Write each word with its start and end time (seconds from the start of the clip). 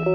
Ciao 0.00 0.08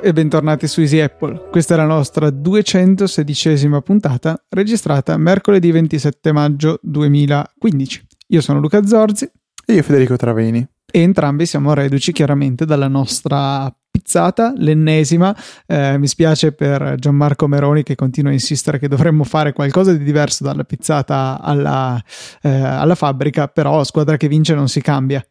e 0.00 0.12
bentornati 0.12 0.68
su 0.68 0.80
Easy 0.80 1.00
Apple. 1.00 1.48
Questa 1.50 1.74
è 1.74 1.76
la 1.76 1.86
nostra 1.86 2.28
216esima 2.28 3.80
puntata, 3.80 4.40
registrata 4.50 5.16
mercoledì 5.16 5.72
27 5.72 6.30
maggio 6.30 6.78
2015. 6.82 8.06
Io 8.28 8.40
sono 8.40 8.60
Luca 8.60 8.86
Zorzi. 8.86 9.28
E 9.66 9.74
io 9.74 9.82
Federico 9.82 10.14
Traveni. 10.14 10.64
E 10.88 11.00
entrambi 11.00 11.46
siamo 11.46 11.74
reduci 11.74 12.12
chiaramente 12.12 12.64
dalla 12.64 12.86
nostra 12.86 13.74
pizzata, 13.96 14.52
l'ennesima. 14.56 15.34
Eh, 15.66 15.96
mi 15.96 16.06
spiace 16.06 16.52
per 16.52 16.96
Gianmarco 16.98 17.46
Meroni 17.46 17.82
che 17.82 17.94
continua 17.94 18.30
a 18.30 18.34
insistere 18.34 18.78
che 18.78 18.88
dovremmo 18.88 19.24
fare 19.24 19.54
qualcosa 19.54 19.92
di 19.92 20.04
diverso 20.04 20.44
dalla 20.44 20.64
pizzata 20.64 21.40
alla, 21.40 22.02
eh, 22.42 22.50
alla 22.50 22.94
fabbrica, 22.94 23.48
però 23.48 23.82
squadra 23.84 24.18
che 24.18 24.28
vince 24.28 24.54
non 24.54 24.68
si 24.68 24.82
cambia. 24.82 25.26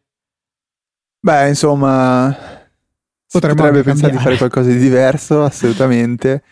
Beh, 1.20 1.48
insomma, 1.48 2.36
Potremmo 3.30 3.54
potrebbe 3.54 3.82
pensare 3.82 4.12
di 4.12 4.18
fare 4.18 4.36
qualcosa 4.36 4.68
di 4.68 4.78
diverso, 4.78 5.42
assolutamente. 5.44 6.42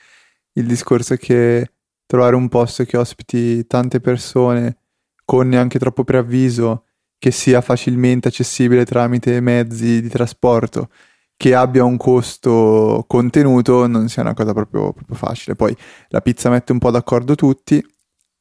Il 0.53 0.67
discorso 0.67 1.15
è 1.15 1.19
che 1.19 1.73
trovare 2.07 2.37
un 2.37 2.49
posto 2.49 2.85
che 2.85 2.97
ospiti 2.97 3.67
tante 3.67 4.01
persone 4.01 4.77
con 5.25 5.49
neanche 5.49 5.81
troppo 5.81 6.05
preavviso, 6.05 6.85
che 7.19 7.33
sia 7.33 7.61
facilmente 7.61 8.29
accessibile 8.29 8.85
tramite 8.85 9.41
mezzi 9.41 10.01
di 10.01 10.09
trasporto, 10.09 10.91
che 11.37 11.55
abbia 11.55 11.85
un 11.85 11.97
costo 11.97 13.05
contenuto, 13.07 13.87
non 13.87 14.09
sia 14.09 14.23
una 14.23 14.35
cosa 14.35 14.53
proprio, 14.53 14.93
proprio 14.93 15.17
facile. 15.17 15.55
Poi 15.55 15.77
la 16.09 16.21
pizza 16.21 16.51
mette 16.51 16.73
un 16.73 16.79
po' 16.79 16.91
d'accordo 16.91 17.35
tutti, 17.35 17.85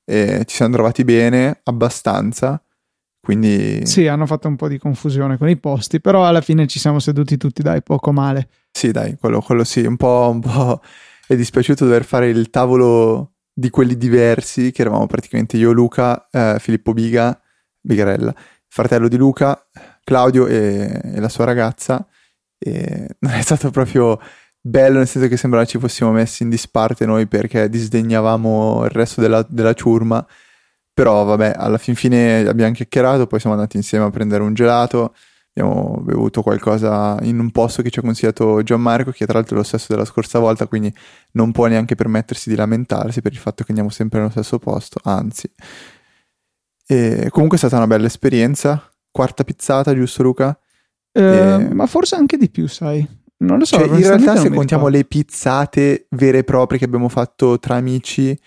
e 0.06 0.44
ci 0.46 0.55
siamo 0.55 0.74
trovati 0.74 1.04
bene, 1.04 1.62
abbastanza 1.63 2.63
quindi... 3.24 3.85
Sì, 3.85 4.05
hanno 4.05 4.26
fatto 4.26 4.50
un 4.50 4.58
po' 4.58 4.68
di 4.68 4.77
confusione 4.77 5.38
con 5.38 5.48
i 5.48 5.55
posti, 5.55 6.02
però 6.02 6.26
alla 6.26 6.41
fine 6.41 6.68
ci 6.68 6.77
siamo 6.77 7.00
seduti 7.00 7.38
tutti, 7.38 7.62
dai, 7.62 7.82
poco 7.82 8.12
male. 8.12 8.50
Sì, 8.70 8.91
dai, 8.91 9.16
quello, 9.18 9.40
quello 9.40 9.63
sì, 9.63 9.85
un 9.85 9.96
po', 9.96 10.30
un 10.30 10.41
po' 10.41 10.82
è 11.26 11.34
dispiaciuto 11.34 11.85
dover 11.85 12.04
fare 12.04 12.28
il 12.28 12.50
tavolo 12.50 13.35
di 13.54 13.70
quelli 13.70 13.96
diversi, 13.96 14.74
che 14.74 14.82
eravamo 14.82 15.07
praticamente 15.07 15.55
io, 15.55 15.72
Luca, 15.72 16.28
eh, 16.30 16.57
Filippo 16.60 16.91
Biga, 16.91 17.40
Bigarella, 17.80 18.35
fratello 18.68 19.07
di 19.07 19.16
Luca, 19.16 19.70
Claudio 20.04 20.46
e, 20.48 21.02
e 21.02 21.20
la 21.22 21.30
sua 21.30 21.46
ragazza. 21.46 22.05
E 22.64 23.08
non 23.20 23.34
è 23.34 23.42
stato 23.42 23.70
proprio 23.72 24.20
bello, 24.60 24.98
nel 24.98 25.08
senso 25.08 25.28
che 25.28 25.38
sembrava 25.38 25.66
ci 25.66 25.80
fossimo 25.80 26.12
messi 26.12 26.44
in 26.44 26.50
disparte 26.50 27.06
noi 27.06 27.28
perché 27.28 27.70
disdegnavamo 27.70 28.86
il 28.86 28.92
resto 28.92 29.20
della, 29.22 29.46
della 29.50 29.74
ciurma 29.74 30.26
però 30.94 31.24
vabbè, 31.24 31.54
alla 31.56 31.80
fin 31.80 31.96
fine 31.96 32.48
abbiamo 32.48 32.72
chiacchierato, 32.74 33.26
poi 33.26 33.40
siamo 33.40 33.56
andati 33.56 33.78
insieme 33.78 34.06
a 34.06 34.12
prendere 34.12 34.44
un 34.44 34.54
gelato, 34.54 35.16
abbiamo 35.56 36.00
bevuto 36.02 36.44
qualcosa 36.44 37.18
in 37.24 37.40
un 37.40 37.50
posto 37.50 37.82
che 37.82 37.90
ci 37.90 37.98
ha 37.98 38.04
consigliato 38.04 38.62
Gianmarco, 38.62 39.10
che 39.12 39.26
tra 39.26 39.40
l'altro 39.40 39.56
è 39.56 39.58
lo 39.58 39.64
stesso 39.64 39.88
della 39.90 40.06
scorsa 40.06 40.38
volta, 40.38 40.68
quindi 40.68 40.94
non 41.32 41.52
può 41.52 41.66
neanche 41.66 41.96
permettersi 41.96 42.50
di 42.50 42.56
lamentarsi 42.56 43.22
per 43.22 43.32
il 43.32 43.40
fatto 43.40 43.64
che 43.64 43.70
andiamo 43.70 43.90
sempre 43.90 44.20
nello 44.20 44.32
stesso 44.32 44.60
posto, 44.60 45.00
anzi. 45.04 45.52
E 46.86 47.28
comunque 47.32 47.58
è 47.58 47.60
stata 47.60 47.78
una 47.78 47.88
bella 47.88 48.06
esperienza, 48.06 48.94
quarta 49.10 49.44
pizzata, 49.44 49.96
giusto 49.96 50.22
Luca? 50.22 50.58
Eh, 51.14 51.22
e... 51.22 51.74
Ma 51.74 51.86
forse 51.86 52.16
anche 52.16 52.38
di 52.38 52.50
più, 52.50 52.68
sai. 52.68 53.08
Non 53.38 53.60
lo 53.60 53.66
so. 53.66 53.78
Cioè, 53.78 53.88
in 53.88 54.02
realtà 54.02 54.36
se 54.36 54.50
contiamo 54.50 54.88
le 54.88 55.06
pizzate 55.06 56.08
vere 56.12 56.40
e 56.40 56.44
proprie 56.44 56.80
che 56.80 56.86
abbiamo 56.86 57.10
fatto 57.10 57.60
tra 57.60 57.76
amici 57.76 58.38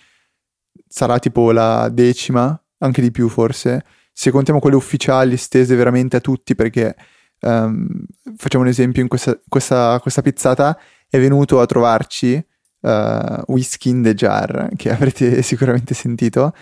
sarà 0.89 1.19
tipo 1.19 1.53
la 1.53 1.89
decima, 1.91 2.59
anche 2.79 3.03
di 3.03 3.11
più 3.11 3.29
forse, 3.29 3.85
se 4.13 4.31
contiamo 4.31 4.61
quelle 4.61 4.77
ufficiali 4.77 5.37
stese 5.37 5.75
veramente 5.75 6.17
a 6.17 6.21
tutti, 6.21 6.55
perché 6.55 6.97
um, 7.41 7.87
facciamo 8.37 8.65
un 8.65 8.71
esempio, 8.71 9.03
in 9.03 9.09
questa, 9.09 9.39
questa, 9.47 9.99
questa, 10.01 10.23
pizzata 10.23 10.79
è 11.09 11.19
venuto 11.19 11.61
a 11.61 11.67
trovarci 11.67 12.43
uh, 12.81 13.43
Whisky 13.49 13.91
in 13.91 14.03
the 14.03 14.15
Jar, 14.15 14.71
che 14.75 14.89
avrete 14.91 15.43
sicuramente 15.43 15.93
sentito, 15.93 16.55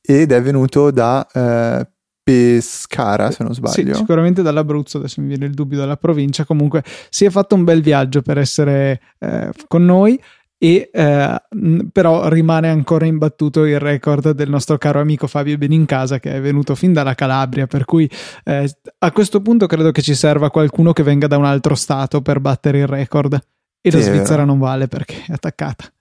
ed 0.00 0.32
è 0.32 0.40
venuto 0.40 0.90
da 0.90 1.26
uh, 1.30 1.91
Pescara, 2.22 3.32
se 3.32 3.42
non 3.42 3.52
sbaglio. 3.52 3.92
Sì, 3.92 3.94
sicuramente 3.94 4.42
dall'Abruzzo, 4.42 4.98
adesso 4.98 5.20
mi 5.20 5.26
viene 5.26 5.46
il 5.46 5.54
dubbio 5.54 5.78
dalla 5.78 5.96
provincia, 5.96 6.44
comunque 6.44 6.84
si 7.10 7.24
è 7.24 7.30
fatto 7.30 7.56
un 7.56 7.64
bel 7.64 7.82
viaggio 7.82 8.22
per 8.22 8.38
essere 8.38 9.00
eh, 9.18 9.50
con 9.66 9.84
noi 9.84 10.20
e 10.62 10.90
eh, 10.92 11.42
però 11.90 12.28
rimane 12.28 12.68
ancora 12.68 13.04
imbattuto 13.04 13.64
il 13.64 13.80
record 13.80 14.30
del 14.30 14.48
nostro 14.48 14.78
caro 14.78 15.00
amico 15.00 15.26
Fabio 15.26 15.58
Benincasa 15.58 16.20
che 16.20 16.34
è 16.34 16.40
venuto 16.40 16.76
fin 16.76 16.92
dalla 16.92 17.16
Calabria 17.16 17.66
per 17.66 17.84
cui 17.84 18.08
eh, 18.44 18.72
a 18.98 19.10
questo 19.10 19.42
punto 19.42 19.66
credo 19.66 19.90
che 19.90 20.02
ci 20.02 20.14
serva 20.14 20.52
qualcuno 20.52 20.92
che 20.92 21.02
venga 21.02 21.26
da 21.26 21.36
un 21.36 21.46
altro 21.46 21.74
stato 21.74 22.22
per 22.22 22.38
battere 22.38 22.78
il 22.78 22.86
record. 22.86 23.34
E 23.80 23.90
sì, 23.90 23.96
la 23.96 24.02
Svizzera 24.04 24.44
non 24.44 24.60
vale 24.60 24.86
perché 24.86 25.24
è 25.26 25.32
attaccata. 25.32 25.92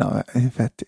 No 0.00 0.10
beh, 0.10 0.40
in 0.40 0.46
effetti 0.46 0.84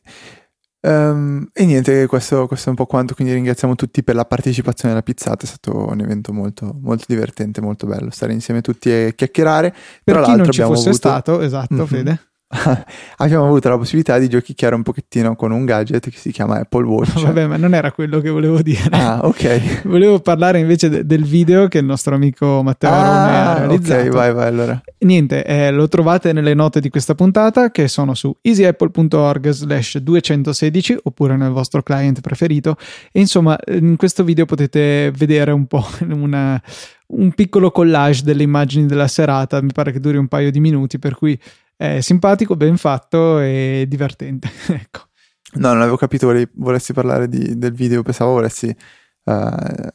um, 0.86 1.48
e 1.52 1.64
niente 1.64 2.06
questo, 2.06 2.46
questo, 2.46 2.66
è 2.66 2.70
un 2.70 2.76
po' 2.76 2.86
quanto 2.86 3.14
quindi 3.14 3.32
ringraziamo 3.34 3.74
tutti 3.74 4.02
per 4.02 4.14
la 4.14 4.24
partecipazione 4.24 4.92
alla 4.94 5.02
pizzata 5.02 5.44
è 5.44 5.46
stato 5.46 5.86
un 5.90 6.00
evento 6.00 6.32
molto, 6.32 6.76
molto 6.80 7.04
divertente 7.08 7.60
molto 7.60 7.86
bello 7.86 8.10
stare 8.10 8.32
insieme 8.32 8.60
tutti 8.60 8.90
e 8.90 9.14
chiacchierare 9.14 9.74
per 10.02 10.16
Tra 10.16 10.24
chi 10.24 10.36
non 10.36 10.50
ci 10.50 10.62
fosse 10.62 10.88
avuto... 10.88 10.92
stato 10.92 11.40
esatto 11.40 11.74
mm-hmm. 11.74 11.86
Fede 11.86 12.20
abbiamo 13.16 13.44
avuto 13.44 13.68
la 13.68 13.76
possibilità 13.76 14.18
di 14.18 14.28
giochicchiare 14.28 14.76
un 14.76 14.84
pochettino 14.84 15.34
con 15.34 15.50
un 15.50 15.64
gadget 15.64 16.08
che 16.08 16.16
si 16.16 16.30
chiama 16.30 16.60
Apple 16.60 16.84
Watch. 16.84 17.18
Vabbè, 17.20 17.46
ma 17.46 17.56
non 17.56 17.74
era 17.74 17.90
quello 17.90 18.20
che 18.20 18.30
volevo 18.30 18.62
dire. 18.62 18.88
Ah, 18.90 19.20
ok. 19.24 19.82
volevo 19.86 20.20
parlare 20.20 20.60
invece 20.60 20.88
de- 20.88 21.04
del 21.04 21.24
video 21.24 21.66
che 21.66 21.78
il 21.78 21.84
nostro 21.84 22.14
amico 22.14 22.62
Matteo 22.62 22.90
ah, 22.90 23.52
ha 23.52 23.58
realizzato. 23.58 24.06
Ok, 24.06 24.08
vai, 24.10 24.32
vai 24.32 24.46
allora. 24.46 24.80
Niente, 24.98 25.44
eh, 25.44 25.72
lo 25.72 25.88
trovate 25.88 26.32
nelle 26.32 26.54
note 26.54 26.80
di 26.80 26.88
questa 26.88 27.16
puntata 27.16 27.70
che 27.72 27.88
sono 27.88 28.14
su 28.14 28.34
easyapple.org 28.40 29.48
slash 29.48 29.98
216 29.98 30.98
oppure 31.02 31.36
nel 31.36 31.50
vostro 31.50 31.82
client 31.82 32.20
preferito. 32.20 32.76
E 33.10 33.18
insomma, 33.18 33.58
in 33.66 33.96
questo 33.96 34.22
video 34.22 34.44
potete 34.44 35.10
vedere 35.16 35.50
un 35.50 35.66
po' 35.66 35.84
una, 36.10 36.62
un 37.08 37.32
piccolo 37.32 37.72
collage 37.72 38.22
delle 38.22 38.44
immagini 38.44 38.86
della 38.86 39.08
serata. 39.08 39.60
Mi 39.60 39.72
pare 39.72 39.90
che 39.90 39.98
duri 39.98 40.16
un 40.16 40.28
paio 40.28 40.52
di 40.52 40.60
minuti, 40.60 41.00
per 41.00 41.16
cui 41.16 41.38
è 41.76 42.00
simpatico, 42.00 42.56
ben 42.56 42.76
fatto 42.76 43.38
e 43.38 43.84
divertente. 43.86 44.48
ecco. 44.68 45.08
No, 45.54 45.68
non 45.72 45.82
avevo 45.82 45.96
capito, 45.96 46.26
volevi, 46.26 46.50
volessi 46.54 46.92
parlare 46.92 47.28
di, 47.28 47.56
del 47.56 47.72
video, 47.72 48.02
pensavo 48.02 48.32
volessi 48.32 48.68
uh, 48.68 49.90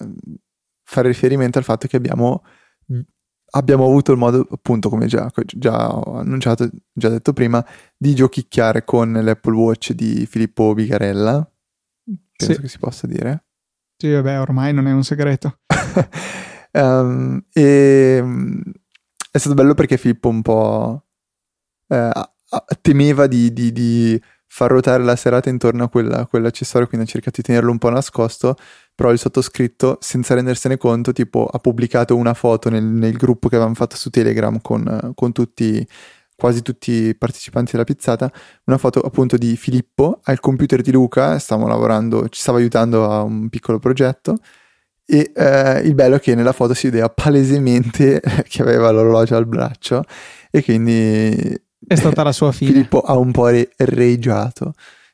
fare 0.84 1.08
riferimento 1.08 1.58
al 1.58 1.64
fatto 1.64 1.88
che 1.88 1.98
abbiamo, 1.98 2.44
abbiamo 3.52 3.86
avuto 3.86 4.12
il 4.12 4.18
modo, 4.18 4.48
appunto, 4.50 4.90
come 4.90 5.08
già, 5.08 5.30
già 5.46 5.90
ho 5.90 6.18
annunciato, 6.18 6.70
già 6.92 7.10
detto 7.10 7.34
prima, 7.34 7.64
di 7.96 8.16
giochicchiare 8.16 8.84
con 8.84 9.12
l'Apple 9.12 9.56
Watch 9.56 9.92
di 9.92 10.26
Filippo 10.26 10.74
Bigarella. 10.74 11.48
Penso 12.06 12.54
sì. 12.54 12.62
che 12.62 12.68
si 12.68 12.80
possa 12.80 13.06
dire. 13.08 13.46
Sì, 13.98 14.12
vabbè, 14.12 14.40
ormai 14.40 14.74
non 14.74 14.88
è 14.88 14.94
un 14.94 15.04
segreto. 15.04 15.60
um, 16.72 17.44
e 17.54 18.24
è 19.32 19.38
stato 19.38 19.56
bello 19.56 19.76
perché 19.76 19.98
Filippo 19.98 20.30
un 20.30 20.42
po' 20.42 21.06
eh, 21.92 22.12
temeva 22.82 23.28
di, 23.28 23.52
di, 23.54 23.72
di, 23.72 24.22
far 24.48 24.72
ruotare 24.72 25.04
la 25.04 25.16
serata 25.16 25.50
intorno 25.50 25.86
a, 25.86 25.90
quella, 25.90 26.20
a, 26.20 26.26
quell'accessorio, 26.26 26.88
quindi 26.88 27.06
ha 27.08 27.10
cercato 27.10 27.38
di 27.38 27.48
tenerlo 27.48 27.72
un 27.72 27.78
po' 27.78 27.90
nascosto, 27.90 28.56
però 28.94 29.12
il 29.12 29.20
sottoscritto, 29.20 29.98
senza 30.02 30.34
rendersene 30.34 30.78
conto, 30.78 31.14
tipo, 31.14 31.46
ha 31.46 31.60
pubblicato 31.60 32.16
una 32.16 32.34
foto 32.34 32.70
nel, 32.70 32.84
nel 32.84 33.14
gruppo 33.14 33.48
che 33.48 33.56
avevamo 33.56 33.76
fatto 33.76 33.96
su 33.96 34.10
Telegram 34.10 34.60
con, 34.62 35.14
con 35.16 35.32
tutti 35.32 35.88
quasi 36.42 36.64
tutti 36.64 36.92
i 36.92 37.16
partecipanti 37.16 37.74
della 37.74 37.84
pizzata, 37.84 38.32
una 38.66 38.80
foto 38.80 39.00
appunto 39.02 39.38
di 39.38 39.56
Filippo 39.56 40.22
al 40.24 40.40
computer 40.40 40.82
di 40.82 40.92
Luca, 40.92 41.38
stavamo 41.38 41.68
lavorando, 41.68 42.28
ci 42.30 42.42
stava 42.42 42.58
aiutando 42.58 43.12
a 43.12 43.22
un 43.22 43.48
piccolo 43.48 43.78
progetto 43.78 44.40
e 45.06 45.32
eh, 45.36 45.80
il 45.82 45.94
bello 45.94 46.16
è 46.16 46.20
che 46.20 46.34
nella 46.34 46.54
foto 46.54 46.74
si 46.74 46.88
vedeva 46.88 47.10
palesemente 47.10 48.22
che 48.48 48.62
aveva 48.62 48.90
l'orologio 48.92 49.36
al 49.36 49.46
braccio 49.46 50.04
e 50.50 50.64
quindi 50.64 51.62
è 51.92 51.96
stata 51.96 52.24
la 52.24 52.32
sua 52.32 52.52
fine. 52.54 52.72
Filippo 52.72 53.02
ha 53.02 53.18
un 53.18 53.32
po' 53.32 53.50
regiato. 53.78 54.74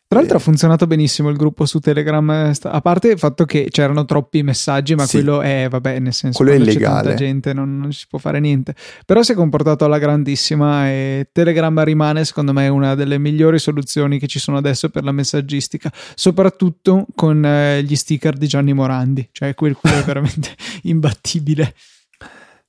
Tra 0.09 0.19
l'altro 0.19 0.37
ha 0.37 0.39
funzionato 0.39 0.87
benissimo 0.87 1.27
il 1.27 1.35
gruppo 1.35 1.65
su 1.65 1.79
Telegram, 1.79 2.29
eh, 2.29 2.53
a 2.61 2.79
parte 2.79 3.09
il 3.09 3.19
fatto 3.19 3.43
che 3.43 3.67
c'erano 3.69 4.05
troppi 4.05 4.41
messaggi, 4.41 4.95
ma 4.95 5.05
sì. 5.05 5.17
quello 5.17 5.41
è, 5.41 5.67
vabbè, 5.69 5.99
nel 5.99 6.13
senso 6.13 6.37
quello 6.37 6.53
è 6.53 6.55
illegale. 6.55 6.77
C'è 6.77 7.03
tanta 7.03 7.13
gente, 7.15 7.53
non, 7.53 7.77
non, 7.77 7.91
si 7.91 8.05
può 8.07 8.17
fare 8.17 8.39
niente. 8.39 8.73
Però 9.05 9.21
si 9.21 9.33
è 9.33 9.35
comportato 9.35 9.83
alla 9.83 9.97
grandissima 9.97 10.87
e 10.87 11.27
Telegram 11.33 11.83
rimane, 11.83 12.23
secondo 12.23 12.53
me, 12.53 12.69
una 12.69 12.95
delle 12.95 13.17
migliori 13.17 13.59
soluzioni 13.59 14.17
che 14.17 14.27
ci 14.27 14.39
sono 14.39 14.55
adesso 14.55 14.87
per 14.87 15.03
la 15.03 15.11
messaggistica, 15.11 15.91
soprattutto 16.15 17.05
con 17.13 17.43
eh, 17.43 17.83
gli 17.83 17.95
sticker 17.97 18.37
di 18.37 18.47
Gianni 18.47 18.71
Morandi, 18.71 19.27
cioè 19.33 19.55
quel, 19.55 19.75
quello 19.75 19.97
è 19.97 20.03
veramente 20.05 20.55
imbattibile. 20.83 21.73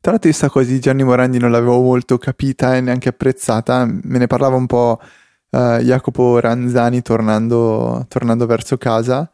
Tra 0.01 0.13
l'altro 0.13 0.31
questa 0.31 0.49
cosa 0.49 0.71
di 0.71 0.79
Gianni 0.81 1.03
Morandi 1.03 1.39
non 1.39 1.51
l'avevo 1.51 1.81
molto 1.81 2.19
capita 2.19 2.77
e 2.77 2.81
neanche 2.81 3.09
apprezzata, 3.09 3.85
me 3.85 4.19
ne 4.19 4.27
parlava 4.29 4.57
un 4.57 4.67
po' 4.67 5.01
uh, 5.51 5.79
Jacopo 5.79 6.39
Ranzani 6.39 7.03
tornando, 7.03 8.05
tornando 8.09 8.47
verso 8.47 8.77
casa. 8.77 9.31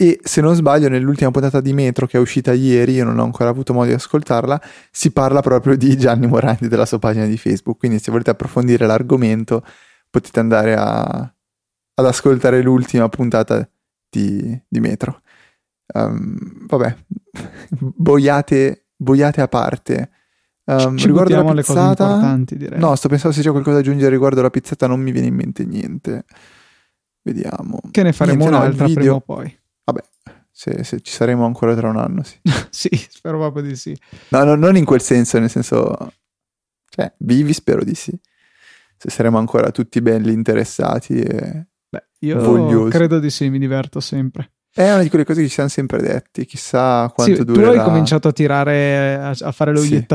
E 0.00 0.20
se 0.22 0.40
non 0.40 0.54
sbaglio 0.54 0.88
nell'ultima 0.88 1.30
puntata 1.32 1.60
di 1.60 1.72
Metro 1.72 2.06
che 2.06 2.18
è 2.18 2.20
uscita 2.20 2.52
ieri, 2.52 2.94
io 2.94 3.04
non 3.04 3.18
ho 3.18 3.24
ancora 3.24 3.48
avuto 3.48 3.72
modo 3.72 3.88
di 3.88 3.94
ascoltarla, 3.94 4.60
si 4.92 5.10
parla 5.10 5.40
proprio 5.40 5.76
di 5.76 5.96
Gianni 5.96 6.26
Morandi 6.28 6.68
della 6.68 6.86
sua 6.86 7.00
pagina 7.00 7.26
di 7.26 7.36
Facebook, 7.36 7.78
quindi 7.78 7.98
se 7.98 8.10
volete 8.12 8.30
approfondire 8.30 8.86
l'argomento 8.86 9.64
potete 10.08 10.38
andare 10.40 10.74
a, 10.76 11.02
ad 11.94 12.06
ascoltare 12.06 12.62
l'ultima 12.62 13.08
puntata 13.08 13.68
di, 14.08 14.60
di 14.68 14.80
Metro. 14.80 15.20
Um, 15.94 16.66
vabbè, 16.68 16.96
boiate, 17.96 18.87
boiate 18.98 19.40
a 19.40 19.48
parte. 19.48 20.10
Um, 20.64 20.98
Ci 20.98 21.06
riguardo 21.06 21.42
la 21.42 21.54
pizzata. 21.54 22.36
No, 22.76 22.94
sto 22.94 23.08
pensando 23.08 23.34
se 23.34 23.42
c'è 23.42 23.50
qualcosa 23.50 23.76
da 23.76 23.80
aggiungere 23.80 24.10
riguardo 24.10 24.42
la 24.42 24.50
pizzata, 24.50 24.86
non 24.86 25.00
mi 25.00 25.12
viene 25.12 25.28
in 25.28 25.34
mente 25.34 25.64
niente. 25.64 26.24
Vediamo. 27.22 27.80
Che 27.90 28.02
ne 28.02 28.12
faremo 28.12 28.46
niente, 28.46 28.56
un'altra 28.56 28.86
no, 28.86 28.92
prima 28.92 29.14
o 29.14 29.20
poi. 29.20 29.58
Vabbè, 29.84 30.02
se, 30.50 30.84
se, 30.84 31.00
ci 31.00 31.12
saremo 31.12 31.46
ancora 31.46 31.74
tra 31.74 31.88
un 31.88 31.96
anno, 31.96 32.22
sì. 32.22 32.38
sì, 32.68 32.90
spero 32.92 33.38
proprio 33.38 33.62
di 33.62 33.76
sì. 33.76 33.98
No, 34.28 34.44
no, 34.44 34.54
non 34.56 34.76
in 34.76 34.84
quel 34.84 35.00
senso, 35.00 35.38
nel 35.38 35.50
senso... 35.50 36.12
Cioè, 36.90 37.14
vivi 37.18 37.52
spero 37.52 37.84
di 37.84 37.94
sì. 37.94 38.18
Se 38.96 39.10
saremo 39.10 39.38
ancora 39.38 39.70
tutti 39.70 40.02
belli 40.02 40.32
interessati 40.32 41.20
e 41.20 41.66
Beh, 41.88 42.08
io 42.20 42.40
vogliosi. 42.40 42.90
credo 42.90 43.20
di 43.20 43.30
sì, 43.30 43.48
mi 43.48 43.58
diverto 43.58 44.00
sempre. 44.00 44.52
È 44.78 44.92
una 44.92 45.02
di 45.02 45.08
quelle 45.08 45.24
cose 45.24 45.40
che 45.40 45.48
ci 45.48 45.54
siamo 45.54 45.68
sempre 45.68 46.00
detti, 46.00 46.44
chissà 46.44 47.10
quanto 47.12 47.34
sì, 47.34 47.44
durerà. 47.44 47.72
Tu 47.72 47.78
hai 47.78 47.84
cominciato 47.84 48.28
a 48.28 48.32
tirare, 48.32 49.16
a, 49.16 49.34
a 49.36 49.50
fare 49.50 49.72
lo 49.72 49.80
sì. 49.80 50.06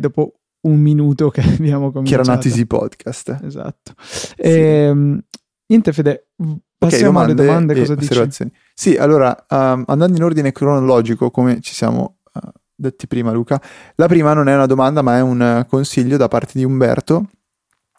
dopo 0.00 0.32
un 0.62 0.80
minuto 0.80 1.30
che 1.30 1.42
abbiamo 1.46 1.92
cominciato. 1.92 2.22
Che 2.22 2.28
era 2.28 2.34
nati 2.34 2.48
Easy 2.48 2.66
Podcast. 2.66 3.38
Esatto. 3.44 3.94
Sì. 4.02 4.32
E, 4.36 4.50
ehm, 4.50 5.20
niente 5.68 5.92
Fede, 5.92 6.30
passiamo 6.76 7.20
okay, 7.20 7.30
alle 7.30 7.34
domande, 7.40 7.76
cosa 7.76 7.94
dici? 7.94 8.50
Sì, 8.74 8.96
allora, 8.96 9.46
um, 9.48 9.84
andando 9.86 10.16
in 10.16 10.24
ordine 10.24 10.50
cronologico, 10.50 11.30
come 11.30 11.60
ci 11.60 11.72
siamo 11.72 12.16
uh, 12.32 12.40
detti 12.74 13.06
prima 13.06 13.30
Luca, 13.30 13.62
la 13.94 14.08
prima 14.08 14.32
non 14.32 14.48
è 14.48 14.54
una 14.56 14.66
domanda 14.66 15.02
ma 15.02 15.18
è 15.18 15.20
un 15.20 15.64
consiglio 15.68 16.16
da 16.16 16.26
parte 16.26 16.54
di 16.54 16.64
Umberto 16.64 17.28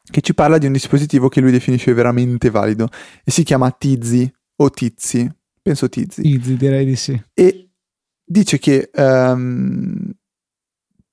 che 0.03 0.19
ci 0.19 0.33
parla 0.33 0.57
di 0.57 0.65
un 0.65 0.73
dispositivo 0.73 1.29
che 1.29 1.39
lui 1.39 1.51
definisce 1.51 1.93
veramente 1.93 2.49
valido 2.49 2.89
e 3.23 3.31
si 3.31 3.43
chiama 3.43 3.71
Tizi 3.71 4.29
o 4.57 4.69
Tizi, 4.69 5.31
penso 5.61 5.89
Tizi. 5.89 6.21
Tizi, 6.21 6.55
direi 6.55 6.85
di 6.85 6.95
sì. 6.95 7.21
E 7.33 7.69
dice 8.23 8.59
che 8.59 8.89
um, 8.95 10.11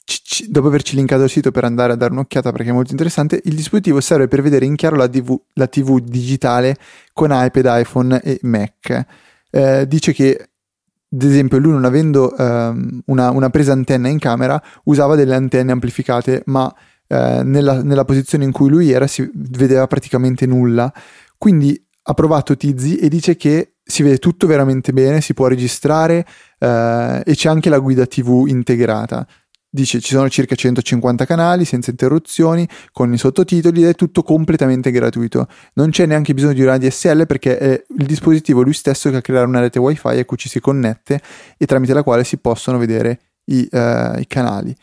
c- 0.05 0.23
c- 0.23 0.49
dopo 0.49 0.69
averci 0.69 0.97
linkato 0.97 1.25
il 1.25 1.31
sito 1.31 1.51
per 1.51 1.65
andare 1.65 1.93
a 1.93 1.97
dare 1.97 2.13
un'occhiata 2.13 2.53
perché 2.53 2.71
è 2.71 2.73
molto 2.73 2.93
interessante, 2.93 3.41
il 3.45 3.55
dispositivo 3.55 4.01
serve 4.01 4.29
per 4.29 4.43
vedere 4.43 4.65
in 4.65 4.77
chiaro 4.77 4.97
la 4.97 5.09
TV, 5.09 5.39
la 5.55 5.67
TV 5.67 6.01
digitale 6.01 6.77
con 7.13 7.31
iPad, 7.33 7.81
iPhone 7.81 8.21
e 8.23 8.39
Mac. 8.43 9.07
Eh, 9.51 9.87
dice 9.87 10.13
che 10.13 10.51
ad 11.11 11.23
esempio 11.23 11.59
lui 11.59 11.73
non 11.73 11.87
avendo 11.87 12.35
um, 12.37 13.01
una, 13.07 13.31
una, 13.31 13.49
presa 13.49 13.73
antenna 13.73 14.09
in 14.09 14.19
camera 14.19 14.63
usava 14.85 15.17
delle 15.17 15.35
antenne 15.35 15.73
amplificate 15.73 16.43
ma 16.47 16.71
eh, 17.07 17.41
nella, 17.43 17.83
nella, 17.83 18.05
posizione 18.05 18.45
in 18.45 18.53
cui 18.53 18.69
lui 18.69 18.91
era 18.91 19.07
si 19.07 19.27
vedeva 19.33 19.87
praticamente 19.87 20.45
nulla 20.45 20.93
quindi 21.39 21.83
ha 22.03 22.13
provato 22.13 22.59
Tizi 22.59 22.97
e 22.97 23.09
dice 23.09 23.37
che 23.37 23.77
si 23.91 24.03
vede 24.03 24.19
tutto 24.19 24.47
veramente 24.47 24.93
bene, 24.93 25.23
si 25.23 25.33
può 25.33 25.47
registrare 25.47 26.27
eh, 26.59 27.23
e 27.25 27.35
c'è 27.35 27.49
anche 27.49 27.71
la 27.71 27.79
guida 27.79 28.05
TV 28.07 28.45
integrata. 28.47 29.27
Dice 29.71 30.01
ci 30.01 30.15
sono 30.15 30.29
circa 30.29 30.55
150 30.55 31.25
canali 31.25 31.65
senza 31.65 31.91
interruzioni, 31.91 32.69
con 32.93 33.13
i 33.13 33.17
sottotitoli 33.17 33.83
ed 33.83 33.89
è 33.89 33.95
tutto 33.95 34.23
completamente 34.23 34.91
gratuito. 34.91 35.47
Non 35.75 35.89
c'è 35.89 36.05
neanche 36.05 36.35
bisogno 36.35 36.53
di 36.53 36.63
una 36.63 36.77
DSL 36.77 37.27
perché 37.27 37.57
è 37.57 37.85
il 37.97 38.07
dispositivo 38.07 38.61
lui 38.61 38.75
stesso 38.75 39.09
che 39.09 39.17
ha 39.17 39.21
creato 39.23 39.49
una 39.49 39.61
rete 39.61 39.79
wifi 39.79 40.19
a 40.19 40.25
cui 40.27 40.37
ci 40.37 40.51
si 40.51 40.61
connette 40.61 41.21
e 41.57 41.65
tramite 41.65 41.95
la 41.95 42.03
quale 42.03 42.25
si 42.25 42.37
possono 42.37 42.77
vedere 42.77 43.21
i, 43.47 43.67
uh, 43.71 44.19
i 44.19 44.27
canali. 44.27 44.77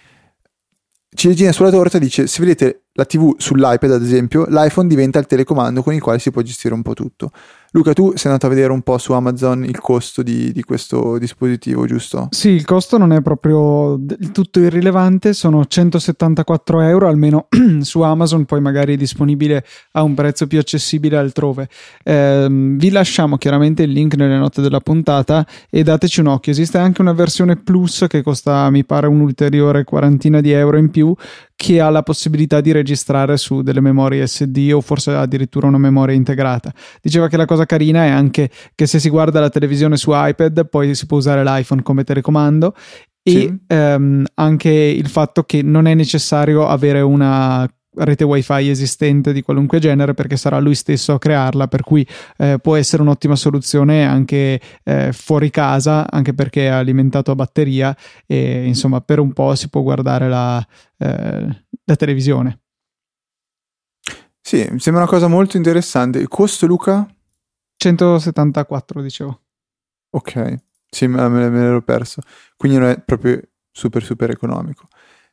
Ciliegina 1.16 1.52
sulla 1.52 1.70
torta 1.70 1.98
dice 1.98 2.28
se 2.28 2.42
vedete 2.42 2.86
la 2.94 3.06
TV 3.06 3.36
sull'iPad 3.38 3.92
ad 3.92 4.04
esempio, 4.04 4.46
l'iPhone 4.48 4.88
diventa 4.88 5.20
il 5.20 5.26
telecomando 5.26 5.82
con 5.82 5.94
il 5.94 6.02
quale 6.02 6.20
si 6.20 6.32
può 6.32 6.42
gestire 6.42 6.74
un 6.74 6.82
po' 6.82 6.94
tutto. 6.94 7.32
Luca, 7.76 7.92
tu 7.92 8.14
sei 8.16 8.32
andato 8.32 8.46
a 8.46 8.50
vedere 8.50 8.72
un 8.72 8.84
po' 8.84 8.98
su 8.98 9.12
Amazon 9.12 9.66
il 9.66 9.82
costo 9.82 10.24
di, 10.24 10.54
di, 10.54 10.64
questo 10.64 11.18
dispositivo, 11.18 11.86
giusto? 11.86 12.30
Sì, 12.32 12.52
il 12.52 12.64
costo 12.64 12.98
non 12.98 13.12
è 13.12 13.22
proprio 13.22 13.98
del 14.00 14.32
tutto 14.32 14.62
irrilevante, 14.62 15.34
sono 15.34 15.66
174 15.66 16.80
euro, 16.80 17.10
almeno 17.10 17.50
su 17.82 18.00
Amazon, 18.00 18.46
poi 18.46 18.62
magari 18.62 18.94
è 18.94 18.96
disponibile 18.96 19.66
a 19.92 20.04
un 20.04 20.14
prezzo 20.14 20.48
più 20.48 20.58
accessibile 20.58 21.18
altrove. 21.18 21.68
Eh, 22.02 22.48
vi 22.50 22.90
lasciamo 22.92 23.36
chiaramente 23.38 23.84
il 23.84 23.92
link 23.92 24.16
nelle 24.16 24.38
note 24.38 24.62
della 24.62 24.80
puntata 24.80 25.46
e 25.70 25.84
dateci 25.84 26.22
un 26.22 26.28
occhio. 26.28 26.54
Esiste 26.54 26.78
anche 26.78 27.02
una 27.02 27.12
versione 27.12 27.58
Plus 27.58 28.06
che 28.08 28.24
costa, 28.24 28.70
mi 28.70 28.86
pare, 28.86 29.08
un'ulteriore 29.08 29.84
quarantina 29.84 30.40
di 30.40 30.52
euro 30.52 30.78
in 30.78 30.92
più, 30.92 31.14
che 31.56 31.80
ha 31.80 31.90
la 31.90 32.04
possibilità 32.04 32.62
di 32.62 32.72
registrare 32.72 33.38
su 33.38 33.62
delle 33.62 33.82
memorie 33.82 34.28
SD 34.28 34.72
o 34.74 34.82
forse 34.82 35.12
addirittura 35.12 35.68
una 35.68 35.78
memoria 35.78 36.16
integrata. 36.16 36.74
Diceva 37.02 37.28
che 37.28 37.38
la 37.38 37.46
cosa 37.46 37.66
carina 37.66 38.04
è 38.06 38.10
anche 38.10 38.50
che 38.76 38.86
se 38.86 39.00
si 39.00 39.10
guarda 39.10 39.40
la 39.40 39.50
televisione 39.50 39.98
su 39.98 40.12
iPad 40.14 40.68
poi 40.68 40.94
si 40.96 41.06
può 41.06 41.18
usare 41.18 41.44
l'iPhone 41.44 41.82
come 41.82 42.04
telecomando 42.04 42.76
e 43.24 43.32
sì. 43.32 43.60
ehm, 43.68 44.26
anche 44.36 44.70
il 44.70 45.08
fatto 45.08 45.44
che 45.44 45.64
non 45.64 45.88
è 45.88 45.96
necessario 45.96 46.68
avere 46.68 47.02
una 47.02 47.68
rete 47.98 48.24
wifi 48.24 48.70
esistente 48.70 49.34
di 49.34 49.42
qualunque 49.42 49.80
genere 49.80 50.14
perché 50.14 50.38
sarà 50.38 50.60
lui 50.60 50.76
stesso 50.76 51.14
a 51.14 51.20
crearla 51.20 51.68
per 51.68 51.82
cui 51.84 52.08
eh, 52.38 52.58
può 52.62 52.76
essere 52.76 53.02
un'ottima 53.02 53.36
soluzione 53.36 54.06
anche 54.06 54.60
eh, 54.84 55.12
fuori 55.14 55.50
casa 55.50 56.10
anche 56.10 56.34
perché 56.34 56.66
è 56.66 56.70
alimentato 56.70 57.32
a 57.32 57.36
batteria 57.36 57.96
e 58.26 58.66
insomma 58.66 59.02
per 59.02 59.20
un 59.20 59.34
po' 59.34 59.56
si 59.56 59.70
può 59.70 59.82
guardare 59.82 60.28
la, 60.28 60.66
eh, 60.98 61.64
la 61.84 61.96
televisione. 61.96 62.60
Sì 64.42 64.68
mi 64.70 64.80
sembra 64.80 65.04
una 65.04 65.12
cosa 65.12 65.28
molto 65.28 65.58
interessante. 65.58 66.20
Il 66.20 66.28
costo 66.28 66.68
Luca? 66.68 67.08
174 67.78 69.02
dicevo. 69.02 69.42
Ok. 70.12 70.56
Sì 70.90 71.08
me, 71.08 71.28
me 71.28 71.50
l'ero 71.50 71.82
perso. 71.82 72.22
Quindi 72.56 72.78
non 72.78 72.90
è 72.90 73.02
proprio 73.02 73.42
super 73.72 74.04
super 74.04 74.30
economico 74.30 74.88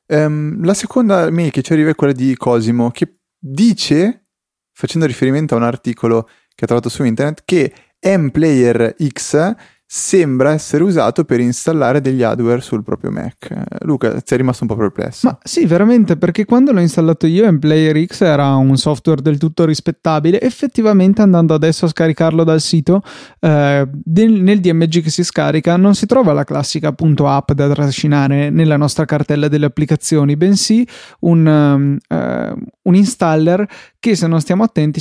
Um, 0.06 0.64
la 0.64 0.74
seconda 0.74 1.30
mail 1.30 1.50
che 1.50 1.62
ci 1.62 1.72
arriva 1.72 1.90
è 1.90 1.94
quella 1.94 2.12
di 2.12 2.36
Cosimo 2.36 2.90
che 2.90 3.20
dice, 3.38 4.26
facendo 4.72 5.06
riferimento 5.06 5.54
a 5.54 5.58
un 5.58 5.62
articolo 5.64 6.28
che 6.54 6.64
ha 6.64 6.66
trovato 6.66 6.88
su 6.88 7.04
internet, 7.04 7.42
che 7.44 7.72
M-Player 8.00 8.96
X 9.08 9.54
sembra 9.94 10.52
essere 10.52 10.84
usato 10.84 11.22
per 11.26 11.38
installare 11.38 12.00
degli 12.00 12.22
hardware 12.22 12.62
sul 12.62 12.82
proprio 12.82 13.10
Mac. 13.10 13.52
Luca, 13.80 14.22
sei 14.24 14.38
rimasto 14.38 14.64
un 14.64 14.70
po' 14.70 14.76
perplesso. 14.76 15.28
Ma 15.28 15.38
sì, 15.42 15.66
veramente, 15.66 16.16
perché 16.16 16.46
quando 16.46 16.72
l'ho 16.72 16.80
installato 16.80 17.26
io 17.26 17.46
in 17.46 17.58
Player 17.58 18.06
X 18.06 18.22
era 18.22 18.54
un 18.54 18.78
software 18.78 19.20
del 19.20 19.36
tutto 19.36 19.66
rispettabile. 19.66 20.40
Effettivamente, 20.40 21.20
andando 21.20 21.52
adesso 21.52 21.84
a 21.84 21.88
scaricarlo 21.88 22.42
dal 22.42 22.62
sito, 22.62 23.02
eh, 23.38 23.86
nel 24.06 24.60
DMG 24.60 25.02
che 25.02 25.10
si 25.10 25.24
scarica 25.24 25.76
non 25.76 25.94
si 25.94 26.06
trova 26.06 26.32
la 26.32 26.44
classica 26.44 26.88
appunto 26.88 27.28
app 27.28 27.52
da 27.52 27.68
trascinare 27.68 28.48
nella 28.48 28.78
nostra 28.78 29.04
cartella 29.04 29.48
delle 29.48 29.66
applicazioni, 29.66 30.38
bensì 30.38 30.88
un, 31.20 31.46
um, 31.46 31.98
uh, 32.08 32.58
un 32.84 32.94
installer 32.94 33.68
che 34.00 34.16
se 34.16 34.26
non 34.26 34.40
stiamo 34.40 34.62
attenti 34.62 35.00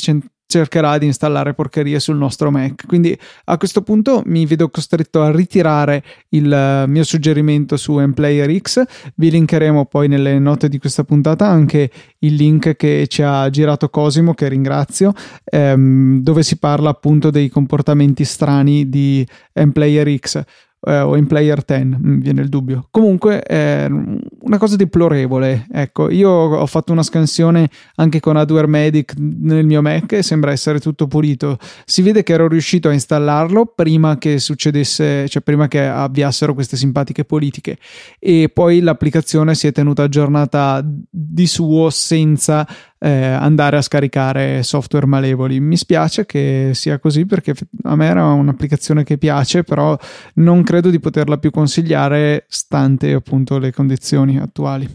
cercherà 0.52 0.98
di 0.98 1.06
installare 1.06 1.54
porcherie 1.54 2.00
sul 2.00 2.18
nostro 2.18 2.52
Mac. 2.52 2.86
Quindi 2.86 3.18
a 3.46 3.58
questo 3.58 3.82
punto 3.82 4.22
mi 4.26 4.46
vedo 4.46 4.70
costretto 4.70 5.24
a 5.24 5.32
ritirare 5.32 6.04
il 6.30 6.52
eh, 6.52 6.86
mio 6.88 7.04
suggerimento 7.04 7.78
su 7.78 7.98
Mplayer 7.98 8.56
X. 8.60 8.84
Vi 9.16 9.32
linkeremo 9.32 9.86
poi 9.86 10.08
nelle 10.08 10.38
note 10.38 10.70
di 10.70 10.78
questa 10.78 11.04
puntata 11.04 11.48
anche 11.48 11.90
il 12.20 12.36
link 12.36 12.76
che 12.76 13.08
ci 13.08 13.24
ha 13.24 13.50
girato 13.50 13.90
Cosimo, 13.90 14.34
che 14.34 14.48
ringrazio, 14.50 15.14
ehm, 15.44 16.22
dove 16.22 16.44
si 16.44 16.58
parla 16.58 16.90
appunto 16.90 17.32
dei 17.32 17.50
comportamenti 17.50 18.26
strani 18.26 18.90
di 18.90 19.26
Mplayer 19.54 20.18
X 20.18 20.44
eh, 20.82 21.00
o 21.00 21.16
in 21.16 21.28
Player 21.28 21.62
10, 21.64 21.96
mi 22.00 22.22
viene 22.22 22.42
il 22.42 22.50
dubbio. 22.50 22.88
Comunque 22.90 23.42
è 23.42 23.88
una 23.90 24.58
cosa 24.58 24.76
deplorevole. 24.76 25.68
Ecco, 25.72 26.10
io 26.10 26.30
ho 26.30 26.66
fatto 26.66 26.92
una 26.92 27.04
scansione 27.04 27.70
anche 27.96 28.20
con 28.20 28.38
Adware 28.38 28.68
Medic 28.68 29.14
nel 29.18 29.66
mio 29.66 29.82
Mac 29.82 30.12
e 30.14 30.24
sembra 30.24 30.52
essere 30.52 30.80
tutto 30.80 31.08
pulito. 31.08 31.58
Si 31.86 32.02
vede 32.02 32.24
che 32.24 32.34
ero 32.34 32.48
riuscito 32.48 32.90
a 32.90 32.94
installarlo 32.94 33.74
prima 33.76 34.18
che 34.18 34.40
succedesse, 34.40 35.28
cioè 35.28 35.42
prima 35.42 35.68
che 35.68 35.86
avviassero 35.86 36.54
queste 36.54 36.78
simpatiche 36.78 37.26
politiche 37.26 37.78
e 38.20 38.50
poi 38.52 38.80
l'applicazione 38.80 39.56
si 39.56 39.68
è 39.68 39.72
tenuta 39.72 40.04
aggiornata 40.04 40.84
di 40.84 41.48
suo 41.48 41.90
senza 41.90 42.68
eh, 43.04 43.10
andare 43.10 43.78
a 43.78 43.82
scaricare 43.82 44.62
software 44.62 45.08
malevoli. 45.08 45.60
Mi 45.60 45.76
spiace 45.76 46.26
che 46.28 46.72
sia 46.74 47.00
così 47.00 47.26
perché 47.26 47.56
a 47.84 47.96
me 47.96 48.06
era 48.06 48.28
un'applicazione 48.28 49.04
che 49.04 49.18
piace, 49.18 49.64
però 49.64 49.98
non 50.36 50.62
credo 50.62 50.90
di 50.92 51.00
poterla 51.00 51.40
più 51.40 51.50
consigliare 51.50 52.46
stante 52.48 53.12
appunto 53.14 53.58
le 53.58 53.72
condizioni 53.72 54.38
attuali. 54.38 54.86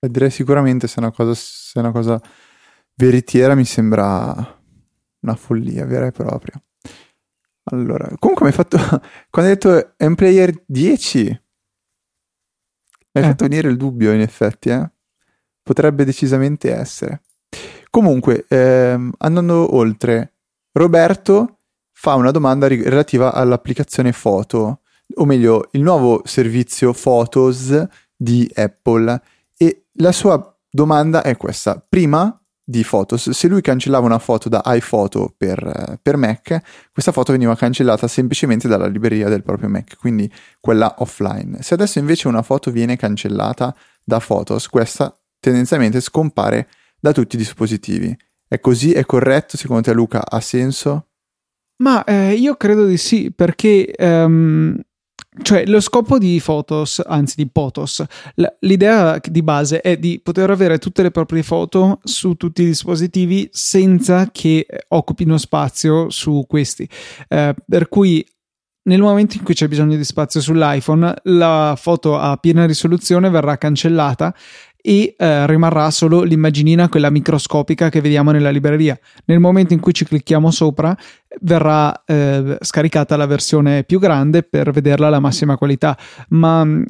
Eh, 0.00 0.08
direi 0.10 0.30
sicuramente 0.30 0.88
se 0.88 0.96
è 0.96 0.98
una 0.98 1.12
cosa, 1.12 1.34
se 1.34 1.72
è 1.74 1.78
una 1.78 1.92
cosa 1.92 2.20
veritiera 2.96 3.54
mi 3.54 3.64
sembra 3.64 4.34
una 5.20 5.36
follia 5.36 5.86
vera 5.86 6.06
e 6.06 6.10
propria. 6.10 6.60
Allora, 7.70 8.12
comunque 8.18 8.44
mi 8.44 8.50
hai 8.50 8.56
fatto, 8.56 8.76
quando 9.30 9.50
hai 9.50 9.56
detto 9.56 9.94
M-Player 9.98 10.64
10, 10.66 11.22
mi 11.22 11.38
hai 13.12 13.22
eh. 13.22 13.26
fatto 13.28 13.46
venire 13.46 13.68
il 13.68 13.76
dubbio 13.76 14.12
in 14.12 14.20
effetti, 14.20 14.70
eh? 14.70 14.90
Potrebbe 15.64 16.04
decisamente 16.04 16.72
essere. 16.72 17.22
Comunque, 17.90 18.44
ehm, 18.48 19.12
andando 19.18 19.74
oltre, 19.74 20.34
Roberto 20.72 21.58
fa 21.92 22.14
una 22.14 22.30
domanda 22.30 22.68
relativa 22.68 23.32
all'applicazione 23.32 24.12
foto, 24.12 24.80
o 25.14 25.24
meglio, 25.24 25.68
il 25.72 25.82
nuovo 25.82 26.22
servizio 26.24 26.92
Photos 26.92 27.86
di 28.16 28.50
Apple. 28.54 29.22
E 29.56 29.86
la 29.94 30.12
sua 30.12 30.56
domanda 30.70 31.22
è 31.22 31.36
questa. 31.36 31.84
Prima 31.88 32.38
di 32.66 32.82
Photos, 32.82 33.30
se 33.30 33.46
lui 33.46 33.60
cancellava 33.60 34.06
una 34.06 34.18
foto 34.18 34.48
da 34.48 34.62
iPhoto 34.64 35.34
per, 35.36 35.98
per, 36.00 36.16
Mac, 36.16 36.60
questa 36.92 37.12
foto 37.12 37.32
veniva 37.32 37.54
cancellata 37.54 38.08
semplicemente 38.08 38.68
dalla 38.68 38.86
libreria 38.86 39.28
del 39.28 39.42
proprio 39.42 39.68
Mac, 39.68 39.96
quindi 39.98 40.30
quella 40.60 40.94
offline. 40.98 41.62
Se 41.62 41.74
adesso 41.74 41.98
invece 41.98 42.26
una 42.26 42.42
foto 42.42 42.70
viene 42.70 42.96
cancellata 42.96 43.74
da 44.02 44.18
Photos, 44.18 44.68
questa 44.68 45.16
tendenzialmente 45.44 46.00
scompare 46.00 46.68
da 46.98 47.12
tutti 47.12 47.36
i 47.36 47.38
dispositivi. 47.38 48.16
È 48.48 48.58
così? 48.60 48.92
È 48.92 49.04
corretto? 49.04 49.56
Secondo 49.56 49.82
te 49.82 49.92
Luca 49.92 50.24
ha 50.26 50.40
senso? 50.40 51.08
Ma 51.82 52.04
eh, 52.04 52.32
io 52.32 52.56
credo 52.56 52.86
di 52.86 52.96
sì, 52.96 53.30
perché 53.30 53.92
um, 53.98 54.78
cioè, 55.42 55.66
lo 55.66 55.80
scopo 55.80 56.16
di 56.16 56.40
Photos, 56.42 57.02
anzi 57.04 57.34
di 57.36 57.48
Potos, 57.48 58.02
l'idea 58.60 59.18
di 59.20 59.42
base 59.42 59.80
è 59.80 59.96
di 59.96 60.20
poter 60.22 60.48
avere 60.50 60.78
tutte 60.78 61.02
le 61.02 61.10
proprie 61.10 61.42
foto 61.42 62.00
su 62.04 62.34
tutti 62.34 62.62
i 62.62 62.66
dispositivi 62.66 63.48
senza 63.52 64.30
che 64.30 64.66
occupino 64.88 65.36
spazio 65.36 66.08
su 66.08 66.44
questi. 66.48 66.88
Eh, 67.28 67.54
per 67.66 67.88
cui 67.88 68.24
nel 68.86 69.00
momento 69.00 69.36
in 69.36 69.42
cui 69.42 69.54
c'è 69.54 69.66
bisogno 69.66 69.96
di 69.96 70.04
spazio 70.04 70.40
sull'iPhone, 70.40 71.14
la 71.24 71.74
foto 71.76 72.18
a 72.18 72.36
piena 72.36 72.66
risoluzione 72.66 73.30
verrà 73.30 73.56
cancellata 73.56 74.34
e 74.86 75.14
eh, 75.16 75.46
rimarrà 75.46 75.90
solo 75.90 76.24
l'immaginina, 76.24 76.90
quella 76.90 77.08
microscopica 77.08 77.88
che 77.88 78.02
vediamo 78.02 78.32
nella 78.32 78.50
libreria. 78.50 78.98
Nel 79.24 79.40
momento 79.40 79.72
in 79.72 79.80
cui 79.80 79.94
ci 79.94 80.04
clicchiamo 80.04 80.50
sopra, 80.50 80.94
verrà 81.40 82.04
eh, 82.04 82.58
scaricata 82.60 83.16
la 83.16 83.24
versione 83.24 83.84
più 83.84 83.98
grande 83.98 84.42
per 84.42 84.72
vederla 84.72 85.06
alla 85.06 85.20
massima 85.20 85.56
qualità. 85.56 85.96
Ma 86.28 86.66
mm, 86.66 86.82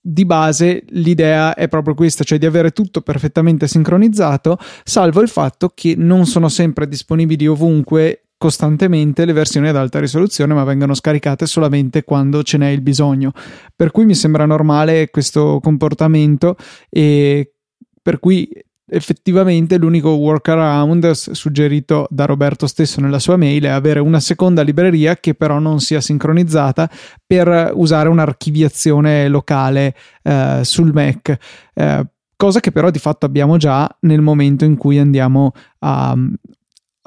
di 0.00 0.24
base 0.24 0.84
l'idea 0.90 1.54
è 1.54 1.66
proprio 1.66 1.94
questa, 1.94 2.22
cioè 2.22 2.38
di 2.38 2.46
avere 2.46 2.70
tutto 2.70 3.00
perfettamente 3.00 3.66
sincronizzato, 3.66 4.56
salvo 4.84 5.20
il 5.20 5.28
fatto 5.28 5.72
che 5.74 5.96
non 5.96 6.26
sono 6.26 6.48
sempre 6.48 6.86
disponibili 6.86 7.48
ovunque 7.48 8.23
costantemente 8.44 9.24
le 9.24 9.32
versioni 9.32 9.68
ad 9.68 9.76
alta 9.76 9.98
risoluzione, 9.98 10.52
ma 10.52 10.64
vengono 10.64 10.92
scaricate 10.92 11.46
solamente 11.46 12.04
quando 12.04 12.42
ce 12.42 12.58
n'è 12.58 12.68
il 12.68 12.82
bisogno. 12.82 13.32
Per 13.74 13.90
cui 13.90 14.04
mi 14.04 14.14
sembra 14.14 14.44
normale 14.44 15.08
questo 15.08 15.60
comportamento 15.62 16.54
e 16.90 17.54
per 18.02 18.18
cui 18.18 18.46
effettivamente 18.86 19.78
l'unico 19.78 20.10
workaround 20.10 21.10
suggerito 21.12 22.06
da 22.10 22.26
Roberto 22.26 22.66
stesso 22.66 23.00
nella 23.00 23.18
sua 23.18 23.38
mail 23.38 23.64
è 23.64 23.68
avere 23.68 23.98
una 23.98 24.20
seconda 24.20 24.60
libreria 24.60 25.16
che 25.16 25.32
però 25.32 25.58
non 25.58 25.80
sia 25.80 26.02
sincronizzata 26.02 26.90
per 27.26 27.72
usare 27.72 28.10
un'archiviazione 28.10 29.26
locale 29.28 29.94
eh, 30.22 30.60
sul 30.64 30.92
Mac. 30.92 31.34
Eh, 31.72 32.06
cosa 32.36 32.60
che 32.60 32.72
però 32.72 32.90
di 32.90 32.98
fatto 32.98 33.24
abbiamo 33.24 33.56
già 33.56 33.88
nel 34.00 34.20
momento 34.20 34.66
in 34.66 34.76
cui 34.76 34.98
andiamo 34.98 35.52
a, 35.78 36.14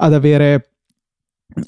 ad 0.00 0.12
avere 0.12 0.67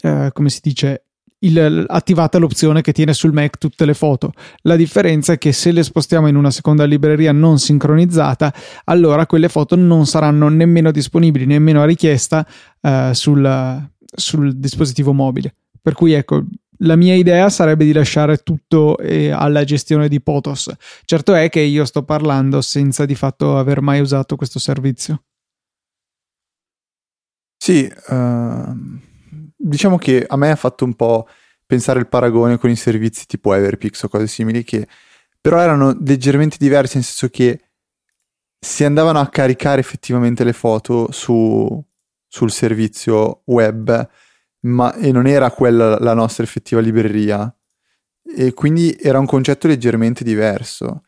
eh, 0.02 0.30
come 0.32 0.50
si 0.50 0.60
dice, 0.62 1.04
il, 1.40 1.84
attivata 1.88 2.38
l'opzione 2.38 2.80
che 2.80 2.92
tiene 2.92 3.12
sul 3.12 3.32
Mac 3.32 3.58
tutte 3.58 3.84
le 3.84 3.94
foto. 3.94 4.32
La 4.62 4.76
differenza 4.76 5.34
è 5.34 5.38
che 5.38 5.52
se 5.52 5.72
le 5.72 5.82
spostiamo 5.82 6.26
in 6.26 6.37
una 6.37 6.50
seconda 6.50 6.84
libreria 6.84 7.32
non 7.32 7.58
sincronizzata, 7.58 8.52
allora 8.84 9.26
quelle 9.26 9.49
foto 9.49 9.76
non 9.76 10.06
saranno 10.06 10.49
nemmeno 10.49 10.90
disponibili, 10.90 11.46
nemmeno 11.46 11.82
a 11.82 11.87
richiesta 11.87 12.46
eh, 12.80 13.10
sul, 13.12 13.88
sul, 14.14 14.56
dispositivo 14.56 15.12
mobile. 15.12 15.54
Per 15.80 15.94
cui 15.94 16.12
ecco, 16.12 16.44
la 16.82 16.96
mia 16.96 17.14
idea 17.14 17.49
sarebbe 17.49 17.84
di 17.84 17.92
lasciare 17.92 18.38
tutto 18.38 18.99
eh, 18.99 19.30
alla 19.30 19.64
gestione 19.64 20.08
di 20.08 20.20
Potos. 20.20 20.70
Certo 21.04 21.34
è 21.34 21.49
che 21.49 21.60
io 21.60 21.84
sto 21.84 22.02
parlando 22.02 22.60
senza 22.60 23.06
di 23.06 23.14
fatto 23.14 23.56
aver 23.56 23.80
mai 23.80 24.00
usato 24.00 24.37
questo 24.37 24.58
servizio. 24.58 25.22
Sì, 27.62 27.90
uh 28.08 29.08
diciamo 29.62 29.99
che 29.99 30.25
a 30.26 30.37
me 30.37 30.50
ha 30.50 30.57
fatto 30.57 30.85
un 30.85 30.95
po' 30.95 31.29
pensare 31.67 31.99
il 31.99 32.09
paragone 32.09 32.59
con 32.59 32.71
i 32.71 32.76
servizi 32.76 33.26
tipo 33.26 33.52
Everpix 33.52 34.02
o 34.02 34.09
cose 34.09 34.26
simili 34.26 34.64
che 34.64 34.87
però 35.40 35.59
erano 35.59 35.97
leggermente 36.05 36.57
diversi 36.59 36.97
nel 36.97 37.05
senso 37.05 37.29
che 37.29 37.61
si 38.59 38.85
andavano 38.85 39.21
a 39.21 39.29
caricare 39.29 39.81
effettivamente 39.81 40.45
le 40.45 40.52
foto 40.52 41.12
su, 41.12 41.83
sul 42.26 42.50
servizio 42.50 43.43
web 43.47 44.09
ma 44.62 44.95
e 44.95 45.12
non 45.12 45.26
era 45.26 45.50
quella 45.50 45.99
la 45.99 46.12
nostra 46.12 46.45
effettiva 46.45 46.81
libreria. 46.81 47.55
E 48.23 48.52
quindi 48.52 48.97
era 49.00 49.19
un 49.19 49.26
concetto 49.26 49.67
leggermente 49.67 50.23
diverso 50.23 51.02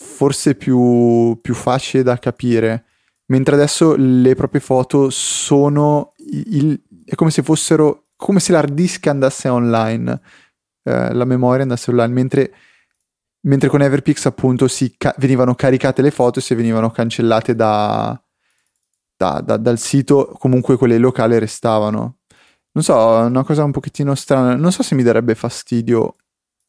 forse 0.00 0.54
più, 0.54 1.38
più 1.42 1.52
facile 1.54 2.02
da 2.02 2.18
capire 2.18 2.86
mentre 3.26 3.54
adesso 3.54 3.94
le 3.96 4.34
proprie 4.34 4.60
foto 4.60 5.10
sono 5.10 6.14
il, 6.16 6.80
è 7.10 7.16
come 7.16 7.32
se 7.32 7.42
fossero, 7.42 8.10
come 8.14 8.38
se 8.38 8.52
l'hard 8.52 8.72
disk 8.72 9.04
andasse 9.08 9.48
online, 9.48 10.20
eh, 10.84 11.12
la 11.12 11.24
memoria 11.24 11.62
andasse 11.62 11.90
online, 11.90 12.12
mentre, 12.12 12.54
mentre 13.46 13.68
con 13.68 13.82
Everpix 13.82 14.26
appunto 14.26 14.68
ca- 14.96 15.16
venivano 15.18 15.56
caricate 15.56 16.02
le 16.02 16.12
foto 16.12 16.38
e 16.38 16.42
se 16.42 16.54
venivano 16.54 16.92
cancellate 16.92 17.56
da, 17.56 18.16
da, 19.16 19.40
da, 19.40 19.56
dal 19.56 19.78
sito, 19.78 20.36
comunque 20.38 20.76
quelle 20.76 20.98
locali 20.98 21.36
restavano. 21.36 22.18
Non 22.70 22.84
so, 22.84 22.94
è 22.94 23.24
una 23.24 23.42
cosa 23.42 23.64
un 23.64 23.72
pochettino 23.72 24.14
strana, 24.14 24.54
non 24.54 24.70
so 24.70 24.84
se 24.84 24.94
mi 24.94 25.02
darebbe 25.02 25.34
fastidio 25.34 26.14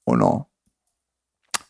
o 0.06 0.16
no. 0.16 0.50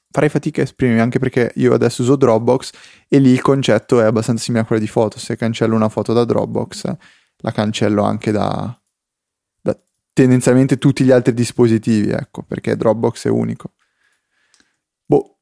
Farei 0.09 0.29
fatica 0.29 0.61
a 0.61 0.63
esprimermi 0.63 1.01
anche 1.01 1.19
perché 1.19 1.51
io 1.55 1.73
adesso 1.73 2.03
uso 2.03 2.15
Dropbox 2.15 2.71
e 3.09 3.19
lì 3.19 3.31
il 3.31 3.41
concetto 3.41 3.99
è 3.99 4.05
abbastanza 4.05 4.43
simile 4.43 4.63
a 4.63 4.65
quello 4.65 4.81
di 4.81 4.87
foto. 4.87 5.19
Se 5.19 5.35
cancello 5.35 5.75
una 5.75 5.89
foto 5.89 6.13
da 6.13 6.23
Dropbox 6.23 6.95
la 7.41 7.51
cancello 7.51 8.03
anche 8.03 8.31
da, 8.31 8.79
da 9.62 9.79
tendenzialmente 10.13 10.77
tutti 10.77 11.03
gli 11.03 11.12
altri 11.12 11.33
dispositivi, 11.33 12.10
ecco, 12.10 12.43
perché 12.43 12.75
Dropbox 12.75 13.27
è 13.27 13.29
unico. 13.29 13.74
Boh. 15.05 15.38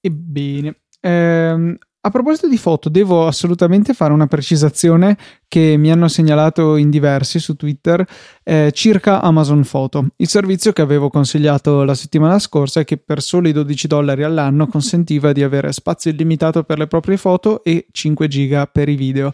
Ebbene, 0.00 0.82
ehm, 1.00 1.76
a 2.02 2.10
proposito 2.10 2.48
di 2.48 2.56
foto, 2.56 2.88
devo 2.88 3.26
assolutamente 3.26 3.92
fare 3.92 4.14
una 4.14 4.26
precisazione 4.26 5.18
che 5.46 5.76
mi 5.76 5.90
hanno 5.90 6.08
segnalato 6.08 6.76
in 6.76 6.88
diversi 6.88 7.38
su 7.38 7.56
Twitter 7.56 8.06
eh, 8.42 8.70
circa 8.72 9.20
Amazon 9.20 9.66
Photo, 9.68 10.06
il 10.16 10.28
servizio 10.28 10.72
che 10.72 10.80
avevo 10.80 11.10
consigliato 11.10 11.84
la 11.84 11.94
settimana 11.94 12.38
scorsa 12.38 12.80
e 12.80 12.84
che 12.84 12.96
per 12.96 13.20
soli 13.20 13.52
12 13.52 13.86
dollari 13.86 14.22
all'anno 14.22 14.66
consentiva 14.66 15.32
di 15.32 15.42
avere 15.42 15.72
spazio 15.72 16.10
illimitato 16.10 16.62
per 16.62 16.78
le 16.78 16.86
proprie 16.86 17.18
foto 17.18 17.62
e 17.62 17.86
5 17.90 18.28
giga 18.28 18.66
per 18.66 18.88
i 18.88 18.96
video. 18.96 19.32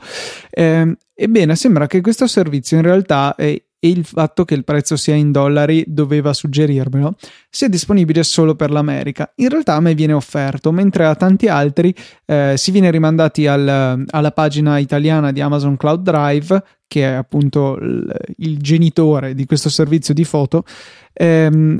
Eh, 0.50 0.96
ebbene, 1.14 1.54
sembra 1.54 1.86
che 1.86 2.00
questo 2.00 2.26
servizio 2.26 2.78
in 2.78 2.82
realtà 2.82 3.36
è 3.36 3.62
e 3.78 3.88
il 3.88 4.04
fatto 4.04 4.44
che 4.44 4.54
il 4.54 4.64
prezzo 4.64 4.96
sia 4.96 5.14
in 5.14 5.32
dollari 5.32 5.84
doveva 5.86 6.32
suggerirmelo, 6.32 7.16
sia 7.50 7.68
disponibile 7.68 8.22
solo 8.22 8.54
per 8.54 8.70
l'America. 8.70 9.32
In 9.36 9.48
realtà 9.48 9.74
a 9.74 9.80
me 9.80 9.94
viene 9.94 10.12
offerto, 10.12 10.72
mentre 10.72 11.04
a 11.06 11.14
tanti 11.14 11.48
altri 11.48 11.94
eh, 12.24 12.54
si 12.56 12.70
viene 12.70 12.90
rimandati 12.90 13.46
al, 13.46 14.04
alla 14.08 14.32
pagina 14.32 14.78
italiana 14.78 15.32
di 15.32 15.40
Amazon 15.40 15.76
Cloud 15.76 16.02
Drive, 16.02 16.62
che 16.86 17.02
è 17.02 17.12
appunto 17.12 17.76
il, 17.80 18.12
il 18.38 18.58
genitore 18.58 19.34
di 19.34 19.44
questo 19.44 19.68
servizio 19.68 20.14
di 20.14 20.24
foto. 20.24 20.64
Ehm, 21.12 21.78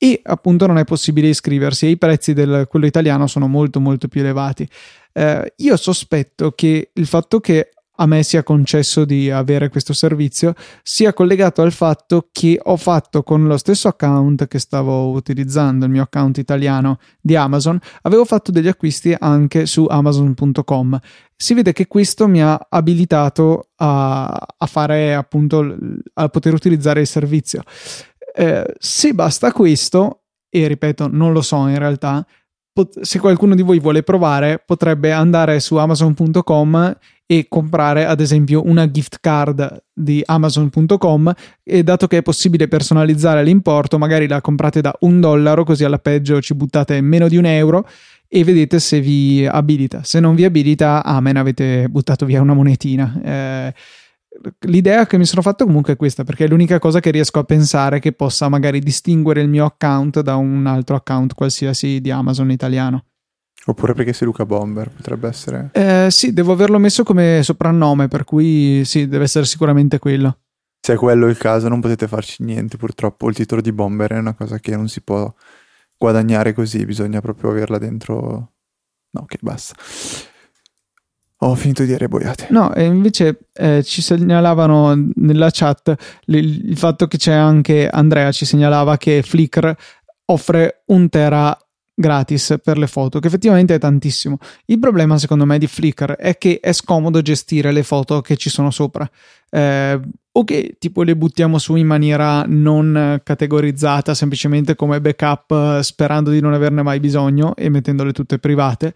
e 0.00 0.20
appunto 0.22 0.66
non 0.66 0.78
è 0.78 0.84
possibile 0.84 1.26
iscriversi 1.26 1.86
e 1.86 1.90
i 1.90 1.98
prezzi 1.98 2.32
del 2.32 2.66
quello 2.68 2.86
italiano 2.86 3.26
sono 3.26 3.48
molto 3.48 3.80
molto 3.80 4.06
più 4.06 4.20
elevati. 4.20 4.68
Eh, 5.12 5.54
io 5.56 5.76
sospetto 5.76 6.52
che 6.52 6.90
il 6.92 7.06
fatto 7.06 7.40
che 7.40 7.70
a 8.00 8.06
me 8.06 8.22
sia 8.22 8.42
concesso 8.42 9.04
di 9.04 9.30
avere 9.30 9.68
questo 9.68 9.92
servizio 9.92 10.54
sia 10.82 11.12
collegato 11.12 11.62
al 11.62 11.72
fatto 11.72 12.28
che 12.30 12.58
ho 12.62 12.76
fatto 12.76 13.22
con 13.22 13.46
lo 13.46 13.56
stesso 13.56 13.88
account 13.88 14.46
che 14.46 14.58
stavo 14.58 15.10
utilizzando, 15.10 15.84
il 15.84 15.90
mio 15.90 16.02
account 16.02 16.38
italiano 16.38 16.98
di 17.20 17.34
Amazon, 17.34 17.78
avevo 18.02 18.24
fatto 18.24 18.52
degli 18.52 18.68
acquisti 18.68 19.14
anche 19.18 19.66
su 19.66 19.86
amazon.com. 19.88 20.98
Si 21.36 21.54
vede 21.54 21.72
che 21.72 21.86
questo 21.86 22.28
mi 22.28 22.42
ha 22.42 22.66
abilitato 22.68 23.70
a, 23.76 24.26
a 24.26 24.66
fare 24.66 25.14
appunto 25.14 25.76
a 26.14 26.28
poter 26.28 26.52
utilizzare 26.52 27.00
il 27.00 27.06
servizio. 27.06 27.62
Eh, 28.34 28.74
se 28.78 29.12
basta 29.12 29.52
questo, 29.52 30.22
e 30.48 30.66
ripeto, 30.68 31.08
non 31.10 31.32
lo 31.32 31.42
so 31.42 31.66
in 31.66 31.78
realtà, 31.78 32.24
se 33.00 33.18
qualcuno 33.18 33.56
di 33.56 33.62
voi 33.62 33.80
vuole 33.80 34.02
provare, 34.04 34.62
potrebbe 34.64 35.10
andare 35.10 35.58
su 35.58 35.76
amazon.com 35.76 36.96
e 37.30 37.44
comprare 37.46 38.06
ad 38.06 38.20
esempio 38.20 38.62
una 38.64 38.90
gift 38.90 39.18
card 39.20 39.84
di 39.92 40.22
amazon.com 40.24 41.30
e 41.62 41.82
dato 41.82 42.06
che 42.06 42.16
è 42.16 42.22
possibile 42.22 42.68
personalizzare 42.68 43.44
l'importo 43.44 43.98
magari 43.98 44.26
la 44.26 44.40
comprate 44.40 44.80
da 44.80 44.96
un 45.00 45.20
dollaro 45.20 45.62
così 45.62 45.84
alla 45.84 45.98
peggio 45.98 46.40
ci 46.40 46.54
buttate 46.54 46.98
meno 47.02 47.28
di 47.28 47.36
un 47.36 47.44
euro 47.44 47.86
e 48.26 48.44
vedete 48.44 48.78
se 48.78 49.02
vi 49.02 49.46
abilita. 49.46 50.04
Se 50.04 50.20
non 50.20 50.34
vi 50.34 50.46
abilita 50.46 51.04
amen 51.04 51.36
avete 51.36 51.86
buttato 51.90 52.24
via 52.24 52.40
una 52.40 52.54
monetina. 52.54 53.20
Eh, 53.22 53.74
l'idea 54.60 55.06
che 55.06 55.18
mi 55.18 55.26
sono 55.26 55.42
fatto 55.42 55.66
comunque 55.66 55.92
è 55.92 55.96
questa 55.96 56.24
perché 56.24 56.46
è 56.46 56.48
l'unica 56.48 56.78
cosa 56.78 57.00
che 57.00 57.10
riesco 57.10 57.40
a 57.40 57.44
pensare 57.44 57.98
che 57.98 58.12
possa 58.12 58.48
magari 58.48 58.80
distinguere 58.80 59.42
il 59.42 59.50
mio 59.50 59.66
account 59.66 60.20
da 60.20 60.36
un 60.36 60.64
altro 60.64 60.96
account 60.96 61.34
qualsiasi 61.34 62.00
di 62.00 62.10
Amazon 62.10 62.50
italiano 62.50 63.07
Oppure 63.66 63.92
perché 63.92 64.12
sei 64.12 64.26
Luca 64.26 64.46
Bomber, 64.46 64.88
potrebbe 64.88 65.28
essere. 65.28 65.70
Eh, 65.72 66.08
sì, 66.10 66.32
devo 66.32 66.52
averlo 66.52 66.78
messo 66.78 67.02
come 67.02 67.40
soprannome, 67.42 68.08
per 68.08 68.24
cui 68.24 68.82
sì, 68.84 69.08
deve 69.08 69.24
essere 69.24 69.44
sicuramente 69.44 69.98
quello. 69.98 70.38
Se 70.80 70.94
è 70.94 70.96
quello 70.96 71.26
il 71.26 71.36
caso, 71.36 71.68
non 71.68 71.80
potete 71.80 72.08
farci 72.08 72.44
niente, 72.44 72.76
purtroppo. 72.76 73.28
Il 73.28 73.34
titolo 73.34 73.60
di 73.60 73.72
Bomber 73.72 74.12
è 74.12 74.18
una 74.18 74.34
cosa 74.34 74.58
che 74.58 74.74
non 74.74 74.88
si 74.88 75.02
può 75.02 75.32
guadagnare 75.98 76.54
così, 76.54 76.84
bisogna 76.86 77.20
proprio 77.20 77.50
averla 77.50 77.78
dentro. 77.78 78.52
No, 79.10 79.20
ok, 79.22 79.36
basta. 79.40 79.74
Ho 81.42 81.54
finito 81.54 81.82
di 81.82 81.88
dire 81.88 82.08
boiate. 82.08 82.48
No, 82.50 82.74
e 82.74 82.84
invece 82.84 83.48
eh, 83.52 83.84
ci 83.84 84.02
segnalavano 84.02 85.10
nella 85.16 85.50
chat 85.52 85.94
il, 86.26 86.70
il 86.70 86.76
fatto 86.76 87.06
che 87.06 87.16
c'è 87.16 87.32
anche 87.32 87.88
Andrea 87.88 88.32
ci 88.32 88.44
segnalava 88.44 88.96
che 88.96 89.22
Flickr 89.22 89.72
offre 90.24 90.82
un 90.86 91.08
tera 91.08 91.56
gratis 91.98 92.56
per 92.62 92.78
le 92.78 92.86
foto, 92.86 93.18
che 93.18 93.26
effettivamente 93.26 93.74
è 93.74 93.78
tantissimo. 93.78 94.38
Il 94.66 94.78
problema, 94.78 95.18
secondo 95.18 95.44
me, 95.44 95.58
di 95.58 95.66
Flickr 95.66 96.12
è 96.12 96.38
che 96.38 96.60
è 96.60 96.72
scomodo 96.72 97.20
gestire 97.20 97.72
le 97.72 97.82
foto 97.82 98.20
che 98.20 98.36
ci 98.36 98.48
sono 98.48 98.70
sopra. 98.70 99.08
Eh, 99.50 100.00
o 100.30 100.44
che 100.44 100.76
tipo 100.78 101.02
le 101.02 101.16
buttiamo 101.16 101.58
su 101.58 101.74
in 101.74 101.86
maniera 101.88 102.44
non 102.46 103.20
categorizzata, 103.24 104.14
semplicemente 104.14 104.76
come 104.76 105.00
backup, 105.00 105.80
sperando 105.80 106.30
di 106.30 106.40
non 106.40 106.52
averne 106.52 106.82
mai 106.82 107.00
bisogno 107.00 107.56
e 107.56 107.68
mettendole 107.68 108.12
tutte 108.12 108.38
private, 108.38 108.94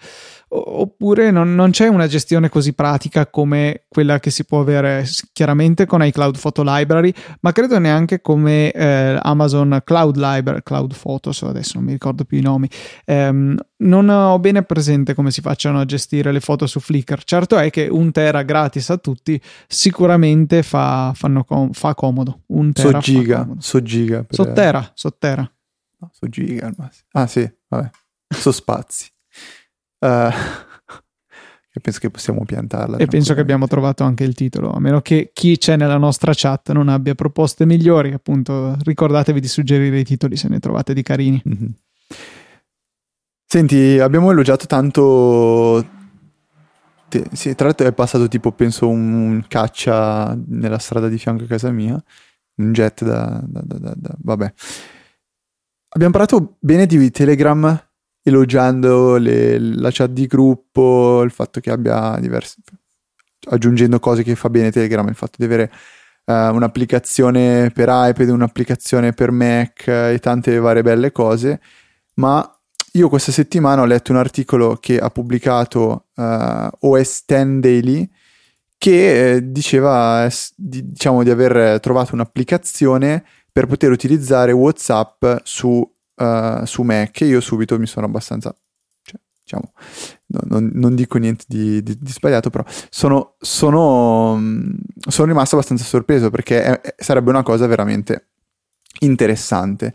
oppure 0.54 1.30
non, 1.30 1.54
non, 1.54 1.70
c'è 1.70 1.86
una 1.86 2.06
gestione 2.06 2.50
così 2.50 2.74
pratica 2.74 3.26
come 3.26 3.84
quella 3.88 4.20
che 4.20 4.30
si 4.30 4.44
può 4.44 4.60
avere 4.60 5.06
chiaramente 5.32 5.86
con 5.86 6.04
iCloud 6.04 6.38
Photo 6.38 6.62
Library, 6.64 7.12
ma 7.40 7.52
credo 7.52 7.78
neanche 7.78 8.20
come 8.20 8.70
eh, 8.70 9.18
Amazon 9.22 9.80
Cloud 9.82 10.16
Library, 10.16 10.60
Cloud 10.62 10.94
Photos, 10.94 11.42
adesso 11.42 11.72
non 11.76 11.84
mi 11.84 11.92
ricordo 11.92 12.24
più 12.24 12.38
i 12.38 12.42
nomi. 12.42 12.68
Um, 13.06 13.56
non 13.78 14.08
ho 14.08 14.38
bene 14.38 14.62
presente 14.62 15.14
come 15.14 15.30
si 15.30 15.40
facciano 15.40 15.80
a 15.80 15.84
gestire 15.84 16.32
le 16.32 16.40
foto 16.40 16.66
su 16.66 16.80
Flickr. 16.80 17.24
Certo 17.24 17.56
è 17.56 17.70
che 17.70 17.88
un 17.90 18.12
tera 18.12 18.42
gratis 18.42 18.90
a 18.90 18.98
tutti 18.98 19.40
sicuramente 19.66 20.62
fa, 20.62 21.14
com- 21.46 21.72
fa 21.72 21.94
comodo. 21.94 22.42
Un 22.48 22.72
tera 22.72 23.00
so 23.00 23.12
giga, 23.12 23.40
comodo. 23.40 23.60
so 23.60 23.82
giga. 23.82 24.22
Per... 24.22 24.34
Sottera, 24.34 24.90
sottera. 24.94 25.50
No, 25.98 26.10
so 26.12 26.28
giga 26.28 26.66
al 26.66 26.74
massimo. 26.76 27.08
Ah 27.12 27.26
sì, 27.26 27.50
vabbè. 27.68 27.90
So 28.28 28.52
spazi. 28.52 29.10
Uh, 30.02 30.30
e 31.74 31.80
penso 31.80 32.00
che 32.00 32.10
possiamo 32.10 32.44
piantarla. 32.44 32.98
E 32.98 33.06
penso 33.06 33.32
che 33.32 33.40
abbiamo 33.40 33.66
trovato 33.66 34.04
anche 34.04 34.24
il 34.24 34.34
titolo, 34.34 34.72
a 34.72 34.78
meno 34.78 35.00
che 35.00 35.30
chi 35.32 35.56
c'è 35.56 35.76
nella 35.76 35.96
nostra 35.96 36.32
chat 36.34 36.70
non 36.72 36.88
abbia 36.88 37.14
proposte 37.14 37.64
migliori, 37.64 38.12
appunto 38.12 38.76
ricordatevi 38.82 39.40
di 39.40 39.48
suggerire 39.48 39.98
i 39.98 40.04
titoli 40.04 40.36
se 40.36 40.48
ne 40.48 40.58
trovate 40.58 40.92
di 40.92 41.02
carini. 41.02 41.42
Mm-hmm. 41.48 41.70
Senti, 43.46 43.98
abbiamo 43.98 44.30
elogiato 44.30 44.66
tanto... 44.66 46.00
Sì, 47.32 47.54
tra 47.54 47.66
l'altro 47.66 47.86
è 47.86 47.92
passato 47.92 48.28
tipo, 48.28 48.52
penso, 48.52 48.88
un 48.88 49.42
caccia 49.48 50.38
nella 50.46 50.78
strada 50.78 51.08
di 51.08 51.16
fianco 51.16 51.44
a 51.44 51.46
casa 51.46 51.70
mia, 51.70 52.02
un 52.56 52.72
jet 52.72 53.02
da... 53.02 53.42
da, 53.46 53.62
da, 53.64 53.94
da 53.96 54.14
vabbè. 54.18 54.52
Abbiamo 55.88 56.12
parlato 56.12 56.56
bene 56.58 56.84
di 56.84 57.10
Telegram 57.10 57.91
elogiando 58.22 59.16
le, 59.16 59.58
la 59.58 59.90
chat 59.90 60.10
di 60.10 60.26
gruppo, 60.26 61.22
il 61.22 61.30
fatto 61.30 61.60
che 61.60 61.70
abbia 61.70 62.16
diversi... 62.20 62.60
aggiungendo 63.50 63.98
cose 63.98 64.22
che 64.22 64.34
fa 64.34 64.50
bene 64.50 64.70
Telegram, 64.70 65.06
il 65.08 65.14
fatto 65.14 65.34
di 65.38 65.44
avere 65.44 65.70
uh, 66.26 66.54
un'applicazione 66.54 67.70
per 67.70 67.88
iPad, 67.90 68.28
un'applicazione 68.28 69.12
per 69.12 69.30
Mac 69.30 69.86
e 69.88 70.18
tante 70.20 70.56
varie 70.58 70.82
belle 70.82 71.12
cose, 71.12 71.60
ma 72.14 72.46
io 72.92 73.08
questa 73.08 73.32
settimana 73.32 73.82
ho 73.82 73.86
letto 73.86 74.12
un 74.12 74.18
articolo 74.18 74.76
che 74.76 74.98
ha 74.98 75.08
pubblicato 75.08 76.08
uh, 76.14 76.68
OS 76.80 77.24
10 77.26 77.60
Daily 77.60 78.10
che 78.76 79.34
eh, 79.34 79.50
diceva 79.52 80.28
di, 80.56 80.88
diciamo, 80.88 81.22
di 81.22 81.30
aver 81.30 81.78
trovato 81.80 82.14
un'applicazione 82.14 83.24
per 83.52 83.66
poter 83.66 83.92
utilizzare 83.92 84.50
WhatsApp 84.50 85.24
su 85.44 85.88
uh, 86.16 86.64
su 86.64 86.82
Mac 86.82 87.20
io 87.20 87.40
subito 87.40 87.78
mi 87.78 87.86
sono 87.86 88.06
abbastanza 88.06 88.54
cioè, 89.02 89.20
diciamo 89.42 89.72
no, 90.26 90.40
non, 90.44 90.70
non, 90.74 90.94
dico 90.94 91.18
niente 91.18 91.44
di, 91.46 91.82
di, 91.82 91.96
di 91.98 92.10
sbagliato 92.10 92.50
però 92.50 92.64
sono, 92.90 93.34
sono, 93.38 94.40
sono, 95.08 95.28
rimasto 95.28 95.56
abbastanza 95.56 95.84
sorpreso 95.84 96.30
perché 96.30 96.80
è, 96.80 96.94
sarebbe 96.96 97.30
una 97.30 97.42
cosa 97.42 97.66
veramente 97.66 98.28
interessante. 99.00 99.94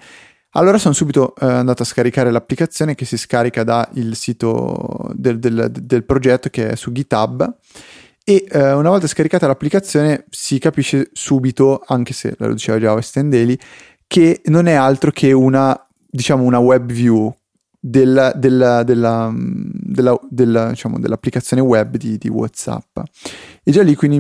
Allora 0.52 0.78
sono 0.78 0.94
subito 0.94 1.34
uh, 1.40 1.46
andato 1.46 1.84
a 1.84 1.86
scaricare 1.86 2.32
l'applicazione 2.32 2.96
che 2.96 3.06
si 3.06 3.18
scarica 3.18 3.64
dal 3.64 3.90
sito 4.14 5.12
del, 5.14 5.40
del, 5.40 5.70
del, 5.72 6.04
progetto 6.04 6.50
che 6.50 6.70
è 6.70 6.76
su 6.76 6.92
GitHub 6.92 7.58
e 8.24 8.48
uh, 8.52 8.78
una 8.78 8.90
volta 8.90 9.08
scaricata 9.08 9.46
l'applicazione 9.46 10.26
si 10.30 10.58
capisce 10.58 11.10
subito, 11.14 11.84
anche 11.86 12.14
se 12.14 12.34
lo 12.38 12.52
diceva 12.54 12.80
già 12.80 12.94
West 12.94 13.20
Daily, 13.20 13.58
che 14.08 14.42
non 14.46 14.68
è 14.68 14.74
altro 14.74 15.12
che 15.12 15.32
una 15.32 15.87
diciamo 16.10 16.44
una 16.44 16.60
web 16.60 16.92
view 16.92 17.34
della, 17.80 18.34
della, 18.34 18.84
della, 18.84 19.34
della 19.34 20.70
diciamo, 20.70 21.00
dell'applicazione 21.00 21.62
web 21.62 21.98
di, 21.98 22.18
di, 22.18 22.28
WhatsApp. 22.28 23.00
E 23.64 23.72
già 23.72 23.84
lì 23.84 23.96
quindi 23.96 24.20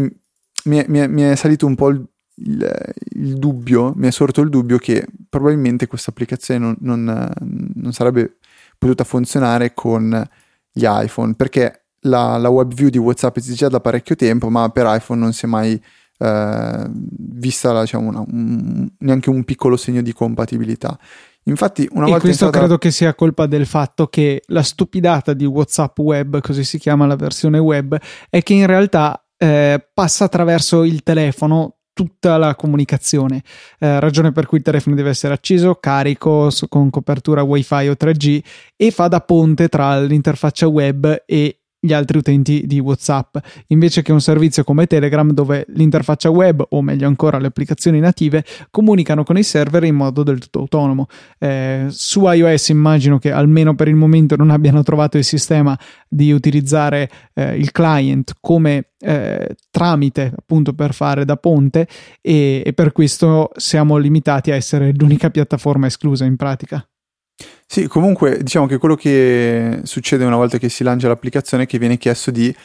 mi 0.66 0.78
è, 0.78 0.86
mi 0.88 1.00
è, 1.00 1.08
mi 1.08 1.22
è 1.24 1.36
salito 1.36 1.66
un 1.66 1.76
po' 1.76 1.90
il, 1.90 2.08
il, 2.36 2.94
il, 3.16 3.34
dubbio, 3.36 3.94
mi 3.96 4.08
è 4.08 4.12
sorto 4.12 4.42
il 4.42 4.50
dubbio 4.50 4.78
che 4.78 5.06
probabilmente 5.30 5.88
questa 5.88 6.12
applicazione 6.12 6.60
non, 6.60 6.76
non, 6.80 7.32
non 7.76 7.94
sarebbe 7.94 8.38
potuta 8.78 9.04
funzionare 9.04 9.74
con 9.74 10.28
gli 10.72 10.86
iPhone 10.86 11.34
perché 11.34 11.86
la, 12.02 12.38
la, 12.38 12.50
web 12.50 12.74
view 12.74 12.90
di 12.90 12.98
WhatsApp 12.98 13.38
esiste 13.38 13.56
già 13.56 13.70
da 13.70 13.80
parecchio 13.80 14.16
tempo, 14.16 14.50
ma 14.50 14.70
per 14.70 14.86
iPhone 14.88 15.20
non 15.20 15.34
si 15.34 15.46
è 15.46 15.48
mai 15.48 15.82
eh, 16.20 16.88
vista 16.92 17.80
diciamo, 17.82 18.08
una, 18.08 18.24
un, 18.28 18.88
neanche 19.00 19.30
un 19.30 19.44
piccolo 19.44 19.78
segno 19.78 20.02
di 20.02 20.14
compatibilità. 20.14 20.98
Infatti, 21.48 21.88
una 21.92 22.06
e 22.06 22.10
volta 22.10 22.26
questo 22.26 22.46
entrata... 22.46 22.66
credo 22.66 22.80
che 22.80 22.92
sia 22.92 23.14
colpa 23.16 23.46
del 23.46 23.66
fatto 23.66 24.08
che 24.08 24.44
la 24.48 24.64
stupidata 24.64 25.34
di 25.34 25.46
WhatsApp 25.46 25.98
web, 26.00 26.42
così 26.42 26.64
si 26.64 26.78
chiama 26.78 27.06
la 27.06 27.16
versione 27.16 27.58
web, 27.58 27.98
è 28.30 28.44
che 28.44 28.54
in 28.54 28.66
realtà 28.66 29.26
eh, 29.38 29.90
passa 29.94 30.26
attraverso 30.26 30.84
il 30.84 31.04
telefono 31.04 31.78
tutta 31.94 32.38
la 32.38 32.54
comunicazione, 32.54 33.42
eh, 33.80 34.00
ragione 34.00 34.32
per 34.32 34.46
cui 34.46 34.60
il 34.60 34.64
telefono 34.64 34.96
deve 34.96 35.10
essere 35.10 35.34
acceso, 35.34 35.76
carico 35.76 36.50
con 36.70 36.92
copertura 36.92 37.42
wifi 37.42 37.88
o 37.88 37.96
3G 38.00 38.44
e 38.76 38.92
fa 38.92 39.08
da 39.08 39.22
ponte 39.22 39.68
tra 39.68 40.00
l'interfaccia 40.00 40.68
web 40.68 41.24
e 41.26 41.62
gli 41.88 41.94
altri 41.94 42.20
utenti 42.20 42.68
di 42.68 42.80
WhatsApp, 42.80 43.38
invece 43.68 44.04
che 44.04 44.12
un 44.12 44.22
servizio 44.22 44.64
come 44.64 44.86
Telegram 44.86 45.32
dove 45.32 45.66
l'interfaccia 45.70 46.30
web 46.30 46.64
o 46.70 46.82
meglio 46.82 47.08
ancora 47.08 47.40
le 47.40 47.48
applicazioni 47.48 48.00
native 48.00 48.44
comunicano 48.70 49.24
con 49.24 49.38
i 49.38 49.44
server 49.44 49.84
in 49.86 49.96
modo 49.96 50.22
del 50.22 50.38
tutto 50.38 50.60
autonomo. 50.60 51.08
Eh, 51.40 51.86
su 51.90 52.30
iOS 52.30 52.70
immagino 52.70 53.18
che 53.18 53.32
almeno 53.32 53.74
per 53.74 53.88
il 53.88 53.96
momento 53.96 54.36
non 54.36 54.52
abbiano 54.52 54.84
trovato 54.84 55.18
il 55.18 55.24
sistema 55.24 55.78
di 56.08 56.32
utilizzare 56.32 57.10
eh, 57.34 57.58
il 57.58 57.72
client 57.72 58.36
come 58.40 58.90
eh, 59.00 59.56
tramite 59.72 60.34
appunto 60.36 60.74
per 60.74 60.94
fare 60.94 61.24
da 61.24 61.38
ponte 61.38 61.88
e, 62.22 62.62
e 62.66 62.74
per 62.74 62.92
questo 62.92 63.52
siamo 63.56 63.98
limitati 63.98 64.52
a 64.52 64.56
essere 64.56 64.92
l'unica 64.94 65.30
piattaforma 65.30 65.88
esclusa 65.88 66.26
in 66.26 66.36
pratica. 66.36 66.86
Sì, 67.70 67.88
comunque 67.88 68.42
diciamo 68.42 68.66
che 68.66 68.78
quello 68.78 68.96
che 68.96 69.82
succede 69.84 70.24
una 70.24 70.38
volta 70.38 70.58
che 70.58 70.70
si 70.70 70.84
lancia 70.84 71.10
l'applicazione 71.10 71.64
è 71.64 71.66
che 71.68 71.78
viene 71.78 71.98
chiesto 71.98 72.32
di 72.32 72.56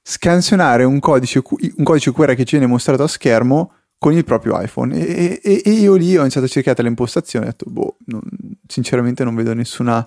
scansionare 0.00 0.84
un 0.84 1.00
codice, 1.00 1.42
un 1.76 1.84
codice 1.84 2.12
QR 2.12 2.34
che 2.34 2.44
ci 2.44 2.56
viene 2.56 2.70
mostrato 2.70 3.02
a 3.02 3.08
schermo 3.08 3.72
con 3.98 4.12
il 4.12 4.24
proprio 4.24 4.60
iPhone. 4.60 4.96
E, 4.96 5.40
e, 5.42 5.62
e 5.64 5.70
io 5.70 5.94
lì 5.94 6.16
ho 6.16 6.20
iniziato 6.20 6.46
a 6.46 6.48
cercare 6.48 6.82
le 6.82 6.88
impostazioni 6.88 7.44
e 7.44 7.48
ho 7.48 7.50
detto, 7.50 7.70
boh, 7.70 7.96
non, 8.06 8.20
sinceramente 8.66 9.24
non 9.24 9.34
vedo 9.34 9.52
nessuna, 9.52 10.06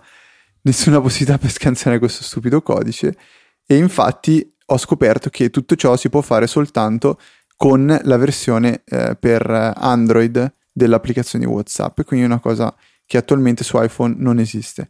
nessuna 0.62 1.02
possibilità 1.02 1.38
per 1.38 1.52
scansionare 1.52 2.00
questo 2.00 2.24
stupido 2.24 2.62
codice. 2.62 3.18
E 3.66 3.76
infatti 3.76 4.54
ho 4.68 4.78
scoperto 4.78 5.30
che 5.30 5.50
tutto 5.50 5.76
ciò 5.76 5.98
si 5.98 6.10
può 6.10 6.22
fare 6.22 6.48
soltanto 6.48 7.20
con 7.58 8.00
la 8.04 8.18
versione 8.18 8.84
eh, 8.86 9.18
per 9.20 9.50
Android 9.50 10.54
dell'applicazione 10.72 11.46
WhatsApp, 11.46 12.02
quindi 12.02 12.26
è 12.26 12.30
una 12.30 12.40
cosa 12.40 12.74
che 13.06 13.18
attualmente 13.18 13.64
su 13.64 13.82
iPhone 13.82 14.16
non 14.18 14.40
esiste. 14.40 14.90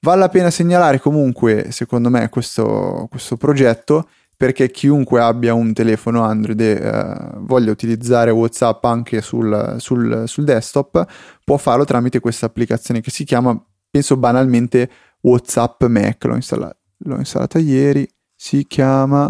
Vale 0.00 0.20
la 0.20 0.28
pena 0.28 0.50
segnalare 0.50 1.00
comunque, 1.00 1.70
secondo 1.70 2.10
me, 2.10 2.28
questo, 2.28 3.06
questo 3.10 3.36
progetto 3.36 4.08
perché 4.36 4.70
chiunque 4.70 5.20
abbia 5.20 5.54
un 5.54 5.72
telefono 5.72 6.22
Android 6.24 6.60
e 6.60 6.72
eh, 6.72 7.30
voglia 7.36 7.70
utilizzare 7.70 8.30
WhatsApp 8.30 8.84
anche 8.84 9.20
sul, 9.20 9.76
sul, 9.78 10.24
sul 10.26 10.44
desktop 10.44 11.06
può 11.44 11.56
farlo 11.56 11.84
tramite 11.84 12.20
questa 12.20 12.46
applicazione 12.46 13.00
che 13.00 13.10
si 13.10 13.24
chiama, 13.24 13.58
penso 13.90 14.16
banalmente, 14.16 14.90
WhatsApp 15.22 15.84
Mac. 15.84 16.24
L'ho, 16.24 16.34
installa- 16.34 16.76
l'ho 16.98 17.16
installata 17.16 17.58
ieri, 17.58 18.08
si 18.34 18.66
chiama 18.66 19.26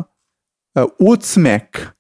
uh, 0.73 0.95
WhatsMac. 0.99 1.94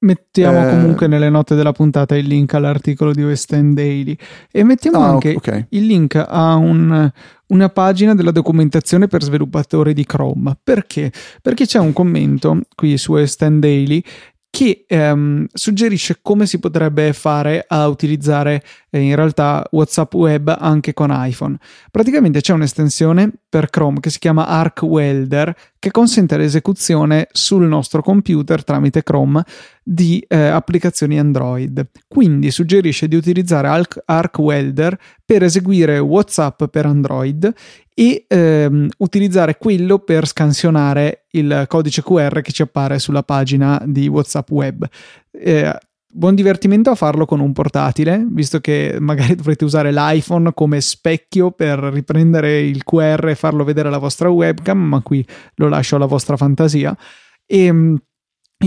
Mettiamo 0.00 0.64
eh... 0.64 0.70
comunque 0.70 1.08
nelle 1.08 1.28
note 1.28 1.56
della 1.56 1.72
puntata 1.72 2.16
il 2.16 2.26
link 2.26 2.54
all'articolo 2.54 3.12
di 3.12 3.24
West 3.24 3.52
End 3.52 3.74
Daily 3.74 4.16
e 4.50 4.62
mettiamo 4.62 5.02
ah, 5.02 5.08
anche 5.08 5.34
okay. 5.34 5.66
il 5.70 5.86
link 5.86 6.14
a 6.14 6.54
un, 6.54 7.10
una 7.46 7.68
pagina 7.68 8.14
della 8.14 8.30
documentazione 8.30 9.08
per 9.08 9.24
sviluppatori 9.24 9.94
di 9.94 10.06
Chrome. 10.06 10.56
Perché? 10.62 11.12
Perché 11.42 11.66
c'è 11.66 11.78
un 11.80 11.92
commento 11.92 12.60
qui 12.76 12.96
su 12.96 13.12
West 13.12 13.42
End 13.42 13.60
Daily 13.60 14.02
che 14.50 14.84
ehm, 14.86 15.46
suggerisce 15.52 16.18
come 16.22 16.46
si 16.46 16.58
potrebbe 16.58 17.12
fare 17.12 17.64
a 17.66 17.86
utilizzare 17.86 18.62
eh, 18.90 19.00
in 19.00 19.14
realtà 19.14 19.64
WhatsApp 19.70 20.14
Web 20.14 20.56
anche 20.58 20.94
con 20.94 21.10
iPhone. 21.12 21.56
Praticamente 21.90 22.40
c'è 22.40 22.52
un'estensione 22.54 23.30
per 23.48 23.70
Chrome 23.70 24.00
che 24.00 24.10
si 24.10 24.18
chiama 24.18 24.46
Arc 24.46 24.82
Welder 24.82 25.54
che 25.78 25.90
consente 25.90 26.36
l'esecuzione 26.36 27.28
sul 27.32 27.66
nostro 27.66 28.02
computer 28.02 28.64
tramite 28.64 29.02
Chrome 29.02 29.44
di 29.82 30.24
eh, 30.28 30.36
applicazioni 30.36 31.18
Android. 31.18 31.88
Quindi 32.06 32.50
suggerisce 32.50 33.08
di 33.08 33.16
utilizzare 33.16 33.68
Arc, 33.68 34.02
Arc 34.04 34.38
Welder 34.38 34.98
per 35.24 35.42
eseguire 35.42 35.98
WhatsApp 35.98 36.64
per 36.64 36.86
Android 36.86 37.52
e 37.94 38.24
ehm, 38.28 38.88
utilizzare 38.98 39.58
quello 39.58 39.98
per 39.98 40.26
scansionare 40.26 41.24
il 41.32 41.64
codice 41.66 42.02
QR 42.02 42.40
che 42.42 42.52
ci 42.52 42.62
appare 42.62 42.98
sulla 42.98 43.22
pagina 43.22 43.82
di 43.84 44.06
WhatsApp 44.08 44.50
Web. 44.50 44.88
Eh, 45.30 45.78
buon 46.18 46.34
divertimento 46.34 46.90
a 46.90 46.96
farlo 46.96 47.26
con 47.26 47.38
un 47.38 47.52
portatile, 47.52 48.26
visto 48.28 48.58
che 48.58 48.96
magari 48.98 49.36
dovrete 49.36 49.64
usare 49.64 49.92
l'iPhone 49.92 50.52
come 50.52 50.80
specchio 50.80 51.52
per 51.52 51.78
riprendere 51.78 52.60
il 52.60 52.82
QR 52.82 53.28
e 53.28 53.36
farlo 53.36 53.62
vedere 53.62 53.86
alla 53.86 53.98
vostra 53.98 54.28
webcam, 54.28 54.78
ma 54.78 55.00
qui 55.00 55.24
lo 55.54 55.68
lascio 55.68 55.94
alla 55.94 56.06
vostra 56.06 56.36
fantasia. 56.36 56.96
E 57.46 57.64
ehm, 57.66 57.96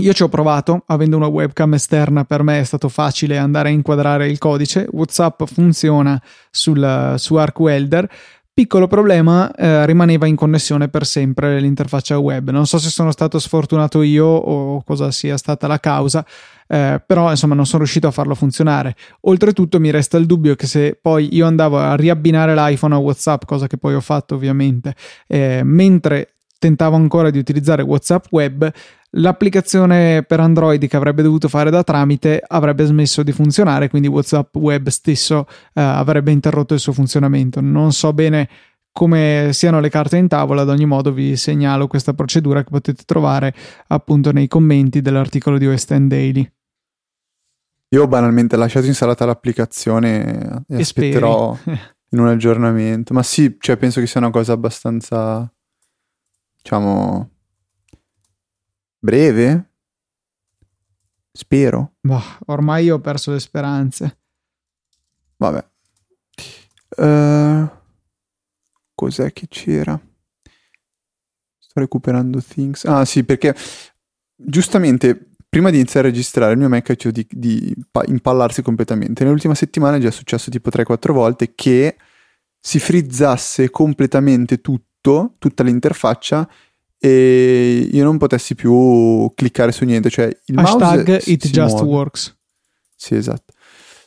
io 0.00 0.12
ci 0.14 0.22
ho 0.22 0.28
provato, 0.28 0.84
avendo 0.86 1.18
una 1.18 1.26
webcam 1.26 1.74
esterna 1.74 2.24
per 2.24 2.42
me 2.42 2.58
è 2.58 2.64
stato 2.64 2.88
facile 2.88 3.36
andare 3.36 3.68
a 3.68 3.72
inquadrare 3.72 4.26
il 4.28 4.38
codice. 4.38 4.86
WhatsApp 4.90 5.42
funziona 5.44 6.20
sul, 6.50 7.14
su 7.18 7.34
ArcWelder. 7.34 8.10
Piccolo 8.54 8.86
problema, 8.86 9.50
eh, 9.54 9.86
rimaneva 9.86 10.26
in 10.26 10.36
connessione 10.36 10.88
per 10.88 11.06
sempre 11.06 11.58
l'interfaccia 11.58 12.18
web. 12.18 12.50
Non 12.50 12.66
so 12.66 12.78
se 12.78 12.90
sono 12.90 13.10
stato 13.10 13.38
sfortunato 13.38 14.02
io 14.02 14.26
o 14.26 14.82
cosa 14.82 15.10
sia 15.10 15.38
stata 15.38 15.66
la 15.66 15.80
causa, 15.80 16.22
eh, 16.68 17.02
però 17.06 17.30
insomma 17.30 17.54
non 17.54 17.64
sono 17.64 17.78
riuscito 17.78 18.08
a 18.08 18.10
farlo 18.10 18.34
funzionare. 18.34 18.94
Oltretutto 19.22 19.80
mi 19.80 19.90
resta 19.90 20.18
il 20.18 20.26
dubbio 20.26 20.54
che 20.54 20.66
se 20.66 20.98
poi 21.00 21.34
io 21.34 21.46
andavo 21.46 21.78
a 21.78 21.96
riabbinare 21.96 22.54
l'iPhone 22.54 22.94
a 22.94 22.98
WhatsApp, 22.98 23.44
cosa 23.46 23.66
che 23.66 23.78
poi 23.78 23.94
ho 23.94 24.02
fatto 24.02 24.34
ovviamente, 24.34 24.96
eh, 25.28 25.62
mentre 25.64 26.34
tentavo 26.62 26.94
ancora 26.94 27.30
di 27.30 27.38
utilizzare 27.38 27.82
WhatsApp 27.82 28.26
web, 28.30 28.70
l'applicazione 29.16 30.22
per 30.22 30.38
Android 30.38 30.86
che 30.86 30.96
avrebbe 30.96 31.22
dovuto 31.22 31.48
fare 31.48 31.70
da 31.70 31.82
tramite 31.82 32.40
avrebbe 32.46 32.84
smesso 32.84 33.24
di 33.24 33.32
funzionare, 33.32 33.88
quindi 33.88 34.06
WhatsApp 34.06 34.54
web 34.54 34.86
stesso 34.86 35.48
eh, 35.74 35.80
avrebbe 35.80 36.30
interrotto 36.30 36.74
il 36.74 36.78
suo 36.78 36.92
funzionamento. 36.92 37.60
Non 37.60 37.90
so 37.92 38.12
bene 38.12 38.48
come 38.92 39.48
siano 39.52 39.80
le 39.80 39.88
carte 39.88 40.18
in 40.18 40.28
tavola, 40.28 40.62
ad 40.62 40.68
ogni 40.68 40.86
modo 40.86 41.12
vi 41.12 41.34
segnalo 41.34 41.88
questa 41.88 42.14
procedura 42.14 42.62
che 42.62 42.70
potete 42.70 43.02
trovare 43.04 43.52
appunto 43.88 44.30
nei 44.30 44.46
commenti 44.46 45.00
dell'articolo 45.00 45.58
di 45.58 45.66
West 45.66 45.90
End 45.90 46.08
Daily. 46.08 46.48
Io 47.88 48.02
ho 48.04 48.06
banalmente 48.06 48.56
lasciato 48.56 48.86
installata 48.86 49.24
l'applicazione 49.24 50.64
e, 50.68 50.76
e 50.76 50.80
aspetterò 50.80 51.58
in 51.64 52.18
un 52.20 52.28
aggiornamento. 52.28 53.12
Ma 53.12 53.24
sì, 53.24 53.56
cioè 53.58 53.76
penso 53.76 53.98
che 53.98 54.06
sia 54.06 54.20
una 54.20 54.30
cosa 54.30 54.52
abbastanza, 54.52 55.52
diciamo, 56.62 57.30
breve. 58.98 59.70
Spero. 61.32 61.94
Boh, 62.00 62.22
ormai 62.46 62.90
ho 62.90 63.00
perso 63.00 63.32
le 63.32 63.40
speranze. 63.40 64.18
Vabbè. 65.36 65.70
Uh, 66.96 67.68
cos'è 68.94 69.32
che 69.32 69.48
c'era? 69.48 69.98
Sto 71.58 71.80
recuperando 71.80 72.40
things. 72.40 72.84
Ah, 72.84 73.04
sì, 73.04 73.24
perché 73.24 73.56
giustamente 74.36 75.30
prima 75.48 75.70
di 75.70 75.76
iniziare 75.76 76.08
a 76.08 76.10
registrare 76.10 76.52
il 76.52 76.58
mio 76.58 76.68
Mac 76.68 76.88
ha 76.88 76.94
deciso 76.94 77.10
di, 77.10 77.26
di 77.28 77.74
impallarsi 78.06 78.62
completamente. 78.62 79.24
Nell'ultima 79.24 79.54
settimana 79.54 79.96
è 79.96 80.00
già 80.00 80.10
successo 80.10 80.50
tipo 80.50 80.70
3-4 80.70 81.12
volte 81.12 81.54
che 81.54 81.96
si 82.58 82.78
frizzasse 82.78 83.70
completamente 83.70 84.60
tutto, 84.60 84.91
tutta 85.02 85.62
l'interfaccia 85.62 86.48
e 86.98 87.88
io 87.90 88.04
non 88.04 88.16
potessi 88.16 88.54
più 88.54 89.30
cliccare 89.34 89.72
su 89.72 89.84
niente. 89.84 90.08
Cioè 90.08 90.26
il 90.46 90.58
Hashtag 90.58 91.08
mouse 91.08 91.30
it 91.30 91.44
si 91.46 91.50
just 91.50 91.74
muove. 91.74 91.90
works. 91.90 92.38
Sì, 92.96 93.14
esatto. 93.16 93.52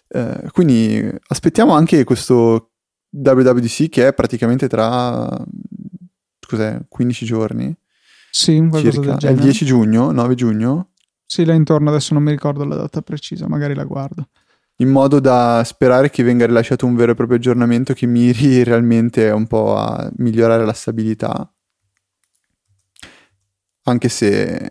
Uh, 0.08 0.50
quindi 0.52 1.12
aspettiamo 1.28 1.74
anche 1.74 2.04
questo 2.04 2.72
WWDC 3.10 3.90
che 3.90 4.08
è 4.08 4.14
praticamente 4.14 4.68
tra 4.68 5.28
cos'è, 6.48 6.80
15 6.88 7.26
giorni. 7.26 7.76
Sì, 8.32 8.66
qualcosa. 8.70 9.18
È 9.18 9.32
il 9.32 9.40
10 9.40 9.66
giugno, 9.66 10.12
9 10.12 10.36
giugno. 10.36 10.92
Sì, 11.26 11.44
là 11.44 11.54
intorno, 11.54 11.90
adesso 11.90 12.14
non 12.14 12.24
mi 12.24 12.32
ricordo 12.32 12.64
la 12.66 12.76
data 12.76 13.02
precisa, 13.02 13.48
magari 13.48 13.74
la 13.74 13.84
guardo. 13.84 14.30
In 14.78 14.90
modo 14.90 15.20
da 15.20 15.64
sperare 15.64 16.10
che 16.10 16.24
venga 16.24 16.46
rilasciato 16.46 16.86
un 16.86 16.96
vero 16.96 17.14
e 17.14 17.16
proprio 17.16 17.38
aggiornamento 17.38 17.94
che 17.94 18.06
miri 18.06 18.64
realmente 18.66 19.30
un 19.30 19.48
po' 19.48 19.76
a 19.76 20.12
migliorare 20.18 20.66
la 20.66 20.74
stabilità. 20.74 21.50
Anche 23.88 24.10
se, 24.10 24.70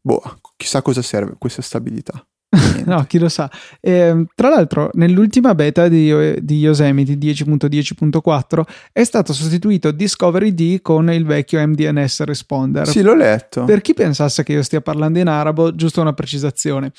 boh, 0.00 0.22
chissà 0.56 0.82
cosa 0.82 1.02
serve 1.02 1.34
questa 1.38 1.62
stabilità. 1.62 2.24
no, 2.84 3.04
chi 3.04 3.18
lo 3.18 3.28
sa. 3.28 3.48
Eh, 3.80 4.24
tra 4.34 4.48
l'altro, 4.48 4.90
nell'ultima 4.94 5.54
beta 5.54 5.86
di, 5.86 6.12
di 6.42 6.58
Yosemite 6.58 7.14
10.10.4 7.14 8.62
è 8.92 9.04
stato 9.04 9.32
sostituito 9.32 9.92
Discovery 9.92 10.52
D 10.52 10.80
con 10.82 11.10
il 11.12 11.24
vecchio 11.24 11.64
MDNS 11.64 12.24
Responder. 12.24 12.88
Sì, 12.88 13.02
l'ho 13.02 13.14
letto. 13.14 13.64
Per 13.64 13.80
chi 13.80 13.94
pensasse 13.94 14.42
che 14.42 14.52
io 14.52 14.62
stia 14.62 14.80
parlando 14.80 15.20
in 15.20 15.28
arabo, 15.28 15.74
giusto 15.74 16.00
una 16.00 16.12
precisazione. 16.12 16.92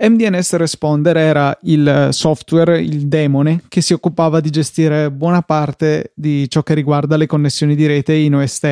MDNS 0.00 0.54
Responder 0.54 1.16
era 1.16 1.58
il 1.62 2.08
software, 2.12 2.80
il 2.80 3.08
demone, 3.08 3.62
che 3.68 3.80
si 3.80 3.92
occupava 3.92 4.38
di 4.40 4.50
gestire 4.50 5.10
buona 5.10 5.42
parte 5.42 6.12
di 6.14 6.48
ciò 6.48 6.62
che 6.62 6.74
riguarda 6.74 7.16
le 7.16 7.26
connessioni 7.26 7.74
di 7.74 7.86
rete 7.86 8.14
in 8.14 8.36
OS 8.36 8.58
X 8.58 8.62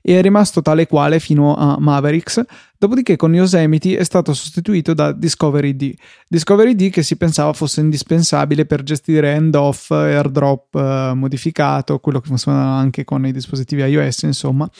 e 0.00 0.18
è 0.18 0.22
rimasto 0.22 0.62
tale 0.62 0.86
quale 0.86 1.18
fino 1.18 1.56
a 1.56 1.76
Mavericks, 1.80 2.42
dopodiché 2.78 3.16
con 3.16 3.34
Yosemite 3.34 3.96
è 3.96 4.04
stato 4.04 4.32
sostituito 4.32 4.94
da 4.94 5.10
Discovery 5.10 5.74
D. 5.74 5.92
Discovery 6.28 6.76
D 6.76 6.90
che 6.90 7.02
si 7.02 7.16
pensava 7.16 7.52
fosse 7.52 7.80
indispensabile 7.80 8.64
per 8.64 8.84
gestire 8.84 9.32
end-off, 9.32 9.90
airdrop 9.90 10.74
eh, 10.76 11.12
modificato, 11.14 11.98
quello 11.98 12.20
che 12.20 12.28
funziona 12.28 12.76
anche 12.76 13.02
con 13.04 13.26
i 13.26 13.32
dispositivi 13.32 13.82
iOS, 13.82 14.22
insomma. 14.22 14.70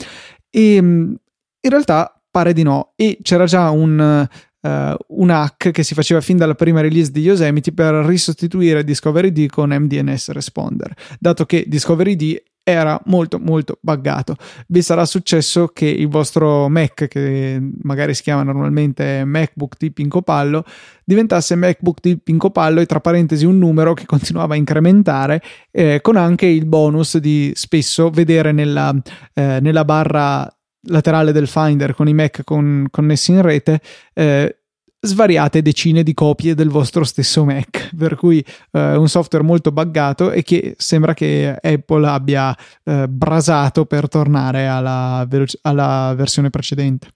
E 0.48 0.80
mm, 0.80 1.14
in 1.62 1.70
realtà 1.70 2.14
pare 2.30 2.52
di 2.52 2.62
no 2.62 2.92
e 2.94 3.18
c'era 3.22 3.44
già 3.44 3.70
un 3.70 4.28
uh, 4.60 4.94
un 5.20 5.30
hack 5.30 5.70
che 5.70 5.82
si 5.82 5.94
faceva 5.94 6.20
fin 6.20 6.36
dalla 6.36 6.54
prima 6.54 6.80
release 6.80 7.10
di 7.10 7.20
Yosemite 7.20 7.72
per 7.72 7.94
risostituire 8.06 8.84
Discovery 8.84 9.32
D 9.32 9.46
con 9.48 9.70
MDNS 9.70 10.30
Responder, 10.30 10.92
dato 11.18 11.46
che 11.46 11.64
Discovery 11.66 12.16
D 12.16 12.42
era 12.62 13.00
molto 13.06 13.38
molto 13.38 13.78
buggato. 13.80 14.36
Vi 14.68 14.82
sarà 14.82 15.04
successo 15.04 15.68
che 15.68 15.86
il 15.86 16.08
vostro 16.08 16.68
Mac, 16.68 17.08
che 17.08 17.60
magari 17.82 18.14
si 18.14 18.22
chiama 18.22 18.42
normalmente 18.42 19.24
MacBook 19.24 19.76
di 19.78 19.90
Pinco 19.92 20.22
Pallo, 20.22 20.64
diventasse 21.04 21.54
MacBook 21.54 21.98
di 22.00 22.18
Pinco 22.18 22.50
Pallo 22.50 22.80
e 22.80 22.86
tra 22.86 23.00
parentesi 23.00 23.44
un 23.44 23.58
numero 23.58 23.94
che 23.94 24.06
continuava 24.06 24.54
a 24.54 24.56
incrementare, 24.58 25.42
eh, 25.70 26.00
con 26.00 26.16
anche 26.16 26.46
il 26.46 26.66
bonus 26.66 27.18
di 27.18 27.50
spesso 27.54 28.10
vedere 28.10 28.52
nella, 28.52 28.94
eh, 29.34 29.58
nella 29.60 29.84
barra 29.84 30.48
laterale 30.88 31.32
del 31.32 31.46
Finder 31.46 31.94
con 31.94 32.08
i 32.08 32.14
Mac 32.14 32.42
con, 32.44 32.86
connessi 32.90 33.32
in 33.32 33.42
rete 33.42 33.80
eh, 34.14 34.60
svariate 35.00 35.62
decine 35.62 36.02
di 36.02 36.12
copie 36.12 36.54
del 36.54 36.68
vostro 36.68 37.04
stesso 37.04 37.44
Mac, 37.44 37.94
per 37.96 38.16
cui 38.16 38.44
eh, 38.72 38.96
un 38.96 39.08
software 39.08 39.44
molto 39.44 39.72
buggato 39.72 40.30
e 40.30 40.42
che 40.42 40.74
sembra 40.76 41.14
che 41.14 41.56
Apple 41.60 42.06
abbia 42.06 42.56
eh, 42.84 43.08
brasato 43.08 43.86
per 43.86 44.08
tornare 44.08 44.66
alla, 44.66 45.24
veloci- 45.28 45.58
alla 45.62 46.12
versione 46.16 46.50
precedente. 46.50 47.08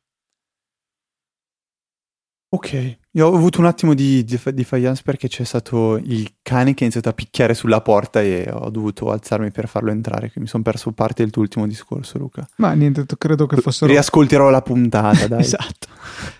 Ok, 2.49 2.99
Io 3.17 3.29
ho 3.29 3.35
avuto 3.35 3.61
un 3.61 3.67
attimo 3.67 3.95
di 3.95 4.25
defiance 4.25 5.03
perché 5.05 5.29
c'è 5.29 5.45
stato 5.45 5.97
il 5.99 6.35
cane 6.43 6.75
che 6.75 6.81
ha 6.81 6.87
iniziato 6.87 7.11
a 7.11 7.13
picchiare 7.13 7.55
sulla 7.55 7.81
porta 7.81 8.21
e 8.21 8.51
ho 8.53 8.71
dovuto 8.71 9.13
alzarmi 9.13 9.53
per 9.53 9.69
farlo 9.69 9.93
entrare. 9.93 10.23
Quindi 10.23 10.41
mi 10.41 10.47
sono 10.49 10.65
perso 10.65 10.91
parte 10.91 11.23
del 11.23 11.31
tuo 11.31 11.43
ultimo 11.43 11.69
discorso, 11.69 12.19
Luca. 12.19 12.45
Ma 12.57 12.73
niente, 12.73 13.07
credo 13.17 13.47
che 13.47 13.59
fossero. 13.59 13.93
Riascolterò 13.93 14.51
la 14.51 14.63
puntata, 14.63 15.29
dai. 15.29 15.43
esatto. 15.43 15.87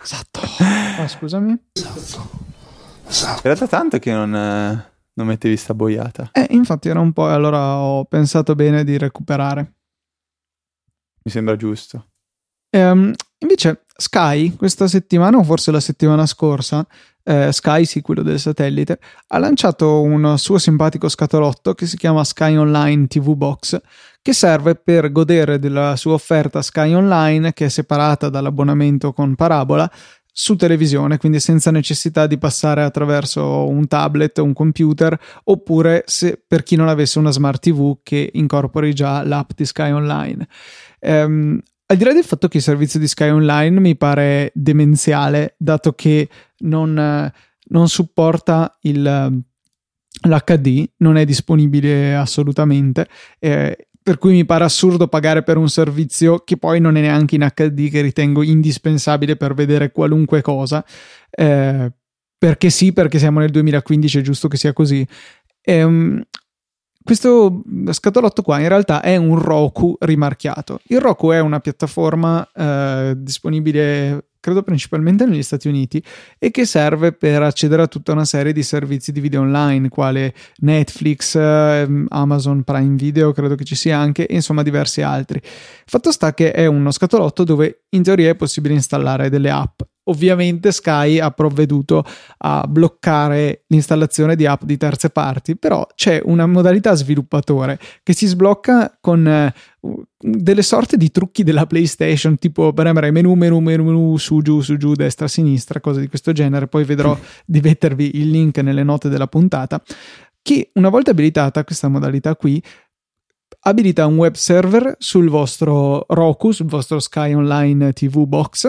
Esatto. 0.03 0.41
Ah, 0.99 1.07
scusami. 1.07 1.57
Esatto. 1.71 2.29
esatto. 3.07 3.37
In 3.37 3.43
realtà 3.43 3.69
tanto 3.69 3.99
che 4.01 4.11
non, 4.11 4.31
non 4.31 5.27
mettevi 5.29 5.57
sta 5.57 5.75
boiata. 5.75 6.31
Eh, 6.33 6.49
infatti 6.51 6.89
era 6.89 6.99
un 6.99 7.13
po', 7.13 7.29
e 7.29 7.33
allora 7.35 7.77
ho 7.77 8.05
pensato 8.05 8.57
bene 8.57 8.83
di 8.83 8.99
recuperare. 8.99 9.75
Mi 11.23 11.31
sembra 11.31 11.55
giusto. 11.55 12.09
Ehm, 12.71 13.15
invece 13.45 13.85
Sky 13.97 14.57
questa 14.57 14.89
settimana, 14.89 15.39
o 15.39 15.45
forse 15.45 15.71
la 15.71 15.81
settimana 15.81 16.27
scorsa, 16.27 16.87
eh, 17.23 17.53
Sky, 17.53 17.85
sì, 17.85 18.01
quello 18.01 18.23
del 18.23 18.41
satellite, 18.41 18.99
ha 19.29 19.39
lanciato 19.39 20.03
un 20.03 20.37
suo 20.37 20.59
simpatico 20.59 21.09
scatolotto 21.09 21.75
che 21.75 21.87
si 21.87 21.97
chiama 21.97 22.25
Sky 22.25 22.57
Online 22.57 23.07
TV 23.07 23.35
Box, 23.35 23.81
che 24.21 24.33
serve 24.33 24.75
per 24.75 25.13
godere 25.13 25.59
della 25.59 25.97
sua 25.97 26.15
offerta 26.15 26.61
Sky 26.61 26.93
Online, 26.93 27.53
che 27.53 27.67
è 27.67 27.69
separata 27.69 28.29
dall'abbonamento 28.29 29.13
con 29.13 29.35
parabola, 29.35 29.91
su 30.37 30.57
televisione, 30.57 31.17
quindi 31.17 31.39
senza 31.39 31.71
necessità 31.71 32.27
di 32.27 32.39
passare 32.39 32.83
attraverso 32.83 33.69
un 33.69 33.87
tablet 33.87 34.39
un 34.39 34.53
computer, 34.53 35.17
oppure 35.45 36.03
se, 36.07 36.43
per 36.45 36.65
chi 36.65 36.75
non 36.75 36.89
avesse 36.89 37.21
una 37.21 37.31
smart 37.31 37.63
TV 37.63 37.99
che 38.03 38.31
incorpori 38.33 38.93
già 38.93 39.23
l'app 39.23 39.51
di 39.55 39.65
Sky 39.65 39.93
Online. 39.93 40.49
Um, 40.99 41.61
al 41.87 41.97
di 41.97 42.05
là 42.05 42.13
del 42.13 42.25
fatto 42.25 42.49
che 42.49 42.59
il 42.59 42.63
servizio 42.63 42.99
di 42.99 43.07
Sky 43.07 43.29
Online 43.29 43.79
mi 43.81 43.97
pare 43.97 44.51
demenziale, 44.55 45.55
dato 45.59 45.93
che 45.93 46.29
non, 46.59 47.31
non 47.69 47.89
supporta 47.89 48.77
il, 48.83 49.03
l'HD, 49.03 50.85
non 50.99 51.17
è 51.17 51.25
disponibile 51.25 52.15
assolutamente. 52.15 53.09
Eh, 53.39 53.89
per 54.03 54.19
cui 54.19 54.33
mi 54.33 54.45
pare 54.45 54.65
assurdo 54.65 55.09
pagare 55.09 55.43
per 55.43 55.57
un 55.57 55.69
servizio 55.69 56.41
che 56.41 56.59
poi 56.59 56.79
non 56.79 56.97
è 56.97 57.01
neanche 57.01 57.37
in 57.37 57.49
HD, 57.55 57.91
che 57.91 58.03
ritengo 58.03 58.43
indispensabile 58.43 59.37
per 59.37 59.55
vedere 59.55 59.93
qualunque 59.93 60.43
cosa. 60.43 60.85
Eh, 61.31 61.91
perché 62.37 62.69
sì, 62.69 62.93
perché 62.93 63.19
siamo 63.19 63.41
nel 63.41 63.51
2015, 63.51 64.19
è 64.19 64.21
giusto 64.21 64.49
che 64.49 64.59
sia 64.59 64.75
così. 64.75 65.07
Ehm, 65.63 66.23
questo 67.05 67.63
scatolotto 67.91 68.43
qua 68.43 68.59
in 68.61 68.69
realtà 68.69 69.03
è 69.03 69.17
un 69.17 69.39
Roku 69.39 69.97
rimarchiato. 70.01 70.81
Il 70.85 71.01
Roku 71.01 71.31
è 71.31 71.39
una 71.39 71.61
piattaforma 71.61 72.49
eh, 72.55 73.15
disponibile 73.17 74.29
credo 74.45 74.63
principalmente 74.63 75.25
negli 75.25 75.43
Stati 75.43 75.69
Uniti 75.69 76.03
e 76.39 76.51
che 76.51 76.67
serve 76.67 77.13
per 77.13 77.43
accedere 77.43 77.81
a 77.81 77.87
tutta 77.87 78.13
una 78.13 78.27
serie 78.27 78.53
di 78.53 78.63
servizi 78.63 79.11
di 79.11 79.21
video 79.21 79.41
online 79.41 79.89
quale 79.89 80.35
Netflix, 80.59 81.35
eh, 81.35 82.05
Amazon 82.09 82.63
Prime 82.63 82.95
Video, 82.97 83.33
credo 83.33 83.55
che 83.55 83.65
ci 83.65 83.75
sia 83.75 83.97
anche, 83.97 84.27
e 84.27 84.35
insomma 84.35 84.63
diversi 84.63 85.01
altri. 85.01 85.41
Fatto 85.43 86.13
sta 86.13 86.35
che 86.35 86.53
è 86.53 86.67
uno 86.67 86.91
scatolotto 86.91 87.43
dove 87.43 87.85
in 87.91 88.03
teoria 88.03 88.31
è 88.31 88.35
possibile 88.35 88.75
installare 88.75 89.31
delle 89.31 89.51
app 89.51 89.81
Ovviamente 90.07 90.71
Sky 90.71 91.19
ha 91.19 91.31
provveduto 91.31 92.05
a 92.39 92.67
bloccare 92.69 93.65
l'installazione 93.69 94.37
di 94.37 94.45
app 94.45 94.65
di 94.65 94.77
terze 94.77 95.09
parti, 95.09 95.57
però 95.57 95.87
c'è 95.95 96.21
una 96.25 96.47
modalità 96.47 96.95
sviluppatore 96.95 97.79
che 98.03 98.13
si 98.13 98.27
sblocca 98.27 98.99
con 99.01 99.27
eh, 99.27 99.55
delle 100.19 100.63
sorte 100.63 100.97
di 100.97 101.11
trucchi 101.11 101.43
della 101.43 101.67
PlayStation, 101.67 102.37
tipo 102.37 102.73
premere 102.73 103.11
menu, 103.11 103.35
menu, 103.35 103.61
menu, 103.61 103.85
menu, 103.85 104.17
su, 104.19 104.43
giù, 104.43 104.61
su, 104.61 104.77
giù, 104.77 104.95
destra, 104.95 105.27
sinistra, 105.27 105.81
cose 105.81 106.01
di 106.01 106.09
questo 106.09 106.33
genere. 106.33 106.67
Poi 106.67 106.85
vedrò 106.85 107.19
di 107.47 107.61
mettervi 107.61 108.19
il 108.19 108.31
link 108.31 108.59
nelle 108.59 108.83
note 108.83 109.09
della 109.09 109.27
puntata. 109.27 109.83
Che 110.43 110.71
una 110.75 110.91
volta 110.91 111.13
abilitata 111.13 111.65
questa 111.65 111.89
modalità 111.89 112.37
qui, 112.37 112.63
abilita 113.61 114.07
un 114.07 114.17
web 114.17 114.35
server 114.35 114.97
sul 114.99 115.29
vostro 115.29 116.05
Roku, 116.09 116.51
sul 116.53 116.67
vostro 116.67 116.99
Sky 116.99 117.33
Online 117.33 117.93
TV 117.93 118.27
Box 118.27 118.69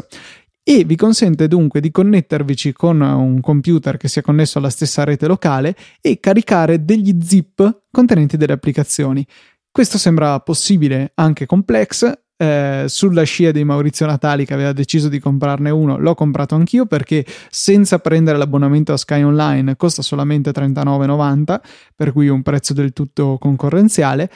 e 0.67 0.84
vi 0.84 0.95
consente 0.95 1.47
dunque 1.47 1.80
di 1.80 1.91
connettervici 1.91 2.73
con 2.73 2.99
un 2.99 3.39
computer 3.39 3.97
che 3.97 4.08
sia 4.08 4.23
connesso 4.23 4.58
alla 4.58 4.71
stessa 4.71 5.04
rete 5.04 5.28
locale 5.28 5.75
e 6.01 6.19
caricare 6.19 6.84
degli 6.84 7.15
zip 7.21 7.84
contenenti 7.91 8.36
delle 8.36 8.54
applicazioni. 8.54 9.23
Questo 9.69 9.99
sembra 9.99 10.39
possibile 10.39 11.12
anche 11.13 11.45
con 11.45 11.62
Plex. 11.62 12.12
Eh, 12.38 12.86
sulla 12.88 13.23
scia 13.23 13.51
di 13.51 13.63
Maurizio 13.63 14.08
Natali 14.08 14.43
che 14.43 14.56
aveva 14.56 14.73
deciso 14.73 15.08
di 15.08 15.19
comprarne 15.19 15.69
uno, 15.69 15.99
l'ho 15.99 16.15
comprato 16.15 16.56
anch'io 16.56 16.86
perché 16.86 17.23
senza 17.49 17.99
prendere 17.99 18.38
l'abbonamento 18.38 18.91
a 18.91 18.97
Sky 18.97 19.21
Online 19.21 19.75
costa 19.78 20.01
solamente 20.01 20.49
39,90, 20.49 21.62
per 21.95 22.12
cui 22.12 22.28
un 22.28 22.41
prezzo 22.41 22.73
del 22.73 22.91
tutto 22.91 23.38
concorrenziale. 23.38 24.32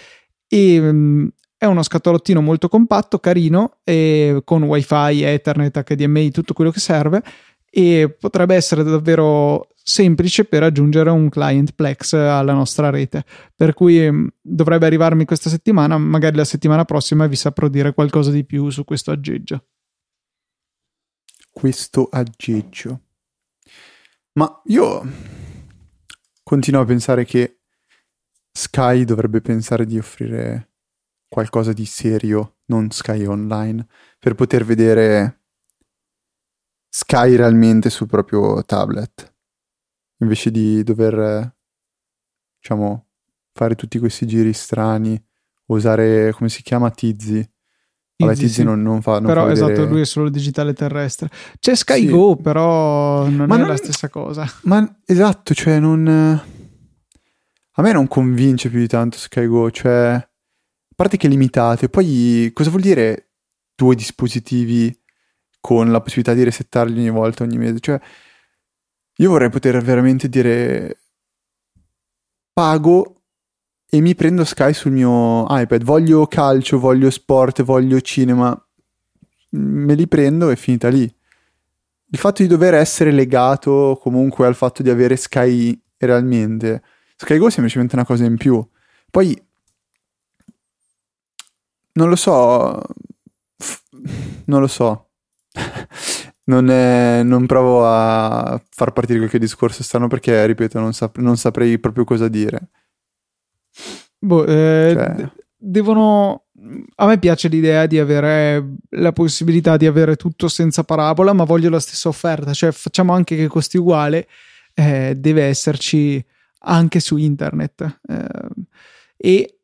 E 0.48 0.80
mm, 0.80 1.28
è 1.60 1.66
uno 1.66 1.84
scatolottino 1.84 2.40
molto 2.40 2.70
compatto, 2.70 3.20
carino, 3.20 3.80
con 3.84 4.64
wifi, 4.64 5.24
ethernet, 5.24 5.84
HDMI, 5.84 6.32
tutto 6.32 6.54
quello 6.54 6.72
che 6.72 6.80
serve 6.80 7.22
e 7.70 8.16
potrebbe 8.18 8.56
essere 8.56 8.84
davvero 8.84 9.68
semplice 9.76 10.46
per 10.46 10.64
aggiungere 10.64 11.10
un 11.10 11.30
client 11.30 11.74
Plex 11.74 12.14
alla 12.14 12.54
nostra 12.54 12.90
rete. 12.90 13.26
Per 13.54 13.74
cui 13.74 14.10
mm, 14.10 14.28
dovrebbe 14.42 14.86
arrivarmi 14.86 15.26
questa 15.26 15.50
settimana, 15.50 15.98
magari 15.98 16.38
la 16.38 16.46
settimana 16.46 16.86
prossima 16.86 17.28
vi 17.28 17.36
saprò 17.36 17.68
dire 17.68 17.94
qualcosa 17.94 18.32
di 18.32 18.46
più 18.46 18.70
su 18.70 18.86
questo 18.86 19.12
aggeggio. 19.12 19.66
Questo 21.52 22.08
aggeggio. 22.10 23.02
Ma 24.34 24.62
io 24.68 25.02
continuo 26.42 26.82
a 26.82 26.86
pensare 26.86 27.26
che 27.26 27.60
Sky 28.52 29.04
dovrebbe 29.04 29.42
pensare 29.42 29.86
di 29.86 29.98
offrire 29.98 30.69
qualcosa 31.30 31.72
di 31.72 31.86
serio, 31.86 32.58
non 32.66 32.90
Sky 32.90 33.24
Online, 33.26 33.86
per 34.18 34.36
poter 34.36 34.66
vedere 34.66 35.44
Sky 36.90 37.36
realmente 37.36 37.90
sul 37.90 38.08
proprio 38.08 38.64
tablet, 38.66 39.34
invece 40.18 40.52
di 40.52 40.84
dover, 40.84 41.56
diciamo, 42.60 43.06
fare 43.54 43.76
tutti 43.76 44.00
questi 44.00 44.26
giri 44.26 44.54
strani, 44.54 45.24
usare, 45.68 46.34
come 46.34 46.50
si 46.50 46.64
chiama, 46.64 46.90
Tizzy. 46.90 47.48
Vabbè, 48.18 48.34
Tizzy 48.34 48.54
sì. 48.54 48.64
non, 48.64 48.82
non, 48.82 49.02
fa 49.02 49.20
non 49.20 49.28
Però 49.28 49.46
fa 49.46 49.52
esatto, 49.52 49.70
vedere... 49.70 49.90
lui 49.90 50.02
è 50.02 50.06
solo 50.06 50.30
digitale 50.30 50.74
terrestre. 50.74 51.30
C'è 51.60 51.76
Sky 51.76 52.08
sì. 52.08 52.10
Go, 52.10 52.36
però 52.36 53.30
non 53.30 53.48
ma 53.48 53.56
è 53.56 53.60
non... 53.60 53.68
la 53.68 53.78
stessa 53.78 54.10
cosa. 54.10 54.46
Ma 54.64 55.00
esatto, 55.06 55.54
cioè 55.54 55.80
non... 55.80 56.08
A 57.72 57.82
me 57.82 57.94
non 57.94 58.08
convince 58.08 58.70
più 58.70 58.80
di 58.80 58.88
tanto 58.88 59.18
Sky 59.18 59.46
Go, 59.46 59.72
cioè 59.72 60.29
parte 61.00 61.16
che 61.16 61.30
limitate, 61.30 61.88
poi 61.88 62.52
cosa 62.54 62.70
vuol 62.70 62.82
dire 62.82 63.30
due 63.74 63.96
dispositivi 63.96 64.94
con 65.62 65.90
la 65.94 66.02
possibilità 66.02 66.34
di 66.34 66.44
resettarli 66.44 67.00
ogni 67.00 67.10
volta, 67.10 67.44
ogni 67.44 67.58
mese? 67.58 67.80
Cioè, 67.80 68.02
io 69.16 69.30
vorrei 69.30 69.50
poter 69.50 69.82
veramente 69.82 70.28
dire 70.28 71.04
pago 72.52 73.22
e 73.90 74.02
mi 74.02 74.14
prendo 74.14 74.44
Sky 74.44 74.74
sul 74.74 74.92
mio 74.92 75.46
iPad. 75.48 75.86
Voglio 75.86 76.28
calcio, 76.28 76.80
voglio 76.80 77.10
sport, 77.10 77.64
voglio 77.64 78.02
cinema. 78.02 78.54
Me 79.52 79.94
li 79.96 80.06
prendo 80.06 80.50
e 80.50 80.58
finita 80.58 80.90
lì. 80.90 81.04
Il 81.04 82.18
fatto 82.18 82.42
di 82.42 82.50
dover 82.50 82.74
essere 82.74 83.12
legato 83.12 83.98
comunque 84.02 84.46
al 84.46 84.56
fatto 84.56 84.84
di 84.84 84.90
avere 84.90 85.16
Sky 85.16 85.82
realmente. 85.96 86.84
Sky 87.16 87.38
Go 87.38 87.48
è 87.48 87.52
semplicemente 87.52 87.96
una 87.96 88.06
cosa 88.06 88.26
in 88.26 88.36
più. 88.36 88.62
Poi 89.10 89.48
non 92.00 92.08
lo 92.08 92.16
so, 92.16 92.82
non 94.46 94.62
lo 94.62 94.68
so. 94.68 95.10
non, 96.46 96.70
è, 96.70 97.22
non, 97.24 97.46
provo 97.46 97.86
a 97.86 98.62
far 98.70 98.94
partire 98.94 99.20
qualche 99.20 99.38
discorso 99.38 99.84
strano 99.84 100.08
perché, 100.08 100.46
ripeto, 100.46 100.80
non, 100.80 100.94
sap- 100.94 101.18
non 101.18 101.36
saprei 101.36 101.78
proprio 101.78 102.06
cosa 102.06 102.30
dire. 102.30 102.70
Boh, 104.18 104.46
eh, 104.46 104.92
cioè... 104.94 105.32
devono. 105.58 106.46
A 106.96 107.06
me 107.06 107.18
piace 107.20 107.48
l'idea 107.48 107.86
di 107.86 108.00
avere 108.00 108.76
la 108.90 109.14
possibilità 109.14 109.78
di 109.78 109.86
avere 109.86 110.18
tutto 110.18 110.50
senza 110.50 110.84
parabola, 110.84 111.32
ma 111.32 111.46
voglio 111.46 111.70
la 111.70 111.80
stessa 111.80 112.10
offerta. 112.10 112.54
Cioè, 112.54 112.72
facciamo 112.72 113.14
anche 113.14 113.38
che 113.38 113.48
costi 113.48 113.78
uguale, 113.78 114.28
eh, 114.74 115.16
deve 115.18 115.44
esserci 115.44 116.24
anche 116.60 117.00
su 117.00 117.16
internet. 117.16 118.00
Eh, 118.08 118.50
e 119.16 119.59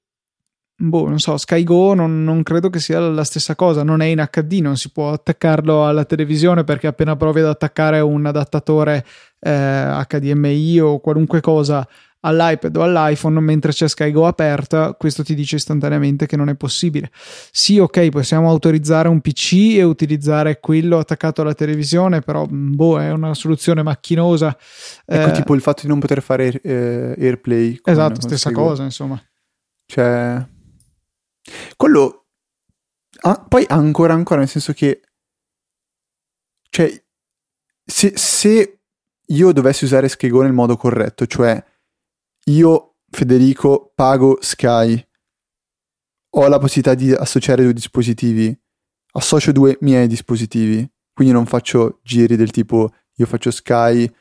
boh, 0.78 1.08
non 1.08 1.20
so, 1.20 1.38
Sky 1.38 1.64
Go 1.64 1.94
non, 1.94 2.24
non, 2.24 2.44
credo 2.44 2.70
che 2.70 2.80
sia 2.80 3.00
la 3.00 3.24
stessa 3.24 3.56
cosa, 3.56 3.84
non 3.84 4.02
è 4.02 4.06
in 4.06 4.28
HD, 4.30 4.60
non 4.60 4.78
si 4.78 4.92
può 4.92 5.12
attaccarlo 5.12 5.86
alla 5.86 6.06
televisione 6.06 6.64
perché 6.64 6.88
appena 6.88 7.16
provi 7.16 7.40
ad 7.40 7.48
attaccare 7.48 8.00
un 8.00 8.26
adattatore 8.26 9.06
eh, 9.40 10.06
HDMI 10.08 10.80
o 10.80 11.00
qualunque 11.00 11.42
cosa 11.42 11.88
all'iPad 12.26 12.76
o 12.76 12.84
all'iPhone 12.84 13.40
mentre 13.40 13.72
c'è 13.72 13.88
SkyGo 13.88 14.26
aperta, 14.26 14.94
questo 14.94 15.24
ti 15.24 15.36
dice 15.36 15.58
istantaneamente 15.58 16.26
che 16.26 16.36
non 16.36 16.50
è 16.50 16.56
possibile. 16.56 17.12
Sì, 17.52 17.78
ok, 17.78 18.10
possiamo 18.10 18.50
autorizzare 18.50 19.08
un 19.08 19.22
PC 19.22 19.76
e 19.78 19.84
utilizzare 19.84 20.60
quello 20.60 20.98
attaccato 20.98 21.42
alla 21.42 21.54
televisione, 21.54 22.22
però 22.22 22.46
boh, 22.50 23.00
è 23.00 23.12
una 23.12 23.34
soluzione 23.36 23.84
macchinosa. 23.84 24.58
Ecco, 25.06 25.30
eh, 25.30 25.32
tipo 25.34 25.54
il 25.54 25.62
fatto 25.62 25.84
di 25.84 25.88
non 25.88 26.00
poter 26.00 26.22
fare 26.22 26.60
eh, 26.62 27.16
AirPlay. 27.18 27.80
Esatto, 27.84 28.22
stessa 28.22 28.50
SkyGo. 28.50 28.64
cosa, 28.64 28.84
insomma. 28.84 29.22
Cioè, 29.86 30.44
quello 31.76 32.28
ah, 33.22 33.44
poi 33.48 33.66
ancora 33.68 34.14
ancora 34.14 34.40
nel 34.40 34.50
senso 34.50 34.74
che 34.74 35.02
cioè 36.70 37.04
se, 37.86 38.18
se 38.18 38.80
io 39.28 39.52
dovessi 39.52 39.86
usare 39.86 40.10
SkyGo 40.10 40.42
nel 40.42 40.54
modo 40.54 40.76
corretto, 40.76 41.26
cioè 41.26 41.64
io, 42.46 42.96
Federico, 43.10 43.92
pago 43.96 44.38
Sky, 44.42 45.08
ho 46.32 46.48
la 46.48 46.58
possibilità 46.58 46.94
di 46.96 47.12
associare 47.12 47.64
due 47.64 47.74
dispositivi, 47.74 48.58
associo 49.14 49.52
due 49.52 49.78
miei 49.82 50.08
dispositivi, 50.08 50.88
quindi 51.14 51.34
non 51.34 51.46
faccio 51.46 52.00
giri 52.04 52.36
del 52.36 52.52
tipo 52.52 52.94
io 53.18 53.26
faccio 53.26 53.52
Sky, 53.52 54.14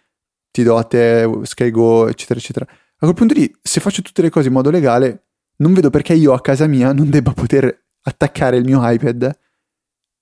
ti 0.50 0.62
do 0.62 0.76
a 0.76 0.84
te 0.84 1.28
SkyGo, 1.42 2.08
eccetera, 2.08 2.38
eccetera. 2.38 2.64
A 2.64 2.98
quel 2.98 3.14
punto 3.14 3.34
lì, 3.34 3.52
se 3.60 3.80
faccio 3.80 4.02
tutte 4.02 4.22
le 4.22 4.30
cose 4.30 4.46
in 4.46 4.54
modo 4.54 4.70
legale, 4.70 5.30
non 5.56 5.72
vedo 5.72 5.90
perché 5.90 6.14
io 6.14 6.32
a 6.32 6.40
casa 6.40 6.66
mia 6.66 6.92
non 6.92 7.10
debba 7.10 7.32
poter 7.32 7.86
attaccare 8.02 8.56
il 8.56 8.64
mio 8.64 8.80
iPad 8.82 9.38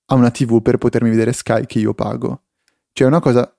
a 0.05 0.15
una 0.15 0.31
TV 0.31 0.61
per 0.61 0.77
potermi 0.77 1.09
vedere 1.09 1.33
Sky 1.33 1.65
che 1.65 1.79
io 1.79 1.93
pago. 1.93 2.43
Cioè 2.91 3.07
è 3.07 3.09
una 3.09 3.19
cosa 3.19 3.51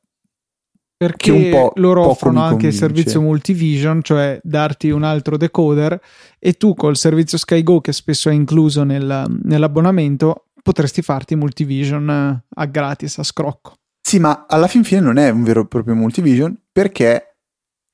perché 0.97 1.31
un 1.31 1.51
po', 1.51 1.73
loro 1.77 2.09
offrono 2.09 2.41
anche 2.41 2.69
il 2.69 2.73
servizio 2.73 3.21
multivision, 3.21 4.01
cioè 4.03 4.41
darti 4.43 4.91
un 4.91 5.03
altro 5.03 5.37
decoder 5.37 6.01
e 6.39 6.53
tu 6.55 6.75
col 6.75 6.97
servizio 6.97 7.37
SkyGo 7.37 7.81
che 7.81 7.93
spesso 7.93 8.31
è 8.31 8.33
incluso 8.33 8.85
nel, 8.85 9.41
nell'abbonamento 9.43 10.47
potresti 10.63 11.03
farti 11.03 11.35
multivision 11.35 12.09
eh, 12.09 12.45
a 12.49 12.65
gratis, 12.67 13.19
a 13.19 13.23
scrocco. 13.23 13.75
Sì, 14.01 14.19
ma 14.19 14.47
alla 14.49 14.67
fin 14.67 14.85
fine 14.85 15.01
non 15.01 15.19
è 15.19 15.29
un 15.31 15.43
vero 15.43 15.63
e 15.63 15.67
proprio 15.67 15.95
multivision 15.95 16.57
perché 16.71 17.39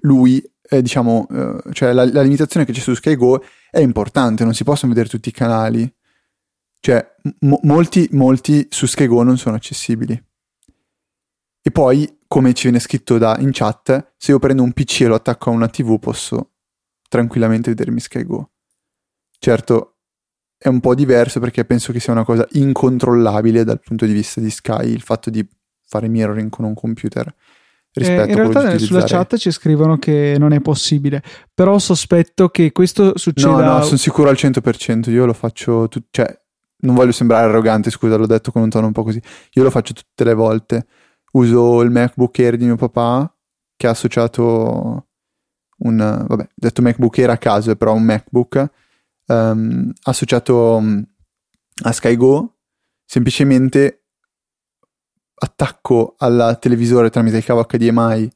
lui, 0.03 0.43
eh, 0.71 0.83
diciamo, 0.83 1.27
eh, 1.31 1.73
cioè 1.73 1.93
la, 1.93 2.05
la, 2.05 2.23
limitazione 2.23 2.65
che 2.65 2.73
c'è 2.73 2.79
su 2.79 2.95
SkyGo 2.95 3.45
è 3.71 3.81
importante, 3.81 4.45
non 4.45 4.55
si 4.55 4.63
possono 4.63 4.93
vedere 4.93 5.11
tutti 5.11 5.29
i 5.29 5.33
canali. 5.33 5.93
Cioè, 6.79 7.17
mo- 7.41 7.59
molti, 7.65 8.09
molti 8.13 8.67
su 8.71 8.87
SkyGo 8.87 9.23
non 9.25 9.37
sono 9.37 9.57
accessibili. 9.57 10.25
E 11.63 11.71
poi, 11.73 12.21
come 12.27 12.53
ci 12.55 12.63
viene 12.65 12.79
scritto 12.79 13.19
da, 13.19 13.37
in 13.41 13.51
chat, 13.53 14.15
se 14.17 14.31
io 14.31 14.39
prendo 14.39 14.63
un 14.63 14.73
PC 14.73 15.03
e 15.03 15.07
lo 15.07 15.17
attacco 15.17 15.51
a 15.51 15.53
una 15.53 15.69
TV 15.69 15.99
posso 15.99 16.53
tranquillamente 17.09 17.71
vedermi 17.71 17.99
SkyGo. 17.99 18.53
Certo, 19.41 19.97
è 20.57 20.69
un 20.69 20.79
po' 20.79 20.95
diverso 20.95 21.41
perché 21.41 21.65
penso 21.65 21.93
che 21.93 21.99
sia 21.99 22.13
una 22.13 22.25
cosa 22.25 22.47
incontrollabile 22.53 23.65
dal 23.65 23.81
punto 23.81 24.07
di 24.07 24.13
vista 24.13 24.41
di 24.41 24.51
Sky 24.51 24.93
il 24.93 25.03
fatto 25.03 25.31
di 25.31 25.47
fare 25.85 26.07
mirroring 26.07 26.49
con 26.49 26.65
un 26.65 26.75
computer. 26.75 27.35
Rispetto 27.93 28.23
eh, 28.23 28.31
in 28.31 28.37
realtà 28.37 28.79
sulla 28.79 29.03
chat 29.05 29.37
ci 29.37 29.51
scrivono 29.51 29.99
che 29.99 30.37
non 30.39 30.53
è 30.53 30.61
possibile, 30.61 31.23
però 31.53 31.79
sospetto 31.79 32.49
che 32.49 32.71
questo 32.71 33.19
succeda... 33.19 33.65
No, 33.65 33.79
no, 33.79 33.83
sono 33.83 33.97
sicuro 33.97 34.29
al 34.29 34.37
100%, 34.39 35.11
io 35.11 35.27
lo 35.27 35.33
faccio, 35.33 35.89
tu- 35.89 36.05
cioè, 36.11 36.41
non 36.83 36.95
voglio 36.95 37.13
sembrare 37.13 37.49
arrogante, 37.49 37.91
scusa, 37.91 38.17
l'ho 38.17 38.27
detto 38.27 38.53
con 38.53 38.63
un 38.63 38.71
tono 38.71 38.87
un 38.87 38.93
po' 38.93 39.03
così, 39.03 39.21
io 39.53 39.63
lo 39.63 39.71
faccio 39.71 39.93
tutte 39.93 40.25
le 40.25 40.35
volte. 40.35 40.87
Uso 41.33 41.81
il 41.83 41.91
MacBook 41.91 42.39
Air 42.39 42.57
di 42.57 42.65
mio 42.65 42.77
papà 42.77 43.33
che 43.77 43.87
ha 43.87 43.91
associato 43.91 45.07
un, 45.79 46.25
vabbè, 46.29 46.49
detto 46.55 46.83
MacBook 46.83 47.19
Air 47.19 47.31
a 47.31 47.39
caso, 47.39 47.71
è 47.71 47.77
però 47.77 47.95
un 47.95 48.03
MacBook 48.03 48.71
um, 49.27 49.93
associato 50.03 50.77
um, 50.77 51.05
a 51.85 51.93
SkyGo, 51.93 52.57
semplicemente 53.05 54.00
attacco 55.43 56.15
al 56.19 56.59
televisore 56.61 57.11
tramite 57.11 57.39
il 57.39 57.45
cavo 57.45 57.65
HDMI 57.65 58.31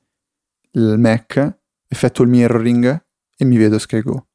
il 0.72 0.96
Mac, 0.98 1.58
effettuo 1.86 2.24
il 2.24 2.30
mirroring 2.30 3.04
e 3.36 3.44
mi 3.44 3.56
vedo 3.56 3.78
SkyGo. 3.78 4.26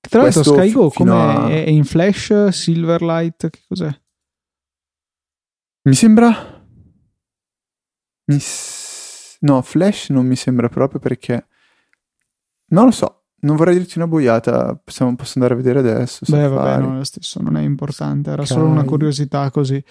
Tra 0.00 0.22
l'altro 0.22 0.42
SkyGo 0.42 0.90
f- 0.90 1.00
a... 1.08 1.48
è 1.48 1.68
in 1.68 1.84
flash, 1.84 2.48
Silverlight, 2.48 3.50
che 3.50 3.60
cos'è? 3.66 4.00
Mi 5.82 5.94
sembra 5.94 6.64
s- 8.26 9.36
no, 9.40 9.60
Flash 9.62 10.08
non 10.10 10.26
mi 10.26 10.36
sembra 10.36 10.68
proprio 10.68 11.00
perché... 11.00 11.46
Non 12.66 12.86
lo 12.86 12.90
so, 12.90 13.24
non 13.40 13.56
vorrei 13.56 13.76
dirti 13.76 13.98
una 13.98 14.06
boiata, 14.06 14.74
possiamo, 14.82 15.14
posso 15.16 15.32
andare 15.36 15.54
a 15.54 15.56
vedere 15.56 15.78
adesso. 15.80 16.24
Beh, 16.26 16.48
vabbè, 16.48 16.78
no, 16.78 16.96
lo 16.96 17.04
stesso, 17.04 17.40
non 17.42 17.56
è 17.56 17.62
importante, 17.62 18.30
era 18.30 18.44
Sky. 18.44 18.54
solo 18.54 18.66
una 18.66 18.84
curiosità 18.84 19.50
così. 19.50 19.82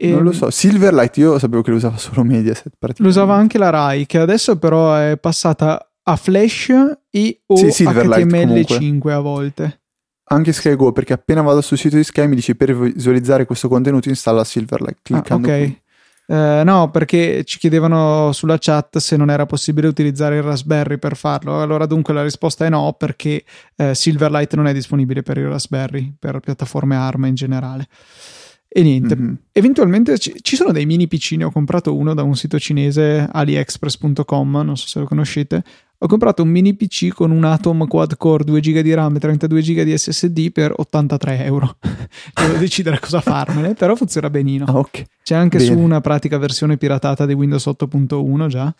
E 0.00 0.10
non 0.10 0.22
lo 0.22 0.32
so, 0.32 0.50
Silverlight 0.50 1.16
io 1.16 1.38
sapevo 1.38 1.62
che 1.62 1.70
lo 1.70 1.76
usava 1.76 1.96
solo 1.96 2.22
Mediaset. 2.22 2.72
Lo 2.98 3.08
usava 3.08 3.34
anche 3.34 3.58
la 3.58 3.70
Rai, 3.70 4.06
che 4.06 4.18
adesso 4.18 4.56
però 4.56 4.94
è 4.94 5.18
passata 5.18 5.90
a 6.04 6.16
Flash 6.16 6.72
e 7.10 7.42
o 7.46 7.56
sì, 7.70 7.84
HTML5 7.84 9.10
a 9.10 9.20
volte. 9.20 9.80
Anche 10.30 10.52
Sky 10.52 10.76
Go, 10.76 10.92
perché 10.92 11.14
appena 11.14 11.42
vado 11.42 11.60
sul 11.62 11.78
sito 11.78 11.96
di 11.96 12.04
Sky 12.04 12.26
mi 12.26 12.36
dice 12.36 12.54
per 12.54 12.76
visualizzare 12.76 13.44
questo 13.44 13.68
contenuto 13.68 14.08
installa 14.08 14.44
Silverlight. 14.44 14.98
Cliccando 15.02 15.48
ah, 15.48 15.50
ok. 15.50 15.58
Qui. 15.58 15.80
Eh, 16.30 16.62
no, 16.62 16.90
perché 16.90 17.42
ci 17.44 17.58
chiedevano 17.58 18.32
sulla 18.32 18.58
chat 18.58 18.98
se 18.98 19.16
non 19.16 19.30
era 19.30 19.46
possibile 19.46 19.88
utilizzare 19.88 20.36
il 20.36 20.42
Raspberry 20.42 20.98
per 20.98 21.16
farlo. 21.16 21.62
Allora, 21.62 21.86
dunque, 21.86 22.12
la 22.12 22.22
risposta 22.22 22.66
è 22.66 22.68
no, 22.68 22.92
perché 22.92 23.42
eh, 23.76 23.94
Silverlight 23.94 24.54
non 24.54 24.66
è 24.66 24.74
disponibile 24.74 25.22
per 25.22 25.38
il 25.38 25.48
Raspberry, 25.48 26.14
per 26.18 26.38
piattaforme 26.40 26.96
ARM 26.96 27.24
in 27.24 27.34
generale. 27.34 27.88
E 28.70 28.82
niente, 28.82 29.16
mm-hmm. 29.16 29.34
eventualmente 29.52 30.18
ci, 30.18 30.34
ci, 30.42 30.54
sono 30.54 30.72
dei 30.72 30.84
mini 30.84 31.08
PC, 31.08 31.32
ne 31.32 31.44
ho 31.44 31.50
comprato 31.50 31.96
uno 31.96 32.12
da 32.12 32.22
un 32.22 32.36
sito 32.36 32.58
cinese 32.58 33.26
aliexpress.com, 33.30 34.50
non 34.62 34.76
so 34.76 34.86
se 34.86 34.98
lo 34.98 35.06
conoscete, 35.06 35.64
ho 36.00 36.06
comprato 36.06 36.42
un 36.42 36.50
mini 36.50 36.74
PC 36.74 37.08
con 37.08 37.32
un 37.32 37.42
Atom 37.44 37.88
quad 37.88 38.16
core 38.16 38.44
2 38.44 38.60
GB 38.60 38.78
di 38.80 38.94
RAM 38.94 39.16
e 39.16 39.18
32 39.18 39.60
GB 39.62 39.80
di 39.80 39.98
SSD 39.98 40.52
per 40.52 40.72
83 40.76 41.44
euro. 41.44 41.76
Devo 42.34 42.56
decidere 42.58 43.00
cosa 43.00 43.20
farmene, 43.20 43.74
però 43.74 43.96
funziona 43.96 44.30
benino. 44.30 44.64
Ah, 44.66 44.76
okay. 44.76 45.06
C'è 45.24 45.34
anche 45.34 45.58
Bene. 45.58 45.70
su 45.72 45.78
una 45.78 46.00
pratica 46.00 46.38
versione 46.38 46.76
piratata 46.76 47.26
di 47.26 47.32
Windows 47.32 47.66
8.1 47.66 48.46
già. 48.46 48.72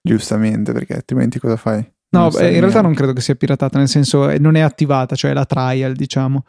Giustamente, 0.00 0.72
perché 0.72 0.94
altrimenti 0.94 1.40
cosa 1.40 1.56
fai? 1.56 1.84
No, 2.10 2.28
beh, 2.28 2.52
in 2.52 2.60
realtà 2.60 2.80
non 2.80 2.94
credo 2.94 3.12
che 3.12 3.20
sia 3.22 3.34
piratata, 3.34 3.78
nel 3.78 3.88
senso 3.88 4.28
eh, 4.28 4.38
non 4.38 4.54
è 4.54 4.60
attivata, 4.60 5.16
cioè 5.16 5.32
la 5.32 5.44
trial, 5.44 5.94
diciamo. 5.94 6.44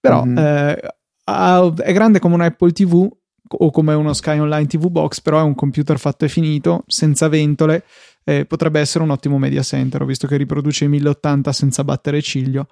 Però 0.00 0.24
mm-hmm. 0.24 0.38
eh, 0.38 0.95
è 1.26 1.92
grande 1.92 2.18
come 2.18 2.34
un 2.34 2.40
Apple 2.40 2.72
TV 2.72 3.08
o 3.48 3.70
come 3.70 3.94
uno 3.94 4.12
Sky 4.12 4.38
Online 4.38 4.66
TV 4.66 4.88
Box, 4.88 5.20
però 5.20 5.40
è 5.40 5.42
un 5.42 5.54
computer 5.54 5.98
fatto 5.98 6.24
e 6.24 6.28
finito, 6.28 6.84
senza 6.86 7.28
ventole, 7.28 7.84
eh, 8.24 8.44
potrebbe 8.44 8.80
essere 8.80 9.04
un 9.04 9.10
ottimo 9.10 9.38
media 9.38 9.62
center, 9.62 10.04
visto 10.04 10.26
che 10.26 10.36
riproduce 10.36 10.84
i 10.84 10.88
1080 10.88 11.52
senza 11.52 11.84
battere 11.84 12.20
ciglio. 12.22 12.68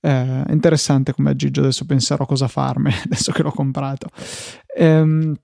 Eh, 0.00 0.44
interessante 0.48 1.12
come 1.12 1.30
aggeggio, 1.30 1.60
adesso 1.60 1.86
penserò 1.86 2.26
cosa 2.26 2.48
farmi, 2.48 2.92
adesso 3.04 3.32
che 3.32 3.42
l'ho 3.42 3.52
comprato. 3.52 4.08
Ehm, 4.76 5.34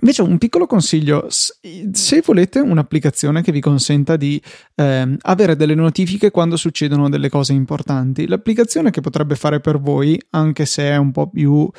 Invece 0.00 0.22
un 0.22 0.38
piccolo 0.38 0.66
consiglio, 0.66 1.26
se 1.28 2.22
volete 2.24 2.60
un'applicazione 2.60 3.42
che 3.42 3.52
vi 3.52 3.60
consenta 3.60 4.16
di 4.16 4.40
eh, 4.74 5.16
avere 5.20 5.54
delle 5.54 5.74
notifiche 5.74 6.30
quando 6.30 6.56
succedono 6.56 7.08
delle 7.08 7.28
cose 7.28 7.52
importanti, 7.52 8.26
l'applicazione 8.26 8.90
che 8.90 9.00
potrebbe 9.00 9.34
fare 9.34 9.60
per 9.60 9.78
voi, 9.78 10.20
anche 10.30 10.64
se 10.64 10.84
è 10.84 10.96
un 10.96 11.12
po' 11.12 11.28
più 11.28 11.70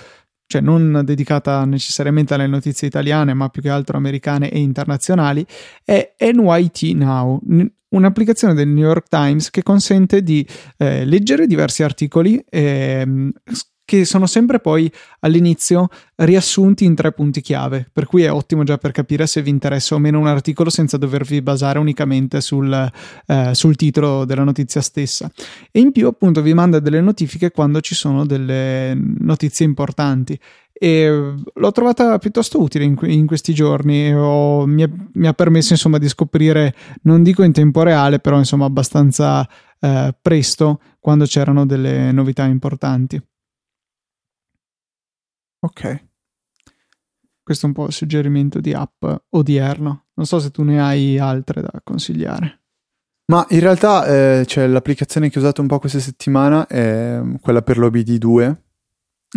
cioè 0.45 0.62
non 0.62 1.02
dedicata 1.04 1.65
necessariamente 1.65 2.36
alle 2.36 2.45
notizie 2.45 2.88
italiane, 2.88 3.34
ma 3.34 3.49
più 3.49 3.62
che 3.62 3.69
altro 3.69 3.97
americane 3.97 4.52
e 4.52 4.60
internazionali, 4.60 5.43
è 5.84 6.15
NYT 6.19 6.82
Now, 6.93 7.39
un'applicazione 7.89 8.54
del 8.54 8.67
New 8.67 8.84
York 8.84 9.08
Times 9.08 9.49
che 9.49 9.63
consente 9.63 10.21
di 10.21 10.45
eh, 10.78 11.06
leggere 11.06 11.47
diversi 11.47 11.82
articoli, 11.82 12.43
eh, 12.49 13.32
che 13.93 14.06
sono 14.06 14.25
sempre 14.25 14.60
poi 14.60 14.91
all'inizio 15.19 15.88
riassunti 16.15 16.84
in 16.84 16.95
tre 16.95 17.12
punti 17.12 17.41
chiave, 17.41 17.88
per 17.93 18.08
cui 18.08 18.23
è 18.23 18.32
ottimo 18.32 18.63
già 18.63 18.79
per 18.79 18.91
capire 18.91 19.27
se 19.27 19.43
vi 19.43 19.51
interessa 19.51 19.93
o 19.93 19.99
meno 19.99 20.17
un 20.17 20.25
articolo 20.25 20.71
senza 20.71 20.97
dovervi 20.97 21.43
basare 21.43 21.77
unicamente 21.77 22.41
sul, 22.41 22.91
eh, 23.27 23.51
sul 23.53 23.75
titolo 23.75 24.25
della 24.25 24.43
notizia 24.43 24.82
stessa. 24.82 25.29
E 25.71 25.79
in 25.79 25.91
più 25.91 26.08
appunto 26.08 26.41
vi 26.41 26.56
manda 26.56 26.79
delle 26.79 27.01
notifiche 27.01 27.51
quando 27.51 27.82
ci 27.82 27.93
sono 27.93 28.25
delle 28.25 28.97
notizie 29.19 29.65
importanti 29.65 30.39
e 30.72 31.36
l'ho 31.53 31.72
trovata 31.72 32.17
piuttosto 32.17 32.59
utile 32.59 32.86
in, 32.86 32.97
in 33.03 33.28
questi 33.28 33.53
giorni 33.53 34.11
Ho, 34.11 34.65
mi, 34.65 34.82
è, 34.82 34.89
mi, 35.13 35.28
ha 35.28 35.34
permesso 35.34 35.74
insomma 35.74 35.99
di 35.99 36.09
scoprire 36.09 36.74
non 37.03 37.22
dico 37.22 37.43
in 37.43 37.51
tempo 37.51 37.84
reale 37.84 38.17
però 38.17 38.39
insomma 38.39 38.65
abbastanza 38.65 39.47
eh, 39.80 40.15
presto 40.20 40.82
quando 40.99 41.26
c'erano 41.26 41.67
delle 41.67 42.11
novità 42.11 42.45
importanti 42.45 43.22
Ok. 45.64 46.05
Questo 47.41 47.66
è 47.66 47.70
un 47.70 47.76
po' 47.76 47.88
il 47.88 47.93
suggerimento 47.93 48.59
di 48.59 48.74
app 48.74 49.03
odierno. 49.30 50.05
Non 50.14 50.26
so 50.26 50.39
se 50.39 50.51
tu 50.51 50.64
ne 50.64 50.82
hai 50.82 51.18
altre 51.18 51.61
da 51.61 51.82
consigliare. 51.84 52.61
Ma 53.26 53.45
in 53.49 53.59
realtà 53.59 54.05
eh, 54.05 54.45
cioè, 54.45 54.68
l'applicazione 54.68 55.30
che 55.30 55.39
ho 55.39 55.41
usato 55.41 55.61
un 55.61 55.68
po' 55.68 55.80
questa 55.80 55.99
settimana 55.99 56.68
è 56.68 57.22
quella 57.41 57.61
per 57.61 57.78
l'OBD2, 57.78 58.55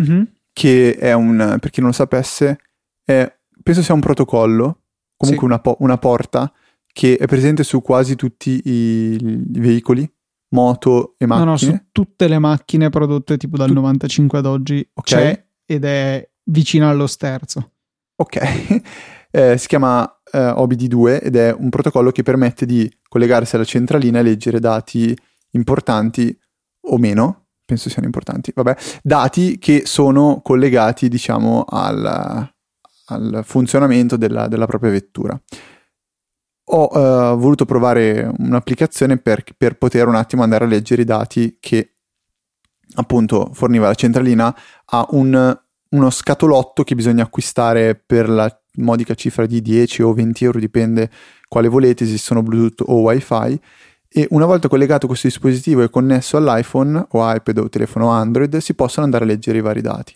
mm-hmm. 0.01 0.23
che 0.51 0.95
è 0.95 1.13
un, 1.13 1.57
per 1.59 1.69
chi 1.69 1.79
non 1.79 1.89
lo 1.89 1.95
sapesse, 1.95 2.59
è, 3.03 3.33
penso 3.63 3.81
sia 3.81 3.93
un 3.93 4.01
protocollo, 4.01 4.81
comunque 5.15 5.47
sì. 5.47 5.53
una, 5.53 5.59
po- 5.59 5.77
una, 5.79 5.97
porta, 5.97 6.51
che 6.91 7.17
è 7.17 7.25
presente 7.27 7.63
su 7.63 7.81
quasi 7.81 8.15
tutti 8.15 8.61
i, 8.65 9.15
i, 9.15 9.59
veicoli, 9.59 10.09
moto 10.49 11.15
e 11.17 11.25
macchine. 11.25 11.45
No, 11.45 11.51
no, 11.51 11.57
su 11.57 11.79
tutte 11.93 12.27
le 12.27 12.39
macchine 12.39 12.89
prodotte 12.89 13.37
tipo 13.37 13.55
dal 13.55 13.67
tu- 13.67 13.73
95 13.73 14.37
ad 14.37 14.45
oggi 14.45 14.89
okay. 14.93 15.23
c'è 15.23 15.46
ed 15.67 15.85
è 15.85 16.27
vicino 16.45 16.89
allo 16.89 17.05
sterzo. 17.05 17.73
Ok, 18.15 18.81
eh, 19.29 19.57
si 19.57 19.67
chiama 19.67 20.19
eh, 20.31 20.39
OBD2 20.39 21.19
ed 21.21 21.35
è 21.35 21.53
un 21.53 21.69
protocollo 21.69 22.11
che 22.11 22.23
permette 22.23 22.65
di 22.65 22.91
collegarsi 23.07 23.55
alla 23.55 23.65
centralina 23.65 24.19
e 24.19 24.23
leggere 24.23 24.59
dati 24.59 25.15
importanti 25.51 26.35
o 26.89 26.97
meno, 26.97 27.47
penso 27.65 27.89
siano 27.89 28.05
importanti, 28.07 28.51
vabbè, 28.55 28.75
dati 29.03 29.59
che 29.59 29.83
sono 29.85 30.39
collegati, 30.41 31.09
diciamo, 31.09 31.65
al, 31.67 32.49
al 33.05 33.41
funzionamento 33.43 34.15
della, 34.15 34.47
della, 34.47 34.65
propria 34.65 34.91
vettura. 34.91 35.39
Ho 36.69 36.89
eh, 36.93 37.35
voluto 37.35 37.65
provare 37.65 38.31
un'applicazione 38.37 39.17
per, 39.17 39.43
per 39.55 39.77
poter 39.77 40.07
un 40.07 40.15
attimo 40.15 40.43
andare 40.43 40.65
a 40.65 40.67
leggere 40.67 41.03
i 41.03 41.05
dati 41.05 41.57
che 41.59 41.96
appunto 42.95 43.49
forniva 43.53 43.87
la 43.87 43.95
centralina 43.95 44.55
a 44.85 45.07
un, 45.11 45.57
uno 45.89 46.09
scatolotto 46.09 46.83
che 46.83 46.95
bisogna 46.95 47.23
acquistare 47.23 47.95
per 47.95 48.29
la 48.29 48.61
modica 48.77 49.13
cifra 49.13 49.45
di 49.45 49.61
10 49.61 50.03
o 50.03 50.13
20 50.13 50.43
euro, 50.43 50.59
dipende 50.59 51.09
quale 51.47 51.67
volete, 51.67 52.03
esistono 52.03 52.43
Bluetooth 52.43 52.89
o 52.89 53.01
WiFi. 53.01 53.59
E 54.09 54.27
una 54.31 54.45
volta 54.45 54.67
collegato 54.67 55.05
questo 55.05 55.27
dispositivo 55.27 55.83
e 55.83 55.89
connesso 55.89 56.37
all'iPhone 56.37 57.07
o 57.09 57.33
iPad 57.33 57.57
o 57.57 57.69
telefono 57.69 58.09
Android, 58.09 58.57
si 58.57 58.73
possono 58.73 59.05
andare 59.05 59.25
a 59.25 59.27
leggere 59.27 59.57
i 59.57 59.61
vari 59.61 59.81
dati. 59.81 60.15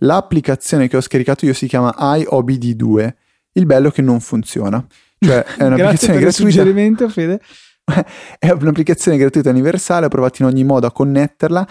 L'applicazione 0.00 0.88
che 0.88 0.96
ho 0.96 1.00
scaricato 1.00 1.46
io 1.46 1.54
si 1.54 1.66
chiama 1.66 1.94
iOBD2. 1.98 3.14
Il 3.52 3.66
bello 3.66 3.88
è 3.88 3.92
che 3.92 4.02
non 4.02 4.20
funziona. 4.20 4.84
Cioè, 5.18 5.44
è 5.56 5.64
un'applicazione 5.64 6.18
gratuita. 6.18 7.08
Fede. 7.08 7.40
è 8.38 8.50
un'applicazione 8.50 9.16
gratuita 9.16 9.50
universale, 9.50 10.06
ho 10.06 10.10
provato 10.10 10.42
in 10.42 10.48
ogni 10.48 10.64
modo 10.64 10.86
a 10.86 10.92
connetterla. 10.92 11.68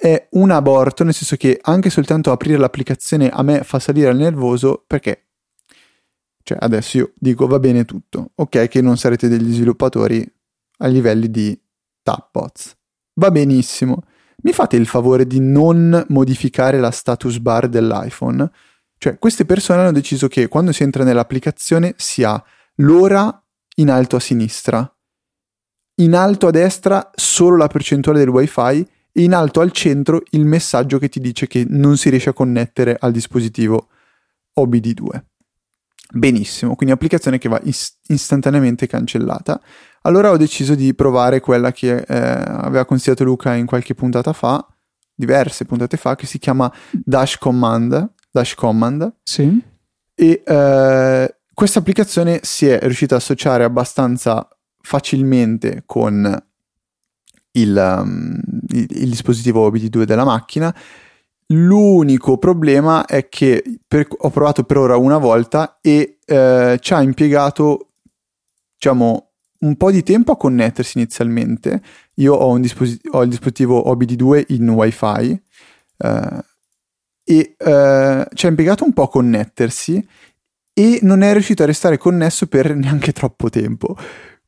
È 0.00 0.28
un 0.30 0.50
aborto, 0.50 1.04
nel 1.04 1.12
senso 1.12 1.36
che 1.36 1.58
anche 1.60 1.90
soltanto 1.90 2.32
aprire 2.32 2.56
l'applicazione 2.56 3.28
a 3.28 3.42
me 3.42 3.62
fa 3.64 3.78
salire 3.78 4.10
il 4.10 4.16
nervoso 4.16 4.82
perché 4.86 5.26
cioè, 6.42 6.56
adesso 6.58 6.96
io 6.96 7.12
dico 7.16 7.46
va 7.46 7.58
bene 7.58 7.84
tutto, 7.84 8.30
ok 8.34 8.68
che 8.68 8.80
non 8.80 8.96
sarete 8.96 9.28
degli 9.28 9.52
sviluppatori 9.52 10.26
a 10.78 10.86
livelli 10.86 11.30
di 11.30 11.60
tapbots. 12.02 12.76
Va 13.20 13.30
benissimo. 13.30 14.04
Mi 14.42 14.52
fate 14.52 14.76
il 14.76 14.86
favore 14.86 15.26
di 15.26 15.38
non 15.38 16.02
modificare 16.08 16.80
la 16.80 16.90
status 16.90 17.38
bar 17.38 17.68
dell'iPhone? 17.68 18.50
Cioè, 18.96 19.18
queste 19.18 19.44
persone 19.44 19.80
hanno 19.80 19.92
deciso 19.92 20.28
che 20.28 20.48
quando 20.48 20.72
si 20.72 20.82
entra 20.82 21.04
nell'applicazione 21.04 21.92
si 21.98 22.24
ha 22.24 22.42
l'ora 22.76 23.44
in 23.76 23.90
alto 23.90 24.16
a 24.16 24.20
sinistra, 24.20 24.96
in 25.96 26.14
alto 26.14 26.46
a 26.46 26.50
destra 26.50 27.10
solo 27.14 27.56
la 27.56 27.66
percentuale 27.66 28.20
del 28.20 28.30
wifi 28.30 28.88
e 29.12 29.22
in 29.22 29.34
alto 29.34 29.60
al 29.60 29.72
centro 29.72 30.22
il 30.30 30.44
messaggio 30.44 30.98
che 30.98 31.08
ti 31.08 31.20
dice 31.20 31.46
che 31.46 31.64
non 31.68 31.96
si 31.96 32.10
riesce 32.10 32.30
a 32.30 32.34
connettere 32.34 32.96
al 32.98 33.12
dispositivo 33.12 33.88
OBD2 34.58 35.22
benissimo, 36.12 36.74
quindi 36.74 36.94
applicazione 36.94 37.38
che 37.38 37.48
va 37.48 37.60
is- 37.64 37.98
istantaneamente 38.08 38.86
cancellata. 38.86 39.60
Allora 40.02 40.30
ho 40.30 40.36
deciso 40.36 40.74
di 40.74 40.94
provare 40.94 41.40
quella 41.40 41.72
che 41.72 41.96
eh, 41.96 42.04
aveva 42.06 42.84
consigliato 42.84 43.24
Luca 43.24 43.54
in 43.54 43.66
qualche 43.66 43.94
puntata 43.94 44.32
fa, 44.32 44.66
diverse 45.14 45.64
puntate 45.64 45.96
fa, 45.96 46.16
che 46.16 46.26
si 46.26 46.38
chiama 46.38 46.72
Dash 46.90 47.36
Command. 47.38 48.12
Dash 48.30 48.54
Command. 48.54 49.14
Sì. 49.22 49.62
E 50.14 50.42
eh, 50.44 51.34
questa 51.52 51.78
applicazione 51.78 52.40
si 52.42 52.66
è 52.66 52.78
riuscita 52.80 53.14
a 53.14 53.18
associare 53.18 53.64
abbastanza 53.64 54.48
facilmente 54.82 55.82
con 55.84 56.44
il, 57.52 57.98
um, 57.98 58.38
il, 58.68 58.86
il 58.90 59.08
dispositivo 59.08 59.68
OBD2 59.70 60.02
della 60.02 60.24
macchina 60.24 60.74
L'unico 61.52 62.38
problema 62.38 63.04
è 63.06 63.28
che 63.28 63.80
per, 63.86 64.06
ho 64.08 64.30
provato 64.30 64.62
per 64.62 64.76
ora 64.76 64.96
una 64.96 65.18
volta 65.18 65.78
e 65.80 66.18
eh, 66.24 66.78
ci 66.80 66.92
ha 66.94 67.02
impiegato, 67.02 67.88
diciamo, 68.74 69.30
un 69.58 69.76
po' 69.76 69.90
di 69.90 70.04
tempo 70.04 70.30
a 70.30 70.36
connettersi 70.36 70.98
inizialmente. 70.98 71.82
Io 72.14 72.34
ho, 72.34 72.56
disposi- 72.58 73.00
ho 73.10 73.22
il 73.24 73.30
dispositivo 73.30 73.82
OBD2 73.92 74.44
in 74.48 74.68
WiFi 74.68 75.42
eh, 75.96 76.44
e 77.24 77.54
eh, 77.58 78.26
ci 78.32 78.46
ha 78.46 78.48
impiegato 78.48 78.84
un 78.84 78.92
po' 78.92 79.02
a 79.02 79.10
connettersi 79.10 80.06
e 80.72 81.00
non 81.02 81.22
è 81.22 81.32
riuscito 81.32 81.64
a 81.64 81.66
restare 81.66 81.98
connesso 81.98 82.46
per 82.46 82.72
neanche 82.76 83.10
troppo 83.10 83.50
tempo. 83.50 83.96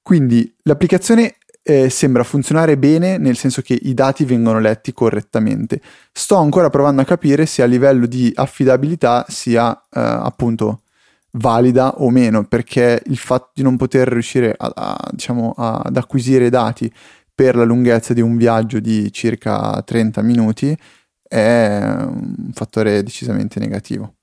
Quindi 0.01 0.55
l'applicazione 0.63 1.35
eh, 1.63 1.89
sembra 1.91 2.25
funzionare 2.25 2.77
bene 2.77 3.19
nel 3.19 3.37
senso 3.37 3.63
che 3.63 3.79
i 3.81 3.95
dati 3.95 4.25
vengono 4.25 4.59
letti 4.59 4.93
correttamente. 4.93 5.81
Sto 6.13 6.37
ancora 6.37 6.71
provando 6.71 7.03
a 7.03 7.05
capire 7.05 7.47
se 7.47 7.63
a 7.63 7.67
livello 7.67 8.07
di 8.07 8.33
affidabilità 8.35 9.25
sia 9.29 9.73
eh, 9.75 10.01
appunto 10.01 10.83
valida 11.33 12.01
o 12.01 12.11
meno, 12.11 12.45
perché 12.45 13.03
il 13.07 13.17
fatto 13.17 13.51
di 13.55 13.63
non 13.63 13.77
poter 13.77 14.09
riuscire 14.09 14.55
a, 14.57 14.73
a, 14.75 15.09
diciamo, 15.13 15.53
ad 15.57 15.97
acquisire 15.97 16.51
dati 16.51 16.93
per 17.35 17.57
la 17.57 17.65
lunghezza 17.65 18.13
di 18.13 18.21
un 18.21 18.37
viaggio 18.37 18.79
di 18.81 19.11
circa 19.13 19.81
30 19.83 20.21
minuti 20.23 20.77
è 21.23 21.81
un 21.83 22.51
fattore 22.53 23.03
decisamente 23.03 23.59
negativo. 23.59 24.17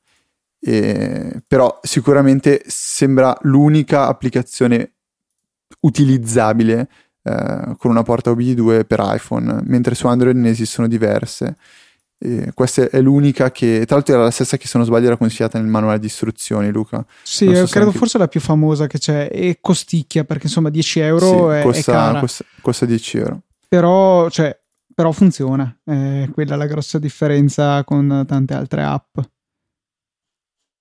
E, 0.61 1.41
però 1.47 1.79
sicuramente 1.81 2.61
sembra 2.67 3.35
l'unica 3.41 4.07
applicazione 4.07 4.93
utilizzabile 5.81 6.87
eh, 7.23 7.75
con 7.77 7.91
una 7.91 8.03
porta 8.03 8.31
OBD2 8.31 8.85
per 8.85 9.01
iPhone, 9.03 9.61
mentre 9.63 9.95
su 9.95 10.07
Android 10.07 10.35
ne 10.35 10.49
esistono 10.49 10.87
diverse. 10.87 11.55
E 12.21 12.51
questa 12.53 12.89
è 12.89 12.99
l'unica 12.99 13.49
che, 13.49 13.85
tra 13.85 13.95
l'altro, 13.95 14.13
era 14.13 14.23
la 14.23 14.31
stessa 14.31 14.57
che, 14.57 14.67
se 14.67 14.77
non 14.77 14.85
sbaglio, 14.85 15.07
era 15.07 15.15
consigliata 15.15 15.57
nel 15.57 15.69
manuale 15.69 15.99
di 15.99 16.07
istruzioni, 16.07 16.69
Luca. 16.69 17.05
Sì, 17.23 17.45
so 17.55 17.65
credo 17.67 17.87
anche... 17.87 17.97
forse 17.97 18.17
la 18.17 18.27
più 18.27 18.41
famosa 18.41 18.87
che 18.87 18.99
c'è 18.99 19.29
e 19.31 19.59
costicchia 19.61 20.25
perché 20.25 20.47
insomma 20.47 20.69
10 20.69 20.99
euro 20.99 21.49
sì, 21.49 21.57
è, 21.57 21.61
costa, 21.61 22.17
è 22.17 22.19
costa, 22.19 22.45
costa 22.61 22.85
10 22.85 23.17
euro. 23.17 23.41
Però, 23.69 24.29
cioè, 24.29 24.59
però 24.93 25.13
funziona, 25.13 25.73
è 25.81 26.27
quella 26.33 26.57
la 26.57 26.65
grossa 26.65 26.99
differenza 26.99 27.85
con 27.85 28.25
tante 28.27 28.53
altre 28.53 28.83
app. 28.83 29.17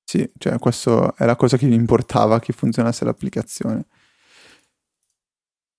Sì, 0.02 0.28
cioè, 0.38 0.58
questa 0.58 1.14
è 1.16 1.24
la 1.24 1.36
cosa 1.36 1.56
che 1.56 1.66
mi 1.66 1.76
importava 1.76 2.40
che 2.40 2.52
funzionasse 2.52 3.04
l'applicazione. 3.04 3.84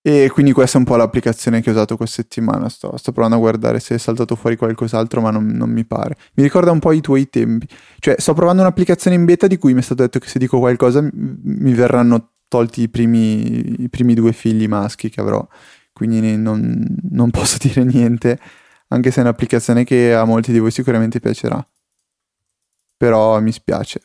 E 0.10 0.28
quindi 0.32 0.54
questa 0.54 0.78
è 0.78 0.80
un 0.80 0.88
po' 0.88 0.96
l'applicazione 0.96 1.62
che 1.62 1.70
ho 1.70 1.74
usato 1.74 1.96
questa 1.96 2.24
settimana. 2.24 2.68
Sto, 2.68 2.98
sto 2.98 3.12
provando 3.12 3.38
a 3.38 3.40
guardare 3.40 3.80
se 3.80 3.94
è 3.94 3.98
saltato 4.00 4.36
fuori 4.36 4.56
qualcos'altro, 4.56 5.22
ma 5.22 5.30
non, 5.30 5.46
non, 5.46 5.70
mi 5.70 5.86
pare. 5.86 6.18
Mi 6.34 6.42
ricorda 6.42 6.72
un 6.72 6.80
po' 6.80 6.94
i 6.94 7.00
tuoi 7.00 7.30
tempi. 7.30 7.68
Cioè, 8.00 8.16
sto 8.18 8.34
provando 8.34 8.64
un'applicazione 8.64 9.16
in 9.16 9.26
beta 9.26 9.46
di 9.46 9.60
cui 9.60 9.76
mi 9.76 9.82
è 9.82 9.84
stato 9.84 10.02
detto 10.02 10.18
che 10.18 10.28
se 10.28 10.40
dico 10.40 10.58
qualcosa 10.58 11.08
mi 11.14 11.74
verranno 11.74 12.32
tolti 12.48 12.82
i 12.82 12.90
primi, 12.90 13.84
i 13.84 13.90
primi 13.90 14.16
due 14.16 14.34
figli 14.34 14.68
maschi 14.68 15.12
che 15.12 15.22
avrò. 15.22 15.48
Quindi 15.94 16.38
non, 16.38 16.88
non 17.12 17.30
posso 17.30 17.58
dire 17.60 17.84
niente, 17.84 18.40
anche 18.88 19.12
se 19.12 19.20
è 19.20 19.22
un'applicazione 19.22 19.84
che 19.84 20.16
a 20.16 20.26
molti 20.26 20.52
di 20.52 20.58
voi 20.58 20.72
sicuramente 20.72 21.20
piacerà. 21.20 21.64
Però 22.98 23.40
mi 23.42 23.52
spiace. 23.52 24.02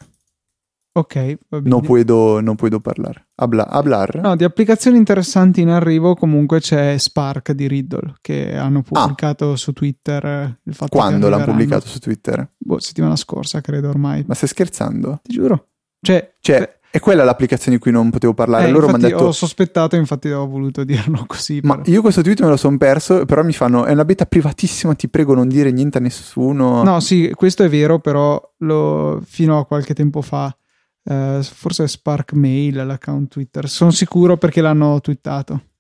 Ok. 0.96 1.38
Non 1.62 1.80
puedo, 1.80 2.40
non 2.40 2.54
puedo 2.54 2.78
parlare. 2.78 3.26
Habla, 3.34 3.66
hablar. 3.66 4.20
No, 4.20 4.36
di 4.36 4.44
applicazioni 4.44 4.96
interessanti 4.96 5.60
in 5.60 5.68
arrivo 5.68 6.14
comunque 6.14 6.60
c'è 6.60 6.96
Spark 6.98 7.50
di 7.50 7.66
Riddle 7.66 8.14
che 8.20 8.56
hanno 8.56 8.78
ah. 8.78 8.82
pubblicato 8.82 9.52
ah. 9.52 9.56
su 9.56 9.72
Twitter. 9.72 10.24
Eh, 10.24 10.58
il 10.62 10.74
fatto 10.74 10.96
Quando 10.96 11.28
l'hanno 11.28 11.46
pubblicato 11.46 11.88
su 11.88 11.98
Twitter? 11.98 12.48
Boh, 12.56 12.78
settimana 12.78 13.16
scorsa 13.16 13.60
credo 13.60 13.88
ormai. 13.88 14.22
Ma 14.24 14.34
stai 14.34 14.48
scherzando? 14.48 15.20
Ti 15.24 15.32
giuro. 15.32 15.70
Cioè, 16.00 16.36
cioè 16.38 16.56
eh, 16.60 16.78
è 16.90 17.00
quella 17.00 17.24
l'applicazione 17.24 17.76
di 17.76 17.82
cui 17.82 17.90
non 17.90 18.10
potevo 18.10 18.32
parlare. 18.32 18.68
Eh, 18.68 18.70
Loro 18.70 18.86
mi 18.86 18.98
detto... 18.98 19.24
ho 19.24 19.32
sospettato, 19.32 19.96
infatti 19.96 20.30
ho 20.30 20.46
voluto 20.46 20.84
dirlo 20.84 21.24
così. 21.26 21.58
Ma 21.64 21.80
io 21.86 22.02
questo 22.02 22.22
tweet 22.22 22.40
me 22.42 22.50
lo 22.50 22.56
sono 22.56 22.78
perso, 22.78 23.24
però 23.24 23.42
mi 23.42 23.52
fanno, 23.52 23.84
è 23.84 23.90
una 23.90 24.04
beta 24.04 24.26
privatissima, 24.26 24.94
ti 24.94 25.08
prego 25.08 25.34
non 25.34 25.48
dire 25.48 25.72
niente 25.72 25.98
a 25.98 26.00
nessuno. 26.00 26.84
No, 26.84 27.00
sì, 27.00 27.32
questo 27.34 27.64
è 27.64 27.68
vero, 27.68 27.98
però 27.98 28.40
lo, 28.58 29.20
fino 29.24 29.58
a 29.58 29.66
qualche 29.66 29.92
tempo 29.92 30.22
fa 30.22 30.56
Uh, 31.04 31.42
forse 31.42 31.84
è 31.84 31.88
Spark 31.88 32.32
Mail 32.32 32.86
l'account 32.86 33.30
Twitter. 33.30 33.68
Sono 33.68 33.90
sicuro 33.90 34.38
perché 34.38 34.60
l'hanno 34.60 35.00
twittato. 35.00 35.72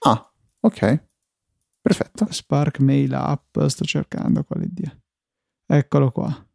Ah, 0.00 0.32
ok. 0.60 1.08
Perfetto. 1.80 2.26
Spark 2.30 2.78
Mail 2.80 3.12
app, 3.14 3.58
sto 3.66 3.84
cercando 3.84 4.44
quale 4.44 4.68
dia. 4.70 4.96
Eccolo 5.66 6.10
qua. 6.10 6.46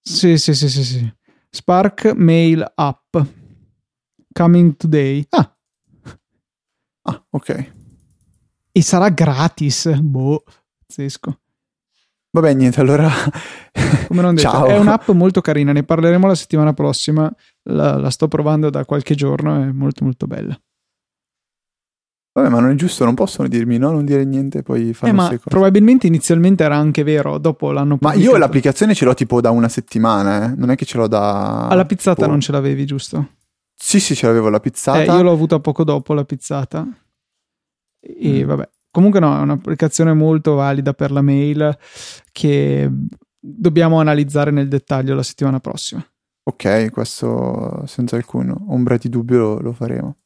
Sì, 0.00 0.38
sì, 0.38 0.54
sì, 0.54 0.68
sì, 0.68 0.84
sì. 0.84 1.14
Spark 1.50 2.12
Mail 2.14 2.72
app. 2.74 3.16
Coming 4.32 4.76
today. 4.76 5.26
Ah. 5.30 5.56
Ah, 7.02 7.26
ok. 7.30 7.72
E 8.70 8.82
sarà 8.82 9.08
gratis. 9.08 9.98
Boh, 9.98 10.44
pazzesco. 10.78 11.40
Vabbè, 12.40 12.52
niente, 12.52 12.80
allora... 12.80 13.08
Come 14.08 14.20
non 14.22 14.34
detto, 14.34 14.48
Ciao. 14.50 14.66
è 14.66 14.76
un'app 14.78 15.08
molto 15.10 15.40
carina, 15.40 15.72
ne 15.72 15.82
parleremo 15.84 16.26
la 16.26 16.34
settimana 16.34 16.74
prossima. 16.74 17.32
La, 17.70 17.96
la 17.96 18.10
sto 18.10 18.28
provando 18.28 18.68
da 18.68 18.84
qualche 18.84 19.14
giorno, 19.14 19.62
è 19.62 19.72
molto 19.72 20.04
molto 20.04 20.26
bella. 20.26 20.58
Vabbè, 22.32 22.50
ma 22.50 22.60
non 22.60 22.70
è 22.70 22.74
giusto, 22.74 23.04
non 23.06 23.14
possono 23.14 23.48
dirmi 23.48 23.78
no, 23.78 23.90
non 23.92 24.04
dire 24.04 24.22
niente, 24.26 24.62
poi 24.62 24.92
fanno 24.92 25.12
Eh, 25.12 25.16
ma 25.16 25.24
cose. 25.28 25.40
probabilmente 25.48 26.06
inizialmente 26.06 26.62
era 26.64 26.76
anche 26.76 27.02
vero, 27.02 27.38
dopo 27.38 27.72
l'hanno 27.72 27.96
Ma 28.00 28.08
io 28.10 28.12
pubblicato. 28.16 28.38
l'applicazione 28.38 28.94
ce 28.94 29.06
l'ho 29.06 29.14
tipo 29.14 29.40
da 29.40 29.50
una 29.50 29.68
settimana, 29.70 30.44
eh. 30.52 30.54
non 30.54 30.68
è 30.70 30.76
che 30.76 30.84
ce 30.84 30.98
l'ho 30.98 31.08
da... 31.08 31.68
Alla 31.68 31.86
pizzata 31.86 32.16
tipo- 32.16 32.30
non 32.30 32.40
ce 32.40 32.52
l'avevi, 32.52 32.84
giusto? 32.84 33.28
Sì, 33.74 34.00
sì, 34.00 34.14
ce 34.14 34.26
l'avevo 34.26 34.50
la 34.50 34.60
pizzata. 34.60 35.00
Eh, 35.00 35.16
io 35.16 35.22
l'ho 35.22 35.32
avuta 35.32 35.58
poco 35.60 35.82
dopo 35.84 36.12
la 36.12 36.24
pizzata. 36.26 36.86
E 38.00 38.44
Mm. 38.44 38.46
vabbè, 38.46 38.68
comunque 38.96 39.20
no, 39.20 39.36
è 39.36 39.42
un'applicazione 39.42 40.14
molto 40.14 40.54
valida 40.54 40.94
per 40.94 41.10
la 41.10 41.20
mail 41.20 41.76
che 42.32 42.90
dobbiamo 43.38 44.00
analizzare 44.00 44.50
nel 44.50 44.68
dettaglio 44.68 45.14
la 45.14 45.22
settimana 45.22 45.60
prossima. 45.60 46.02
Ok, 46.44 46.90
questo 46.90 47.82
senza 47.86 48.16
alcun 48.16 48.56
ombra 48.68 48.96
di 48.96 49.10
dubbio 49.10 49.38
lo, 49.38 49.60
lo 49.60 49.72
faremo. 49.74 50.16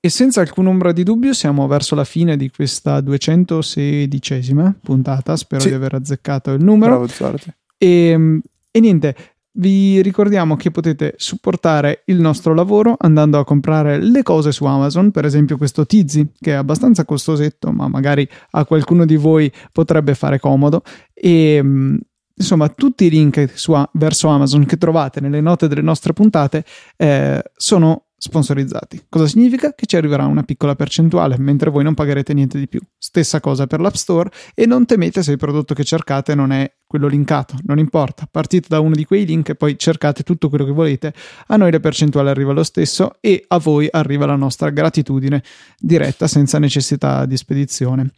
E 0.00 0.08
senza 0.08 0.40
alcuna 0.40 0.70
ombra 0.70 0.90
di 0.90 1.04
dubbio 1.04 1.32
siamo 1.32 1.68
verso 1.68 1.94
la 1.94 2.02
fine 2.02 2.36
di 2.36 2.50
questa 2.50 2.98
216esima 2.98 4.72
puntata, 4.82 5.36
spero 5.36 5.60
Sì. 5.62 5.68
di 5.68 5.74
aver 5.74 5.94
azzeccato 5.94 6.50
il 6.50 6.64
numero. 6.64 6.96
Bravo 6.96 7.06
Zorte. 7.06 7.58
E, 7.78 8.40
e 8.68 8.80
niente, 8.80 9.14
vi 9.54 10.00
ricordiamo 10.00 10.56
che 10.56 10.70
potete 10.70 11.14
supportare 11.16 12.02
il 12.06 12.20
nostro 12.20 12.54
lavoro 12.54 12.96
andando 12.98 13.38
a 13.38 13.44
comprare 13.44 13.98
le 14.02 14.22
cose 14.22 14.52
su 14.52 14.64
Amazon, 14.64 15.10
per 15.10 15.24
esempio 15.24 15.56
questo 15.56 15.84
Tizi, 15.84 16.32
che 16.40 16.52
è 16.52 16.54
abbastanza 16.54 17.04
costosetto, 17.04 17.70
ma 17.70 17.88
magari 17.88 18.26
a 18.52 18.64
qualcuno 18.64 19.04
di 19.04 19.16
voi 19.16 19.52
potrebbe 19.70 20.14
fare 20.14 20.38
comodo. 20.38 20.82
E 21.12 21.62
mh, 21.62 21.98
insomma, 22.34 22.68
tutti 22.68 23.04
i 23.04 23.10
link 23.10 23.50
su, 23.54 23.74
verso 23.92 24.28
Amazon 24.28 24.64
che 24.64 24.78
trovate 24.78 25.20
nelle 25.20 25.40
note 25.40 25.68
delle 25.68 25.82
nostre 25.82 26.12
puntate 26.12 26.64
eh, 26.96 27.42
sono 27.54 28.06
sponsorizzati. 28.24 29.06
Cosa 29.08 29.26
significa? 29.26 29.74
Che 29.74 29.84
ci 29.84 29.96
arriverà 29.96 30.26
una 30.26 30.44
piccola 30.44 30.76
percentuale, 30.76 31.34
mentre 31.38 31.70
voi 31.70 31.82
non 31.82 31.94
pagherete 31.94 32.32
niente 32.32 32.56
di 32.56 32.68
più. 32.68 32.80
Stessa 32.96 33.40
cosa 33.40 33.66
per 33.66 33.80
l'App 33.80 33.94
Store 33.94 34.30
e 34.54 34.64
non 34.64 34.86
temete 34.86 35.24
se 35.24 35.32
il 35.32 35.38
prodotto 35.38 35.74
che 35.74 35.82
cercate 35.82 36.36
non 36.36 36.52
è 36.52 36.72
quello 36.86 37.08
linkato, 37.08 37.56
non 37.64 37.80
importa, 37.80 38.28
partite 38.30 38.68
da 38.68 38.78
uno 38.78 38.94
di 38.94 39.04
quei 39.04 39.26
link 39.26 39.48
e 39.48 39.54
poi 39.56 39.76
cercate 39.76 40.22
tutto 40.22 40.48
quello 40.48 40.64
che 40.64 40.70
volete, 40.70 41.12
a 41.48 41.56
noi 41.56 41.72
la 41.72 41.80
percentuale 41.80 42.30
arriva 42.30 42.52
lo 42.52 42.62
stesso 42.62 43.16
e 43.18 43.44
a 43.48 43.58
voi 43.58 43.88
arriva 43.90 44.24
la 44.24 44.36
nostra 44.36 44.70
gratitudine 44.70 45.42
diretta 45.80 46.28
senza 46.28 46.60
necessità 46.60 47.26
di 47.26 47.36
spedizione. 47.36 48.12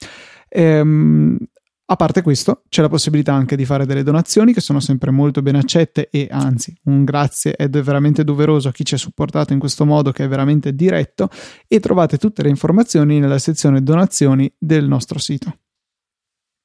Ehm, 0.50 1.38
a 1.86 1.96
parte 1.96 2.22
questo, 2.22 2.62
c'è 2.70 2.80
la 2.80 2.88
possibilità 2.88 3.34
anche 3.34 3.56
di 3.56 3.66
fare 3.66 3.84
delle 3.84 4.02
donazioni 4.02 4.54
che 4.54 4.62
sono 4.62 4.80
sempre 4.80 5.10
molto 5.10 5.42
ben 5.42 5.56
accette 5.56 6.08
e 6.10 6.28
anzi, 6.30 6.74
un 6.84 7.04
grazie 7.04 7.56
è 7.56 7.68
veramente 7.68 8.24
doveroso 8.24 8.68
a 8.68 8.72
chi 8.72 8.86
ci 8.86 8.94
ha 8.94 8.98
supportato 8.98 9.52
in 9.52 9.58
questo 9.58 9.84
modo 9.84 10.10
che 10.10 10.24
è 10.24 10.28
veramente 10.28 10.74
diretto 10.74 11.28
e 11.68 11.80
trovate 11.80 12.16
tutte 12.16 12.42
le 12.42 12.48
informazioni 12.48 13.18
nella 13.18 13.38
sezione 13.38 13.82
donazioni 13.82 14.50
del 14.58 14.88
nostro 14.88 15.18
sito. 15.18 15.58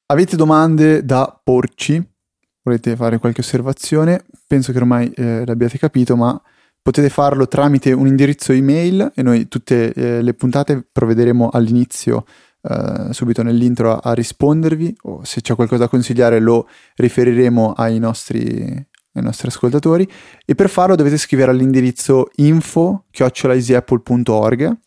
Avete 0.06 0.36
domande 0.36 1.04
da 1.04 1.38
porci? 1.44 2.02
Volete 2.62 2.96
fare 2.96 3.18
qualche 3.18 3.42
osservazione? 3.42 4.24
Penso 4.46 4.72
che 4.72 4.78
ormai 4.78 5.10
eh, 5.10 5.44
l'abbiate 5.44 5.76
capito, 5.76 6.16
ma 6.16 6.40
potete 6.82 7.10
farlo 7.10 7.46
tramite 7.46 7.92
un 7.92 8.06
indirizzo 8.06 8.52
email 8.52 9.12
e 9.14 9.22
noi 9.22 9.48
tutte 9.48 9.92
eh, 9.92 10.22
le 10.22 10.34
puntate 10.34 10.82
provvederemo 10.90 11.50
all'inizio, 11.50 12.24
eh, 12.62 13.12
subito 13.12 13.42
nell'intro, 13.42 13.92
a, 13.92 14.10
a 14.10 14.12
rispondervi 14.12 14.96
o 15.02 15.24
se 15.24 15.40
c'è 15.40 15.54
qualcosa 15.54 15.84
da 15.84 15.88
consigliare 15.88 16.40
lo 16.40 16.68
riferiremo 16.96 17.72
ai 17.72 17.98
nostri, 17.98 18.42
ai 18.42 19.22
nostri 19.22 19.48
ascoltatori 19.48 20.08
e 20.44 20.54
per 20.54 20.68
farlo 20.68 20.94
dovete 20.94 21.16
scrivere 21.16 21.50
all'indirizzo 21.50 22.28
info 22.36 23.04
chiocciolaeasyapple.org 23.10 24.78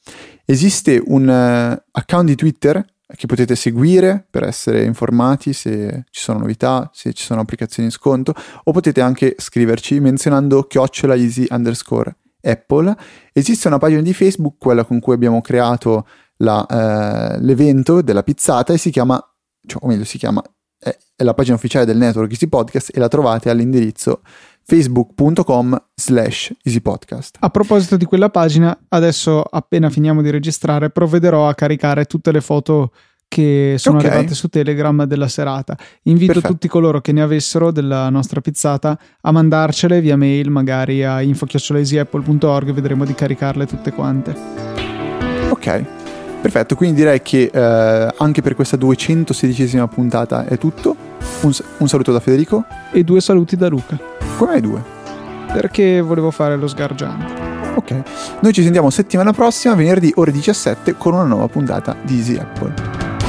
esiste 0.45 1.01
un 1.03 1.29
eh, 1.29 1.83
account 1.91 2.27
di 2.27 2.35
Twitter 2.35 2.85
che 3.15 3.27
potete 3.27 3.55
seguire 3.55 4.25
per 4.29 4.43
essere 4.43 4.83
informati 4.83 5.53
se 5.53 6.05
ci 6.09 6.21
sono 6.21 6.39
novità, 6.39 6.89
se 6.93 7.13
ci 7.13 7.23
sono 7.23 7.41
applicazioni 7.41 7.89
in 7.89 7.93
sconto, 7.93 8.33
o 8.63 8.71
potete 8.71 9.01
anche 9.01 9.35
scriverci 9.37 9.99
menzionando 9.99 10.63
chiocciola 10.63 11.15
easy 11.15 11.45
underscore 11.49 12.15
Apple. 12.41 12.95
Esiste 13.31 13.67
una 13.67 13.77
pagina 13.77 14.01
di 14.01 14.13
Facebook, 14.13 14.55
quella 14.57 14.83
con 14.83 14.99
cui 14.99 15.13
abbiamo 15.13 15.41
creato 15.41 16.07
la, 16.37 16.65
eh, 16.65 17.39
l'evento 17.41 18.01
della 18.01 18.23
pizzata 18.23 18.73
e 18.73 18.77
si 18.77 18.89
chiama, 18.91 19.21
cioè, 19.65 19.81
o 19.83 19.87
meglio 19.87 20.03
si 20.03 20.17
chiama, 20.17 20.41
è, 20.77 20.95
è 21.15 21.23
la 21.23 21.33
pagina 21.33 21.55
ufficiale 21.55 21.85
del 21.85 21.97
network 21.97 22.31
Easy 22.31 22.47
Podcast 22.47 22.91
e 22.95 22.99
la 22.99 23.07
trovate 23.07 23.49
all'indirizzo 23.49 24.21
facebook.com 24.65 25.81
slash 25.95 26.53
easypodcast. 26.63 27.37
A 27.39 27.49
proposito 27.49 27.97
di 27.97 28.05
quella 28.05 28.29
pagina, 28.29 28.77
adesso 28.89 29.41
appena 29.41 29.89
finiamo 29.89 30.21
di 30.21 30.29
registrare, 30.29 30.89
provvederò 30.89 31.47
a 31.47 31.53
caricare 31.55 32.05
tutte 32.05 32.31
le 32.31 32.41
foto 32.41 32.91
che 33.27 33.75
sono 33.77 33.97
Ok. 33.97 34.05
arrivate 34.05 34.35
su 34.35 34.47
Telegram 34.47 35.05
della 35.05 35.27
serata. 35.27 35.75
Invito 36.03 36.33
Perfetto. 36.33 36.53
tutti 36.53 36.67
coloro 36.67 37.01
che 37.01 37.11
ne 37.11 37.21
avessero 37.21 37.71
della 37.71 38.09
nostra 38.09 38.41
pizzata 38.41 38.97
a 39.21 39.31
mandarcele 39.31 40.01
via 40.01 40.15
mail, 40.15 40.49
magari 40.51 41.03
a 41.03 41.19
info.apple.org, 41.21 42.71
vedremo 42.71 43.05
di 43.05 43.15
caricarle 43.15 43.65
tutte 43.65 43.91
quante. 43.91 44.35
Ok, 45.49 45.83
perfetto, 46.43 46.75
quindi 46.75 46.97
direi 46.97 47.21
che 47.21 47.49
eh, 47.53 48.13
anche 48.17 48.41
per 48.41 48.53
questa 48.53 48.75
216esima 48.75 49.87
puntata 49.87 50.45
è 50.45 50.57
tutto. 50.57 50.93
Un, 51.41 51.51
un 51.77 51.87
saluto 51.87 52.11
da 52.11 52.19
Federico. 52.19 52.65
E 52.91 53.03
due 53.05 53.21
saluti 53.21 53.55
da 53.55 53.69
Luca, 53.69 53.97
Come 54.37 54.51
hai 54.53 54.61
due? 54.61 54.83
perché 55.53 56.01
volevo 56.01 56.31
fare 56.31 56.57
lo 56.57 56.67
sgargiante. 56.67 57.41
Ok, 57.75 58.01
noi 58.41 58.51
ci 58.53 58.61
sentiamo 58.61 58.89
settimana 58.89 59.31
prossima, 59.31 59.73
venerdì 59.73 60.11
ore 60.15 60.31
17, 60.31 60.95
con 60.97 61.13
una 61.13 61.23
nuova 61.23 61.47
puntata 61.47 61.95
di 62.03 62.17
Easy 62.17 62.37
Apple. 62.37 63.02